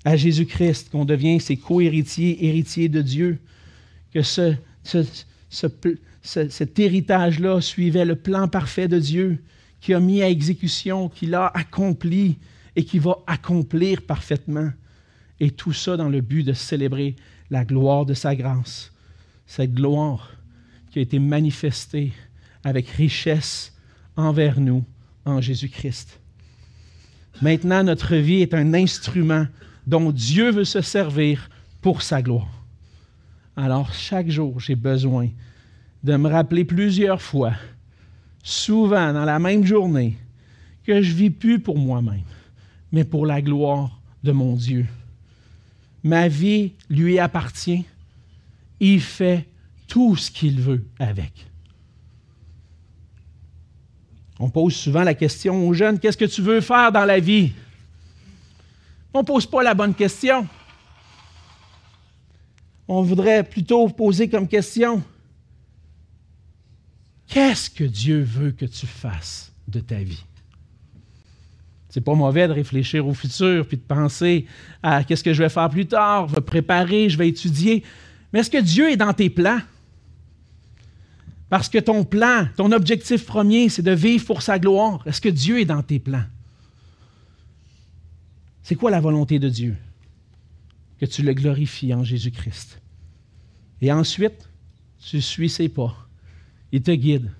à 0.07 0.17
Jésus-Christ 0.17 0.89
qu'on 0.89 1.05
devient 1.05 1.39
ses 1.39 1.59
co-héritiers, 1.59 2.47
héritiers 2.47 2.89
de 2.89 3.03
Dieu, 3.03 3.41
que 4.15 4.23
ce, 4.23 4.55
cet 6.23 6.79
héritage-là 6.79 7.61
suivait 7.61 8.07
le 8.07 8.17
plan 8.17 8.49
parfait 8.49 8.89
de 8.89 8.99
Dieu 8.99 9.39
qui 9.83 9.93
a 9.93 10.01
mis 10.01 10.23
à 10.23 10.31
exécution, 10.31 11.11
qu'il 11.11 11.35
a 11.35 11.49
accompli 11.49 12.39
et 12.75 12.85
qui 12.85 12.99
va 12.99 13.19
accomplir 13.27 14.01
parfaitement. 14.01 14.71
Et 15.41 15.51
tout 15.51 15.73
ça 15.73 15.97
dans 15.97 16.09
le 16.09 16.21
but 16.21 16.45
de 16.45 16.53
célébrer 16.53 17.17
la 17.51 17.65
gloire 17.65 18.07
de 18.07 18.15
sa 18.15 18.37
grâce. 18.37 18.93
Cette 19.47 19.75
gloire 19.75 20.31
qui 20.91 20.99
a 20.99 21.03
été 21.03 21.19
manifestée 21.19 22.13
avec 22.63 22.89
richesse 22.89 23.75
envers 24.17 24.61
nous 24.61 24.85
en 25.25 25.41
Jésus-Christ. 25.41 26.21
Maintenant, 27.43 27.83
notre 27.83 28.17
vie 28.17 28.43
est 28.43 28.55
un 28.55 28.75
instrument 28.75 29.47
dont 29.87 30.13
Dieu 30.13 30.51
veut 30.51 30.65
se 30.65 30.83
servir 30.83 31.49
pour 31.81 32.03
sa 32.03 32.21
gloire. 32.21 32.65
Alors, 33.57 33.93
chaque 33.93 34.29
jour, 34.29 34.61
j'ai 34.61 34.75
besoin 34.75 35.29
de 36.05 36.17
me 36.17 36.29
rappeler 36.29 36.65
plusieurs 36.65 37.21
fois, 37.21 37.53
souvent 38.43 39.13
dans 39.13 39.25
la 39.25 39.39
même 39.39 39.65
journée, 39.65 40.17
que 40.85 41.03
je 41.03 41.13
ne 41.13 41.17
vis 41.17 41.31
plus 41.31 41.61
pour 41.61 41.79
moi-même, 41.79 42.23
mais 42.93 43.05
pour 43.05 43.27
la 43.27 43.43
gloire 43.43 44.01
de 44.23 44.33
mon 44.33 44.55
Dieu. 44.55 44.87
Ma 46.03 46.29
vie 46.29 46.73
lui 46.89 47.19
appartient. 47.19 47.85
Il 48.81 49.01
fait 49.01 49.47
tout 49.87 50.17
ce 50.17 50.31
qu'il 50.31 50.61
veut 50.61 50.85
avec. 50.99 51.47
On 54.39 54.49
pose 54.49 54.75
souvent 54.75 55.03
la 55.03 55.15
question 55.15 55.69
aux 55.69 55.75
jeunes, 55.75 55.99
qu'est-ce 55.99 56.17
que 56.17 56.25
tu 56.25 56.41
veux 56.41 56.63
faire 56.63 56.91
dans 56.93 57.05
la 57.05 57.21
vie? 57.21 57.53
On 59.13 59.21
ne 59.21 59.25
pose 59.25 59.45
pas 59.45 59.63
la 59.63 59.75
bonne 59.75 59.95
question. 59.95 60.47
On 62.89 63.03
voudrait 63.03 63.45
plutôt 63.45 63.89
poser 63.89 64.29
comme 64.29 64.49
question, 64.49 65.03
qu'est-ce 67.27 67.69
que 67.69 67.85
Dieu 67.85 68.23
veut 68.23 68.53
que 68.53 68.65
tu 68.65 68.87
fasses 68.87 69.53
de 69.69 69.81
ta 69.81 69.99
vie? 69.99 70.25
C'est 71.91 72.01
pas 72.01 72.15
mauvais 72.15 72.47
de 72.47 72.53
réfléchir 72.53 73.07
au 73.07 73.13
futur 73.13 73.67
puis 73.67 73.77
de 73.77 73.83
penser 73.83 74.47
à 74.83 75.05
qu'est-ce 75.05 75.25
que 75.25 75.35
je 75.35 75.43
vais 75.43 75.49
faire 75.49 75.69
plus 75.69 75.87
tard, 75.87 76.29
je 76.29 76.37
vais 76.37 76.41
préparer, 76.41 77.11
je 77.11 77.19
vais 77.19 77.29
étudier. 77.29 77.83
Mais 78.33 78.41
est-ce 78.41 78.51
que 78.51 78.63
Dieu 78.63 78.91
est 78.91 78.97
dans 78.97 79.13
tes 79.13 79.29
plans? 79.29 79.59
Parce 81.49 81.69
que 81.69 81.79
ton 81.79 82.05
plan, 82.05 82.47
ton 82.57 82.71
objectif 82.71 83.27
premier, 83.27 83.69
c'est 83.69 83.83
de 83.83 83.91
vivre 83.91 84.25
pour 84.25 84.41
sa 84.41 84.61
gloire. 84.61 85.03
Est-ce 85.05 85.21
que 85.21 85.29
Dieu 85.29 85.61
est 85.61 85.65
dans 85.65 85.83
tes 85.83 85.99
plans? 85.99 86.23
C'est 88.63 88.77
quoi 88.77 88.93
la 88.93 89.01
volonté 89.01 89.41
de 89.41 89.49
Dieu? 89.49 89.77
Que 91.01 91.07
tu 91.07 91.23
le 91.23 91.33
glorifies 91.33 91.93
en 91.93 92.05
Jésus-Christ. 92.05 92.81
Et 93.83 93.91
ensuite, 93.91 94.49
tu 95.05 95.21
suis 95.21 95.49
ses 95.49 95.69
pas. 95.69 95.97
Il 96.71 96.83
te 96.83 96.93
guide. 96.93 97.33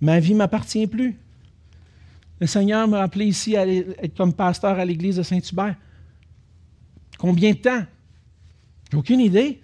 Ma 0.00 0.18
vie 0.18 0.34
m'appartient 0.34 0.88
plus. 0.88 1.16
Le 2.44 2.48
Seigneur 2.48 2.86
m'a 2.86 3.00
appelé 3.00 3.24
ici 3.24 3.56
à 3.56 3.66
être 3.66 4.14
comme 4.14 4.34
pasteur 4.34 4.78
à 4.78 4.84
l'église 4.84 5.16
de 5.16 5.22
Saint-Hubert. 5.22 5.76
Combien 7.16 7.52
de 7.52 7.56
temps? 7.56 7.84
J'ai 8.92 8.98
aucune 8.98 9.20
idée. 9.20 9.62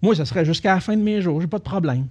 Moi, 0.00 0.14
ce 0.14 0.24
serait 0.24 0.46
jusqu'à 0.46 0.76
la 0.76 0.80
fin 0.80 0.96
de 0.96 1.02
mes 1.02 1.20
jours, 1.20 1.42
j'ai 1.42 1.46
pas 1.46 1.58
de 1.58 1.62
problème. 1.62 2.06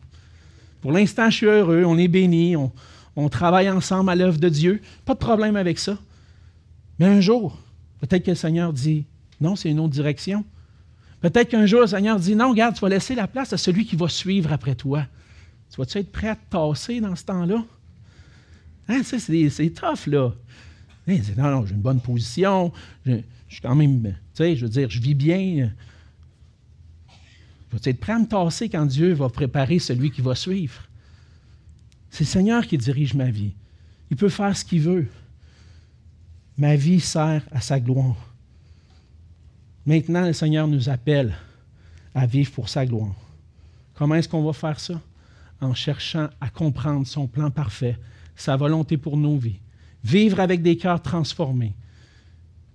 Pour 0.80 0.92
l'instant, 0.92 1.28
je 1.32 1.38
suis 1.38 1.46
heureux, 1.48 1.86
on 1.86 1.98
est 1.98 2.08
béni, 2.08 2.56
on, 2.56 3.30
travaille 3.30 3.68
ensemble 3.68 4.12
à 4.12 4.16
l'œuvre 4.16 4.38
de 4.38 4.48
Dieu. 4.48 4.80
Pas 5.06 5.16
de 5.16 5.20
problème 5.20 5.56
avec 5.56 5.80
ça. 5.80 5.98
Mais 7.00 7.08
un 7.08 7.20
jour, 7.20 7.60
peut-être 8.00 8.24
que 8.24 8.30
le 8.30 8.36
Seigneur 8.36 8.72
dit 8.72 9.06
non, 9.42 9.56
c'est 9.56 9.72
une 9.72 9.80
autre 9.80 9.90
direction. 9.90 10.46
Peut-être 11.20 11.50
qu'un 11.50 11.66
jour, 11.66 11.82
le 11.82 11.88
Seigneur 11.88 12.20
dit 12.20 12.36
non, 12.36 12.52
regarde, 12.52 12.76
tu 12.76 12.82
vas 12.82 12.90
laisser 12.90 13.16
la 13.16 13.26
place 13.26 13.54
à 13.54 13.58
celui 13.58 13.88
qui 13.88 13.96
va 13.96 14.08
suivre 14.08 14.54
après 14.54 14.76
toi. 14.76 15.08
Tu 15.72 15.78
vas-tu 15.78 15.98
être 15.98 16.12
prêt 16.12 16.28
à 16.28 16.36
te 16.36 16.48
tasser 16.48 17.02
dans 17.02 17.16
ce 17.16 17.26
temps-là? 17.26 17.64
Hein, 18.90 19.02
c'est 19.04 19.70
tough, 19.70 20.08
là. 20.08 20.34
non, 21.08 21.52
non, 21.52 21.66
j'ai 21.66 21.76
une 21.76 21.82
bonne 21.82 22.02
position. 22.02 22.74
Je, 23.06 23.20
suis 23.48 23.62
quand 23.62 23.76
même, 23.76 24.02
tu 24.02 24.14
sais, 24.34 24.56
je 24.56 24.66
veux 24.66 24.72
dire, 24.72 24.90
je 24.90 25.00
vis 25.00 25.14
bien. 25.14 25.72
Je 27.72 27.78
vais 27.78 27.92
être 27.92 28.00
prêt 28.00 28.14
à 28.14 28.20
me 28.20 28.26
tasser 28.26 28.68
quand 28.68 28.88
Dieu 28.88 29.14
va 29.14 29.30
préparer 29.30 29.78
celui 29.78 30.10
qui 30.10 30.22
va 30.22 30.34
suivre. 30.34 30.82
C'est 32.10 32.24
le 32.24 32.30
Seigneur 32.30 32.66
qui 32.66 32.80
dirige 32.80 33.14
ma 33.14 33.30
vie. 33.30 33.54
Il 34.10 34.18
peut 34.18 34.30
faire 34.30 34.58
ce 34.58 34.66
qu'il 34.66 34.82
veut. 34.82 35.08
Ma 36.58 36.76
vie 36.76 37.00
sert 37.00 37.44
à 37.52 37.62
sa 37.62 37.80
gloire. 37.80 38.18
Maintenant, 39.86 40.26
le 40.26 40.34
Seigneur 40.34 40.68
nous 40.68 40.90
appelle 40.90 41.36
à 42.16 42.26
vivre 42.26 42.52
pour 42.52 42.70
sa 42.70 42.88
gloire. 42.88 43.14
Comment 43.94 44.16
est-ce 44.16 44.28
qu'on 44.28 44.44
va 44.44 44.54
faire 44.54 44.80
ça? 44.80 45.00
En 45.62 45.76
cherchant 45.76 46.30
à 46.42 46.50
comprendre 46.50 47.06
son 47.06 47.28
plan 47.28 47.52
parfait 47.52 48.00
sa 48.42 48.56
volonté 48.56 48.98
pour 48.98 49.18
nos 49.18 49.38
vies. 49.38 49.60
Vivre 50.04 50.40
avec 50.40 50.62
des 50.62 50.78
cœurs 50.78 51.02
transformés, 51.02 51.74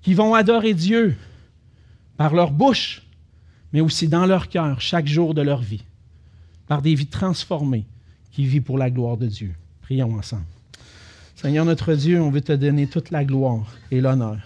qui 0.03 0.15
vont 0.15 0.35
adorer 0.35 0.75
Dieu 0.75 1.17
par 2.17 2.35
leur 2.35 2.51
bouche, 2.51 3.03
mais 3.73 3.81
aussi 3.81 4.07
dans 4.07 4.27
leur 4.27 4.49
cœur 4.49 4.81
chaque 4.81 5.07
jour 5.07 5.35
de 5.35 5.41
leur 5.41 5.63
vie, 5.63 5.85
par 6.69 6.83
des 6.83 6.95
vies 6.95 7.07
transformées 7.07 7.87
qui 8.31 8.45
vivent 8.45 8.63
pour 8.63 8.79
la 8.79 8.91
gloire 8.91 9.17
de 9.17 9.27
Dieu. 9.27 9.55
Prions 9.81 10.15
ensemble. 10.15 10.45
Seigneur 11.35 11.65
notre 11.65 11.95
Dieu, 11.95 12.21
on 12.21 12.31
veut 12.31 12.41
te 12.41 12.53
donner 12.53 12.87
toute 12.87 13.11
la 13.11 13.25
gloire 13.25 13.75
et 13.91 14.01
l'honneur. 14.01 14.41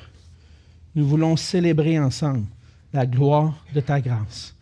Nous 0.95 1.07
voulons 1.07 1.37
célébrer 1.37 1.99
ensemble 1.99 2.47
la 2.93 3.07
gloire 3.07 3.65
de 3.75 3.81
ta 3.81 4.01
grâce. 4.01 4.55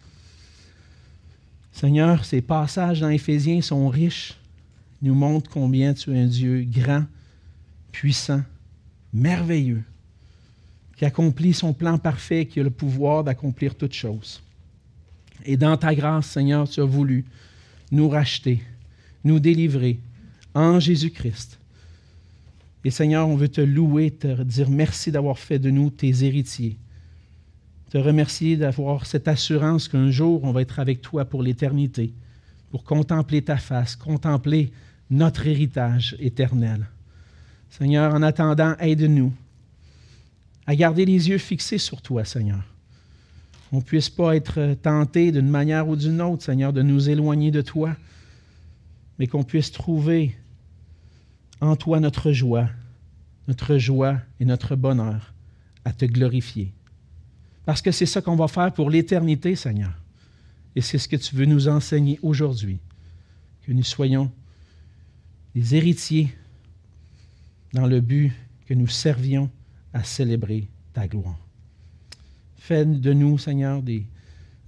Seigneur, 1.71 2.25
ces 2.25 2.41
passages 2.41 3.01
dans 3.01 3.11
Éphésiens 3.11 3.61
sont 3.61 3.89
riches 3.89 4.37
nous 5.03 5.15
montre 5.15 5.51
combien 5.51 5.95
tu 5.95 6.15
es 6.15 6.21
un 6.21 6.27
Dieu 6.27 6.67
grand, 6.69 7.05
puissant, 7.93 8.43
merveilleux, 9.13 9.83
qui 10.97 11.05
accomplit 11.05 11.53
son 11.53 11.73
plan 11.73 11.99
parfait, 11.99 12.47
qui 12.47 12.61
a 12.61 12.63
le 12.63 12.71
pouvoir 12.71 13.25
d'accomplir 13.25 13.75
toutes 13.75 13.93
choses. 13.93 14.43
Et 15.45 15.57
dans 15.57 15.77
ta 15.77 15.95
grâce, 15.95 16.27
Seigneur, 16.27 16.69
tu 16.69 16.81
as 16.81 16.85
voulu 16.85 17.25
nous 17.93 18.09
racheter, 18.09 18.63
nous 19.25 19.39
délivrer 19.39 20.01
en 20.55 20.81
Jésus-Christ. 20.81 21.59
Et 22.85 22.91
Seigneur, 22.91 23.29
on 23.29 23.37
veut 23.37 23.49
te 23.49 23.61
louer, 23.61 24.11
te 24.11 24.43
dire 24.43 24.71
merci 24.71 25.11
d'avoir 25.11 25.39
fait 25.39 25.59
de 25.59 25.71
nous 25.71 25.91
tes 25.91 26.25
héritiers. 26.25 26.77
Te 27.91 27.99
remercier 27.99 28.57
d'avoir 28.57 29.07
cette 29.07 29.29
assurance 29.29 29.89
qu'un 29.89 30.11
jour, 30.11 30.43
on 30.45 30.53
va 30.53 30.63
être 30.63 30.79
avec 30.79 31.03
toi 31.03 31.25
pour 31.25 31.43
l'éternité, 31.43 32.13
pour 32.71 32.85
contempler 32.85 33.43
ta 33.43 33.57
face, 33.57 33.97
contempler 33.97 34.73
notre 35.11 35.47
héritage 35.47 36.17
éternel. 36.19 36.87
Seigneur, 37.71 38.15
en 38.15 38.23
attendant, 38.23 38.75
aide-nous 38.79 39.33
à 40.67 40.75
garder 40.75 41.05
les 41.05 41.29
yeux 41.29 41.39
fixés 41.39 41.79
sur 41.79 42.03
toi, 42.03 42.25
Seigneur. 42.25 42.63
On 43.73 43.77
ne 43.77 43.83
puisse 43.83 44.11
pas 44.11 44.37
être 44.37 44.75
tenté 44.83 45.33
d'une 45.33 45.49
manière 45.49 45.89
ou 45.89 45.97
d'une 45.97 46.21
autre, 46.21 46.45
Seigneur, 46.45 46.73
de 46.73 46.83
nous 46.83 47.09
éloigner 47.09 47.51
de 47.51 47.63
toi, 47.63 47.97
mais 49.19 49.27
qu'on 49.27 49.45
puisse 49.45 49.73
trouver 49.73 50.37
en 51.61 51.77
toi 51.77 52.01
notre 52.01 52.33
joie, 52.33 52.69
notre 53.49 53.79
joie 53.79 54.19
et 54.41 54.45
notre 54.45 54.77
bonheur 54.77 55.35
à 55.85 55.93
te 55.93 56.05
glorifier. 56.05 56.73
Parce 57.65 57.83
que 57.83 57.91
c'est 57.91 58.07
ça 58.07 58.21
qu'on 58.21 58.37
va 58.37 58.49
faire 58.49 58.73
pour 58.73 58.91
l'éternité, 58.91 59.57
Seigneur. 59.57 59.93
Et 60.75 60.81
c'est 60.81 60.99
ce 60.99 61.09
que 61.09 61.17
tu 61.17 61.35
veux 61.35 61.47
nous 61.47 61.69
enseigner 61.69 62.19
aujourd'hui, 62.23 62.79
que 63.63 63.73
nous 63.73 63.83
soyons 63.83 64.31
des 65.57 65.75
héritiers 65.75 66.29
dans 67.73 67.87
le 67.87 68.03
but 68.03 68.31
que 68.67 68.75
nous 68.75 68.89
servions 68.89 69.51
à 69.95 70.05
célébrer 70.05 70.69
ta 70.93 71.09
gloire. 71.09 71.39
Fais 72.59 72.85
de 72.85 73.13
nous, 73.15 73.39
Seigneur, 73.39 73.83
des 73.83 74.05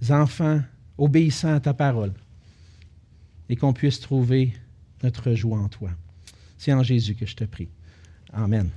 enfants 0.09 0.61
obéissants 0.97 1.53
à 1.53 1.59
ta 1.59 1.75
parole 1.75 2.13
et 3.49 3.55
qu'on 3.55 3.71
puisse 3.71 3.99
trouver 3.99 4.53
notre 5.03 5.35
joie 5.35 5.59
en 5.59 5.69
toi. 5.69 5.91
C'est 6.57 6.73
en 6.73 6.81
Jésus 6.81 7.13
que 7.13 7.27
je 7.27 7.35
te 7.35 7.43
prie. 7.43 7.69
Amen. 8.33 8.69